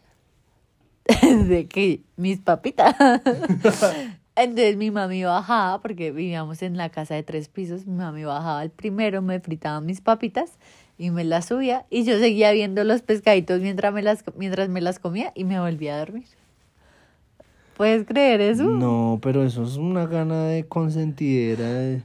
[1.49, 2.95] de que mis papitas.
[4.35, 8.61] Entonces mi mami bajaba, porque vivíamos en la casa de tres pisos, mi mami bajaba
[8.61, 10.53] al primero, me fritaba mis papitas
[10.97, 14.81] y me las subía y yo seguía viendo los pescaditos mientras me las, mientras me
[14.81, 16.25] las comía y me volvía a dormir.
[17.77, 18.65] ¿Puedes creer eso?
[18.65, 21.69] No, pero eso es una gana de consentidera.
[21.71, 22.03] de-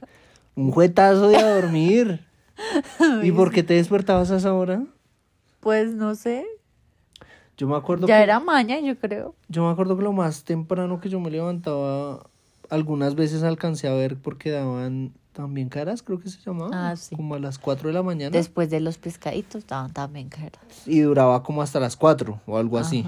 [0.54, 2.20] Un juetazo de a dormir.
[3.22, 4.82] ¿Y por qué te despertabas a esa hora?
[5.60, 6.44] Pues no sé.
[7.58, 9.34] Yo me acuerdo Ya que, era maña, yo creo.
[9.48, 12.24] yo me acuerdo que lo más temprano que yo me levantaba,
[12.70, 16.90] algunas veces alcancé a ver porque daban también caras, creo que se llamaba.
[16.90, 17.16] Ah, sí.
[17.16, 18.30] Como a las 4 de la mañana.
[18.30, 20.60] Después de los pescaditos estaban también caras.
[20.86, 23.04] y duraba como hasta las 4 o algo así.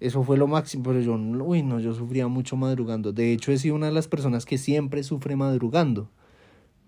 [0.00, 3.12] Eso fue lo máximo, pero yo, uy, no, yo sufría mucho madrugando.
[3.12, 6.10] De hecho, he sido una de las personas que siempre sufre madrugando,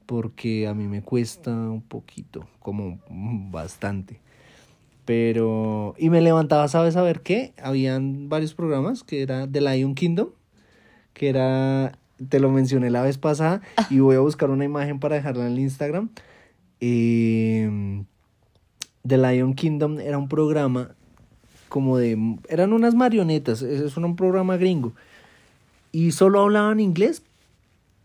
[0.04, 2.98] porque a mí me cuesta un poquito, como
[3.50, 4.20] bastante.
[5.04, 7.52] Pero, y me levantaba, ¿sabes a ver qué?
[7.62, 10.28] Habían varios programas, que era The Lion Kingdom,
[11.12, 11.98] que era,
[12.28, 13.60] te lo mencioné la vez pasada,
[13.90, 16.08] y voy a buscar una imagen para dejarla en el Instagram.
[16.80, 18.02] Eh,
[19.06, 20.94] The Lion Kingdom era un programa
[21.68, 22.16] como de
[22.48, 24.92] eran unas marionetas, es es un programa gringo
[25.94, 27.22] y solo hablaban inglés.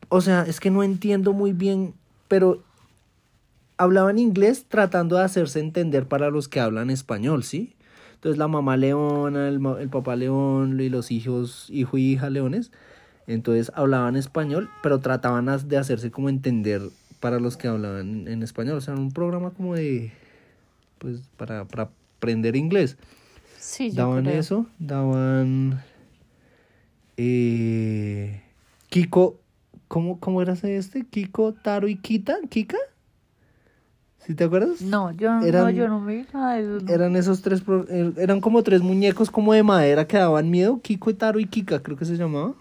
[0.09, 1.95] O sea, es que no entiendo muy bien,
[2.27, 2.61] pero
[3.79, 7.73] hablaban inglés tratando de hacerse entender para los que hablan español, ¿sí?
[8.13, 12.71] Entonces la mamá leona, el, el papá león y los hijos, hijo y hija leones,
[13.25, 16.81] entonces hablaban español, pero trataban de hacerse como entender
[17.21, 18.77] para los que hablaban en español.
[18.77, 20.11] O sea, un programa como de,
[20.97, 22.97] pues, para, para aprender inglés.
[23.59, 25.81] Sí, yo Daban eso, daban
[27.15, 28.41] eh,
[28.89, 29.37] Kiko,
[29.87, 31.05] ¿cómo, ¿cómo era ese este?
[31.05, 32.77] Kiko, Taro y Kita, Kika,
[34.29, 34.79] ¿sí te acuerdas?
[34.83, 36.85] No, yo no, Eran- yo no vi nada de eso.
[36.85, 36.93] no.
[36.93, 40.79] Eran esos tres, pro- er- eran como tres muñecos como de madera que daban miedo,
[40.83, 42.53] Kiko, Taro y Kika, creo que se llamaba.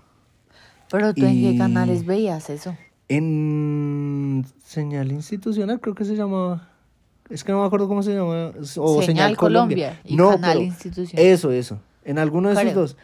[0.91, 2.75] Pero tú en qué canales veías eso.
[3.09, 6.69] En señal institucional creo que se llamaba.
[7.29, 8.53] Es que no me acuerdo cómo se llama.
[8.79, 9.99] O Señal señal, Colombia.
[9.99, 11.27] Colombia y no, Canal pero Institucional.
[11.27, 11.79] Eso, eso.
[12.07, 12.97] En alguno de esos dos.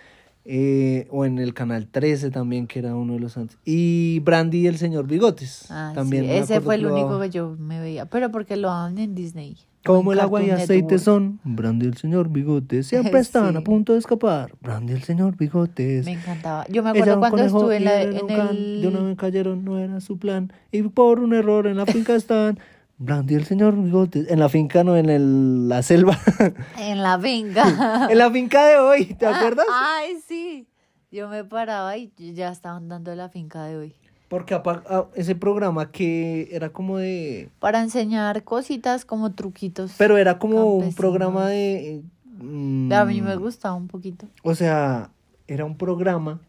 [0.47, 3.57] Eh, o en el canal 13 también, que era uno de los antes.
[3.65, 5.67] Y Brandy y el señor Bigotes.
[5.71, 8.05] Ah, también sí, ese fue el único que yo me veía.
[8.07, 9.57] Pero porque lo daban en Disney.
[9.85, 13.65] Como el agua y aceite son, Brandy y el señor Bigotes siempre están a Sí.
[13.65, 14.53] punto de escapar.
[14.63, 16.05] Brandy y el señor Bigotes.
[16.07, 16.67] Me encantaba.
[16.69, 18.57] Yo me acuerdo cuando estuve en, la, en can.
[18.81, 19.05] De una el...
[19.07, 20.53] vez cayeron, no era su plan.
[20.73, 22.59] Y por un error en la finca están.
[22.99, 24.31] Brandy y el señor Bigotes.
[24.31, 26.19] En la finca, no, en el- la selva.
[26.79, 28.09] En la venga.
[28.11, 29.67] en la finca de hoy, ¿te acuerdas?
[29.73, 30.67] Ay, sí.
[31.11, 33.95] Yo me paraba y ya estaban dando la finca de hoy.
[34.29, 37.51] Porque ah, ese programa que era como de...
[37.61, 39.95] Para enseñar cositas como truquitos.
[39.97, 42.03] Pero era como un programa de...
[42.41, 44.27] mm, A mí me gustaba un poquito.
[44.43, 45.11] O sea,
[45.47, 46.41] era un programa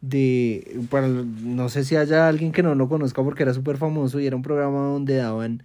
[0.00, 0.80] de...
[0.90, 4.26] Para, no sé si haya alguien que no lo conozca porque era súper famoso y
[4.26, 5.62] era un programa donde daban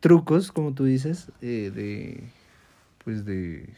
[0.00, 2.24] trucos, como tú dices, eh, de...
[3.04, 3.68] Pues de...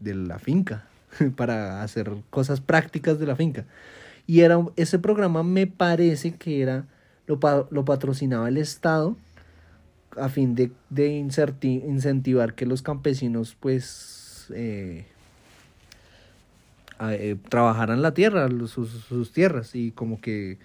[0.00, 0.86] De la finca,
[1.36, 3.64] para hacer cosas prácticas de la finca.
[4.28, 6.84] Y era ese programa me parece que era
[7.26, 7.38] lo,
[7.70, 9.16] lo patrocinaba el Estado
[10.16, 15.06] a fin de, de incentivar que los campesinos pues eh,
[17.00, 20.58] eh, trabajaran la tierra, sus, tierras y como que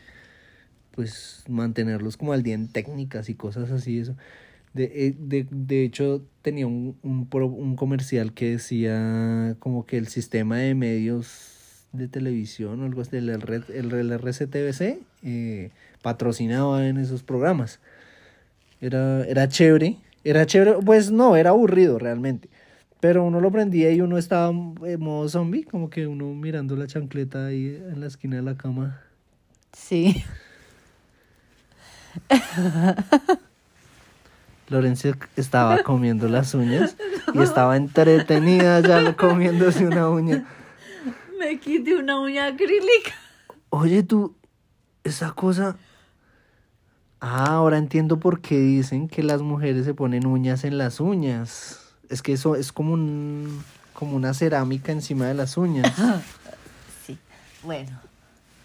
[0.92, 4.16] pues mantenerlos como al día en técnicas y cosas así eso.
[4.74, 10.08] De, eh, de, de hecho tenía un, un, un comercial que decía como que el
[10.08, 11.54] sistema de medios
[11.94, 15.70] de televisión o algo así, el, el, el RCTVC eh,
[16.02, 17.80] patrocinaba en esos programas.
[18.82, 22.50] Era, era chévere, era chévere, pues no, era aburrido realmente.
[23.04, 26.88] Pero uno lo prendía y uno estaba en modo zombie, como que uno mirando la
[26.88, 29.02] chancleta ahí en la esquina de la cama.
[29.74, 30.24] Sí.
[34.70, 36.96] Lorencia estaba comiendo las uñas
[37.34, 40.46] y estaba entretenida ya comiéndose una uña.
[41.38, 43.12] Me quité una uña acrílica.
[43.70, 44.34] Oye, tú,
[45.04, 45.76] esa cosa...
[47.20, 51.83] Ah, ahora entiendo por qué dicen que las mujeres se ponen uñas en las uñas.
[52.14, 53.64] Es que eso es como un
[53.94, 55.92] como una cerámica encima de las uñas.
[57.06, 57.18] Sí.
[57.64, 58.00] Bueno.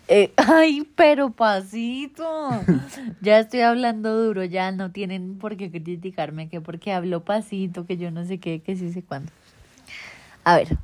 [0.07, 2.51] Eh, ay, pero pasito.
[3.21, 7.97] Ya estoy hablando duro, ya no tienen por qué criticarme que porque hablo pasito, que
[7.97, 9.33] yo no sé qué, que sí sé cuándo.
[10.45, 10.77] A ver,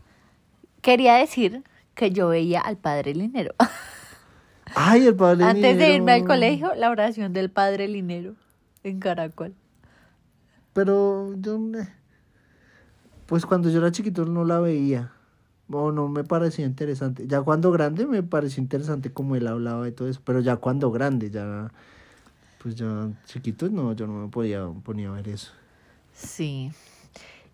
[0.80, 1.62] quería decir
[1.94, 3.54] que yo veía al padre Linero.
[4.74, 6.34] Ay, el padre Antes de irme al Linero.
[6.34, 8.34] colegio, la oración del padre Linero
[8.82, 9.54] en Caracol.
[10.72, 11.58] Pero yo
[13.26, 15.12] pues cuando yo era chiquito no la veía.
[15.70, 17.26] O no me parecía interesante.
[17.26, 20.20] Ya cuando grande me pareció interesante como él hablaba y todo eso.
[20.24, 21.70] Pero ya cuando grande, ya
[22.64, 25.52] pues ya chiquito no, yo no me podía ponía a ver eso.
[26.14, 26.70] Sí.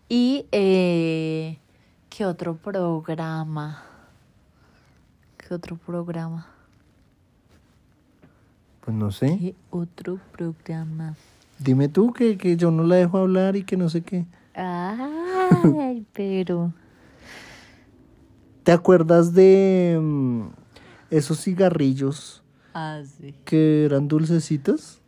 [0.09, 1.59] Y, eh,
[2.09, 3.83] ¿qué otro programa?
[5.37, 6.47] ¿Qué otro programa?
[8.81, 9.39] Pues no sé.
[9.39, 11.17] ¿Qué otro programa?
[11.59, 14.27] Dime tú que, que yo no la dejo hablar y que no sé qué.
[14.55, 16.73] Ay, pero...
[18.63, 20.43] ¿Te acuerdas de mm,
[21.11, 22.43] esos cigarrillos
[22.75, 23.35] Ah, sí.
[23.45, 25.01] que eran dulcecitos?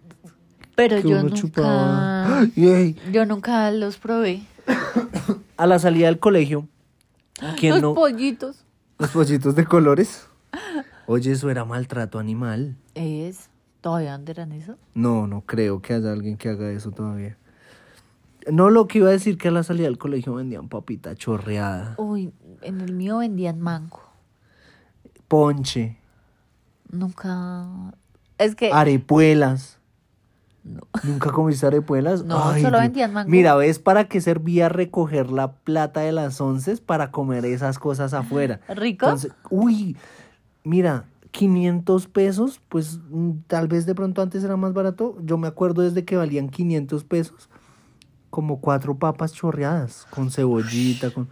[0.75, 2.47] Pero que yo uno nunca, chupaba.
[3.13, 4.43] Yo nunca los probé.
[5.57, 6.67] A la salida del colegio,
[7.59, 7.95] ¿quién los no?
[7.95, 8.65] pollitos.
[8.99, 10.27] Los pollitos de colores.
[11.07, 12.77] Oye, eso era maltrato animal.
[12.95, 13.51] Es,
[13.81, 14.77] ¿todavía eran eso?
[14.95, 17.37] No, no creo que haya alguien que haga eso todavía.
[18.51, 21.95] No, lo que iba a decir que a la salida del colegio vendían papita chorreada,
[21.99, 22.33] Uy,
[22.63, 24.01] en el mío vendían mango.
[25.29, 25.99] ponche,
[26.91, 27.67] Nunca.
[28.39, 28.71] Es que.
[28.73, 29.79] arepuelas.
[31.03, 32.25] ¿Nunca comiste arepuelas?
[32.25, 33.31] No, solo vendían mango.
[33.31, 38.15] Mira, ¿ves para qué servía recoger la plata de las once para comer esas cosas
[38.15, 38.61] afuera?
[38.69, 39.07] ¿Rico?
[39.07, 39.97] Entonces, uy,
[40.63, 45.17] mira, 500 pesos, pues mm, tal vez de pronto antes era más barato.
[45.25, 47.49] Yo me acuerdo desde que valían 500 pesos,
[48.33, 51.29] como cuatro papas chorreadas, con cebollita, con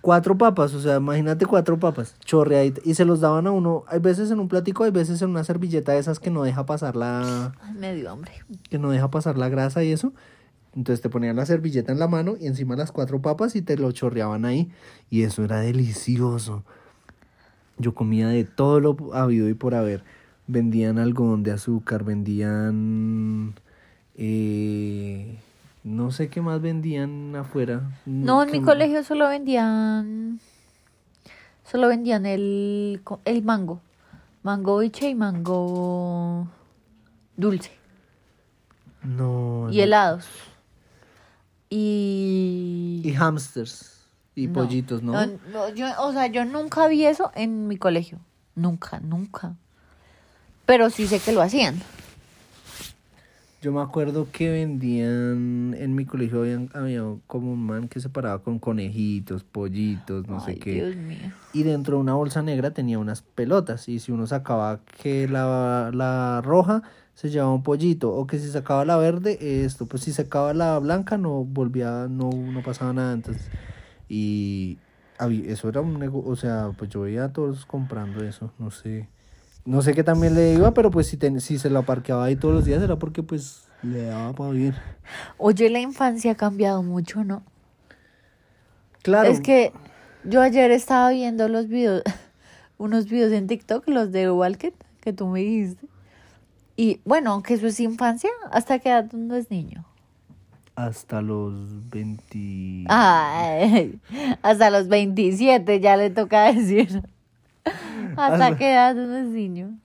[0.00, 2.86] cuatro papas, o sea, imagínate cuatro papas chorreaditas.
[2.86, 5.44] Y se los daban a uno, hay veces en un platico, hay veces en una
[5.44, 8.32] servilleta de esas que no deja pasar la, Ay, me dio hambre.
[8.70, 10.14] que no deja pasar la grasa y eso.
[10.74, 13.76] Entonces te ponían la servilleta en la mano y encima las cuatro papas y te
[13.76, 14.70] lo chorreaban ahí.
[15.10, 16.64] Y eso era delicioso.
[17.76, 20.02] Yo comía de todo lo habido y por haber.
[20.46, 23.52] Vendían algodón de azúcar, vendían...
[24.16, 25.38] eh,
[25.88, 27.90] no sé qué más vendían afuera.
[28.04, 30.38] No, en mi colegio solo vendían.
[31.64, 33.80] Solo vendían el, el mango.
[34.42, 36.46] Mango biche y mango
[37.36, 37.72] dulce.
[39.02, 39.68] No.
[39.70, 39.82] Y no.
[39.82, 40.26] helados.
[41.70, 43.02] Y.
[43.04, 43.94] Y hamsters.
[44.34, 44.52] Y No.
[44.52, 45.12] pollitos, ¿no?
[45.12, 48.20] No, no, yo, o sea, yo nunca vi eso en mi colegio.
[48.54, 49.54] Nunca, nunca.
[50.64, 51.80] Pero sí sé que lo hacían.
[53.60, 58.08] Yo me acuerdo que vendían en mi colegio habían- había, como un man que se
[58.08, 60.74] paraba con conejitos, pollitos, no sé qué.
[60.74, 61.32] Dios mío.
[61.52, 63.88] Y dentro de una bolsa negra tenía unas pelotas.
[63.88, 66.82] Y si uno sacaba que la, la roja,
[67.14, 68.12] se llevaba un pollito.
[68.14, 69.86] O que si sacaba la verde, esto.
[69.86, 73.12] Pues si sacaba la blanca, no volvía, no, no pasaba nada.
[73.14, 73.50] Entonces,
[74.08, 74.78] y
[75.18, 76.30] había- eso era un negocio.
[76.30, 78.52] O sea, pues yo veía a todos comprando eso.
[78.58, 79.08] No sé.
[79.68, 82.36] No sé qué también le iba, pero pues si, ten- si se lo parqueaba ahí
[82.36, 84.74] todos los días era porque pues le daba para vivir.
[85.36, 87.42] Oye, la infancia ha cambiado mucho, ¿no?
[89.02, 89.28] Claro.
[89.28, 89.74] Es que
[90.24, 92.02] yo ayer estaba viendo los videos,
[92.78, 94.72] unos videos en TikTok, los de Walket,
[95.02, 95.86] que tú me dijiste.
[96.74, 99.84] Y bueno, aunque eso es infancia, ¿hasta qué edad uno es niño?
[100.76, 102.86] Hasta los 20...
[102.88, 104.00] Ay,
[104.42, 107.02] hasta los 27 ya le toca decir.
[108.18, 109.78] ¿Hasta qué edad uno es niño?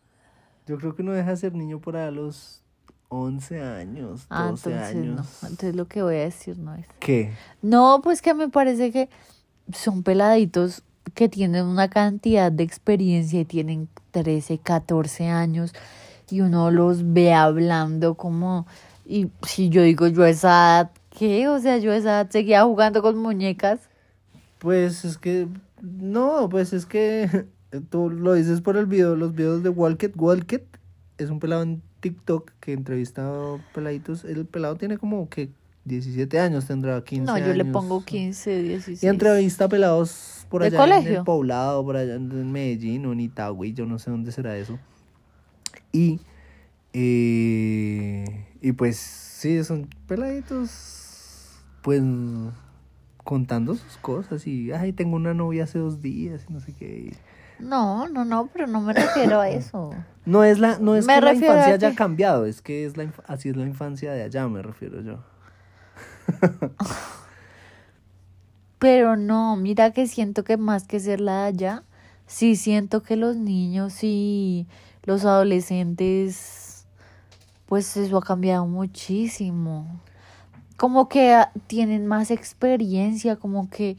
[0.65, 2.61] Yo creo que uno deja de ser niño por a los
[3.09, 5.15] 11 años, 12 Ah, entonces años.
[5.41, 5.47] no.
[5.49, 6.85] Entonces lo que voy a decir no es.
[6.99, 7.33] ¿Qué?
[7.61, 9.09] No, pues que me parece que
[9.71, 10.83] son peladitos
[11.13, 15.73] que tienen una cantidad de experiencia y tienen 13, 14 años
[16.29, 18.65] y uno los ve hablando como,
[19.05, 20.47] y si yo digo yo a esa
[20.79, 21.47] edad, ¿qué?
[21.49, 23.81] O sea, yo a esa edad seguía jugando con muñecas.
[24.59, 25.47] Pues es que...
[25.81, 27.45] No, pues es que
[27.81, 30.13] tú lo dices por el video, los videos de Walket.
[30.15, 30.65] Walket
[31.17, 34.25] es un pelado en TikTok que entrevista a peladitos.
[34.25, 35.49] El pelado tiene como que
[35.85, 37.47] 17 años, tendrá 15 No, años.
[37.47, 39.03] yo le pongo 15, 16.
[39.03, 43.13] Y entrevista a pelados por ¿De allá en el poblado, por allá en Medellín o
[43.13, 44.79] en Itagüí, yo no sé dónde será eso.
[45.91, 46.19] Y,
[46.93, 52.01] eh, y pues sí, son peladitos, pues
[53.23, 57.13] contando sus cosas y, ay, tengo una novia hace dos días y no sé qué.
[57.63, 59.91] No, no, no, pero no me refiero a eso.
[60.25, 62.95] No es la, no es Me que la infancia haya que- cambiado, es que es
[62.97, 65.19] la, así es la infancia de allá, me refiero yo.
[68.79, 71.83] Pero no, mira que siento que más que ser la de allá,
[72.27, 74.67] sí siento que los niños y
[75.03, 76.85] los adolescentes,
[77.65, 80.01] pues eso ha cambiado muchísimo.
[80.75, 81.37] Como que
[81.67, 83.95] tienen más experiencia, como que,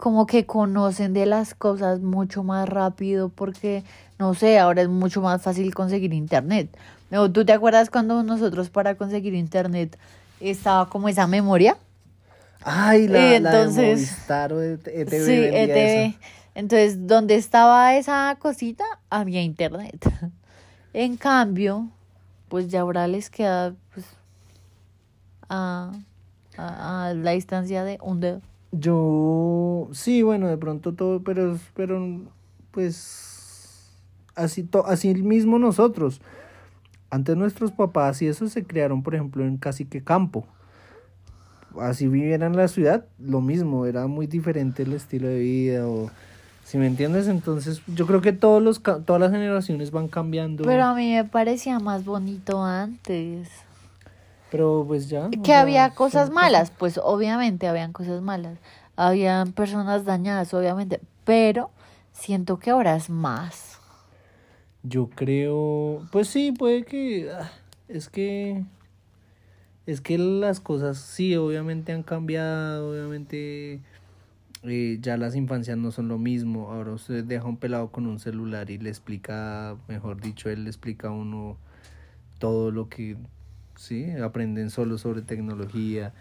[0.00, 3.84] como que conocen de las cosas mucho más rápido, porque,
[4.18, 6.76] no sé, ahora es mucho más fácil conseguir internet.
[7.12, 9.96] ¿O ¿Tú te acuerdas cuando nosotros para conseguir internet
[10.40, 11.76] estaba como esa memoria?
[12.62, 16.08] Ay, la, la de Movistar o de ETV Sí, ETV.
[16.08, 16.18] eso.
[16.54, 19.96] Entonces, donde estaba esa cosita, había internet.
[20.92, 21.86] En cambio,
[22.48, 24.04] pues ya ahora les queda pues
[25.48, 25.92] a,
[26.56, 28.40] a, a la distancia de un dedo.
[28.72, 32.20] Yo, sí, bueno, de pronto todo, pero, pero
[32.70, 33.90] pues,
[34.36, 36.20] así, to, así mismo nosotros.
[37.10, 40.46] Antes nuestros papás y eso se criaron, por ejemplo, en casi que campo.
[41.80, 46.10] Así vivieran en la ciudad, lo mismo, era muy diferente el estilo de vida o
[46.64, 50.64] Si me entiendes, entonces yo creo que todos los todas las generaciones van cambiando.
[50.64, 53.48] Pero a mí me parecía más bonito antes.
[54.50, 55.30] Pero pues ya.
[55.42, 58.58] Que había cosas malas, pues obviamente habían cosas malas.
[58.96, 61.00] Habían personas dañadas, obviamente.
[61.24, 61.70] Pero
[62.12, 63.78] siento que ahora es más.
[64.82, 67.50] Yo creo, pues sí, puede que ah,
[67.88, 68.64] es que
[69.86, 73.80] es que las cosas sí, obviamente han cambiado, obviamente
[74.62, 76.70] eh, ya las infancias no son lo mismo.
[76.70, 80.70] Ahora usted deja un pelado con un celular y le explica, mejor dicho, él le
[80.70, 81.56] explica a uno
[82.38, 83.16] todo lo que
[83.80, 86.12] sí, aprenden solo sobre tecnología,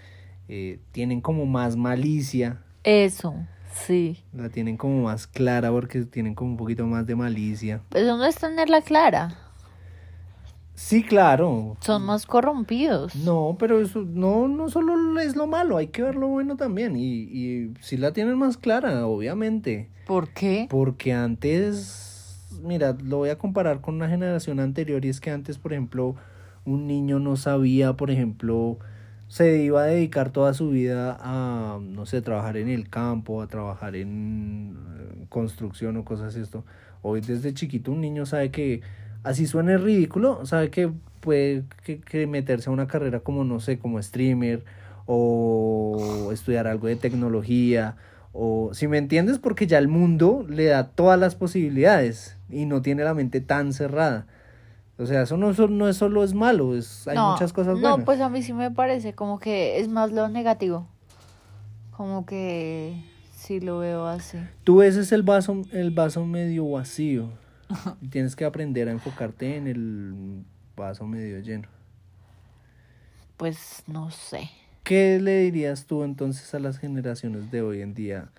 [0.48, 2.62] eh, tienen como más malicia.
[2.84, 3.36] Eso,
[3.74, 4.24] sí.
[4.34, 7.82] La tienen como más clara porque tienen como un poquito más de malicia.
[7.90, 9.36] Pero no es tenerla clara.
[10.74, 11.76] Sí, claro.
[11.82, 13.14] Son más corrompidos.
[13.18, 16.96] No, pero eso no, no solo es lo malo, hay que ver lo bueno también.
[16.96, 19.90] Y, y si la tienen más clara, obviamente.
[20.08, 20.68] ¿Por qué?
[20.70, 25.58] Porque antes, mira, lo voy a comparar con una generación anterior y es que antes,
[25.58, 26.16] por ejemplo,
[26.66, 28.80] un niño no sabía, por ejemplo,
[29.28, 33.48] se iba a dedicar toda su vida a, no sé, trabajar en el campo, a
[33.48, 36.66] trabajar en eh, construcción o cosas así esto.
[37.02, 38.82] Hoy desde chiquito un niño sabe que,
[39.24, 40.92] así suene ridículo, sabe que
[41.22, 44.64] puede que, que meterse a una carrera como, no sé, como streamer
[45.06, 47.96] o estudiar algo de tecnología
[48.32, 52.82] o si me entiendes porque ya el mundo le da todas las posibilidades y no
[52.82, 54.28] tiene la mente tan cerrada.
[55.00, 57.76] O sea, eso no, so- no es solo es malo, es, hay no, muchas cosas
[57.76, 58.06] no, buenas.
[58.06, 60.88] pues a mí sí me parece como que es más lo negativo.
[61.92, 63.02] Como que
[63.34, 64.38] sí lo veo así.
[64.66, 67.30] Tú ves es el vaso, el vaso medio vacío.
[68.10, 70.44] Tienes que aprender a enfocarte en el
[70.76, 71.70] vaso medio lleno.
[73.38, 74.50] Pues no sé.
[74.84, 78.30] ¿Qué le dirías tú entonces a las generaciones de hoy en día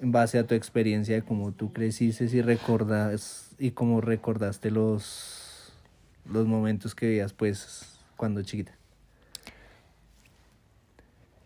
[0.00, 5.41] en base a tu experiencia de cómo tú creciste y recordas y cómo recordaste los
[6.24, 8.72] los momentos que vivías pues cuando chiquita?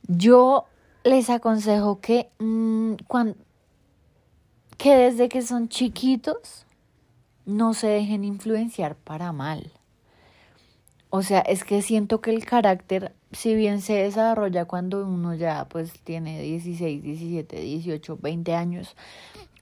[0.09, 0.67] Yo
[1.05, 2.29] les aconsejo que,
[3.07, 3.37] cuando,
[4.77, 6.67] que desde que son chiquitos
[7.45, 9.73] no se dejen influenciar para mal.
[11.11, 15.65] O sea, es que siento que el carácter, si bien se desarrolla cuando uno ya
[15.67, 18.97] pues tiene 16, 17, 18, 20 años,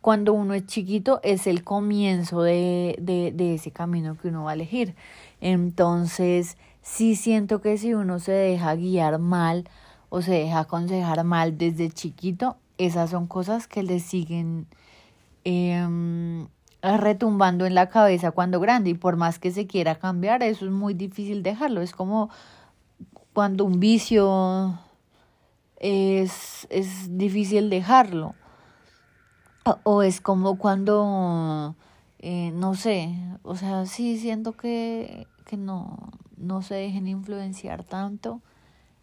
[0.05, 4.53] cuando uno es chiquito es el comienzo de, de, ese camino que uno va a
[4.53, 4.95] elegir.
[5.41, 9.67] Entonces, sí siento que si uno se deja guiar mal
[10.11, 14.67] o se deja aconsejar mal desde chiquito, esas son cosas que le siguen
[15.45, 16.49] em,
[16.83, 20.71] retumbando en la cabeza cuando grande y por más que se quiera cambiar, eso es
[20.71, 21.81] muy difícil dejarlo.
[21.81, 22.29] Es como
[23.33, 24.79] cuando un vicio
[25.79, 28.35] es, es difícil dejarlo.
[29.65, 31.75] O, o es como cuando,
[32.19, 38.43] eh, no sé, o sea, sí siento que, que no, no se dejen influenciar tanto.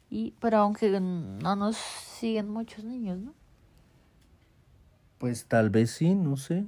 [0.10, 3.34] Y, pero aunque no nos siguen muchos niños, ¿no?
[5.18, 6.66] Pues tal vez sí, no sé.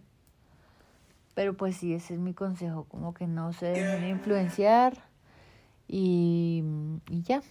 [1.36, 4.98] Pero pues sí, ese es mi consejo, como que no se dejen influenciar
[5.88, 6.64] y,
[7.10, 7.42] y ya.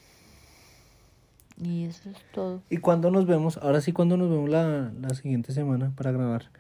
[1.57, 2.63] Y eso es todo.
[2.71, 3.59] ¿Y cuándo nos vemos?
[3.59, 6.51] Ahora sí, ¿cuándo nos vemos la, la siguiente semana para grabar?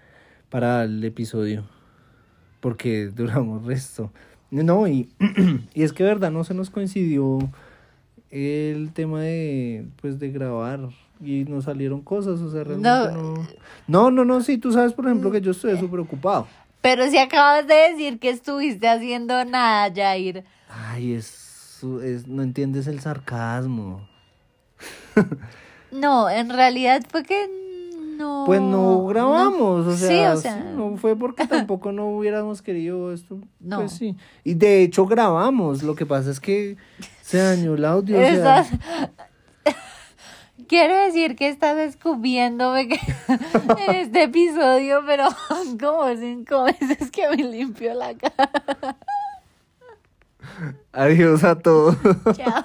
[0.48, 1.64] Para el episodio.
[2.60, 4.12] Porque duramos resto.
[4.50, 5.08] No, y,
[5.74, 7.38] y es que verdad, no se nos coincidió
[8.30, 10.88] el tema de, pues, de grabar.
[11.20, 13.46] Y nos salieron cosas, o sea, realmente no...
[13.86, 16.48] No, no, no, sí, tú sabes, por ejemplo, que yo estoy súper ocupado.
[16.80, 20.44] Pero si acabas de decir que estuviste haciendo nada, Jair.
[20.68, 24.08] Ay, es, es, no entiendes el sarcasmo.
[25.90, 27.50] No, en realidad fue que
[28.16, 28.44] no.
[28.46, 33.12] Pues no grabamos, o sea, sí, o sea, no fue porque tampoco no hubiéramos querido
[33.12, 33.38] esto.
[33.60, 33.80] No.
[33.80, 34.16] Pues sí.
[34.42, 36.76] Y de hecho grabamos, lo que pasa es que
[37.20, 38.16] se dañó el audio.
[38.16, 38.64] sea,
[40.68, 43.00] Quiero decir que estás escupiéndome que-
[43.86, 45.24] en este episodio, pero
[45.78, 48.96] como cinco veces que me limpio la cara.
[50.92, 51.96] Adiós a todos.
[52.34, 52.64] Chao.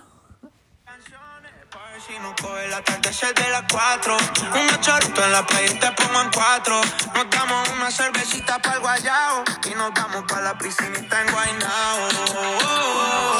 [2.41, 4.18] Coge la tarde de las 4
[4.53, 6.81] Un chorrito en la playa y te pongo en cuatro
[7.15, 12.09] Nos damos una cervecita para el guayao Y nos vamos para la piscinita en Guaynao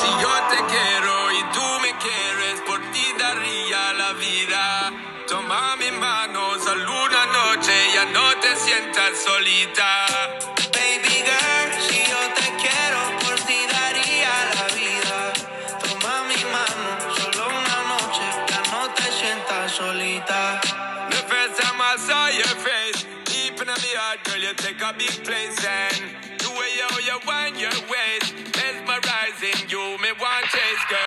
[0.01, 4.91] Si yo te quiero y tú me quieres, por ti daría la vida.
[5.27, 10.06] Toma mi mano, solo una noche, ya no te sientas solita.
[24.97, 25.66] Big place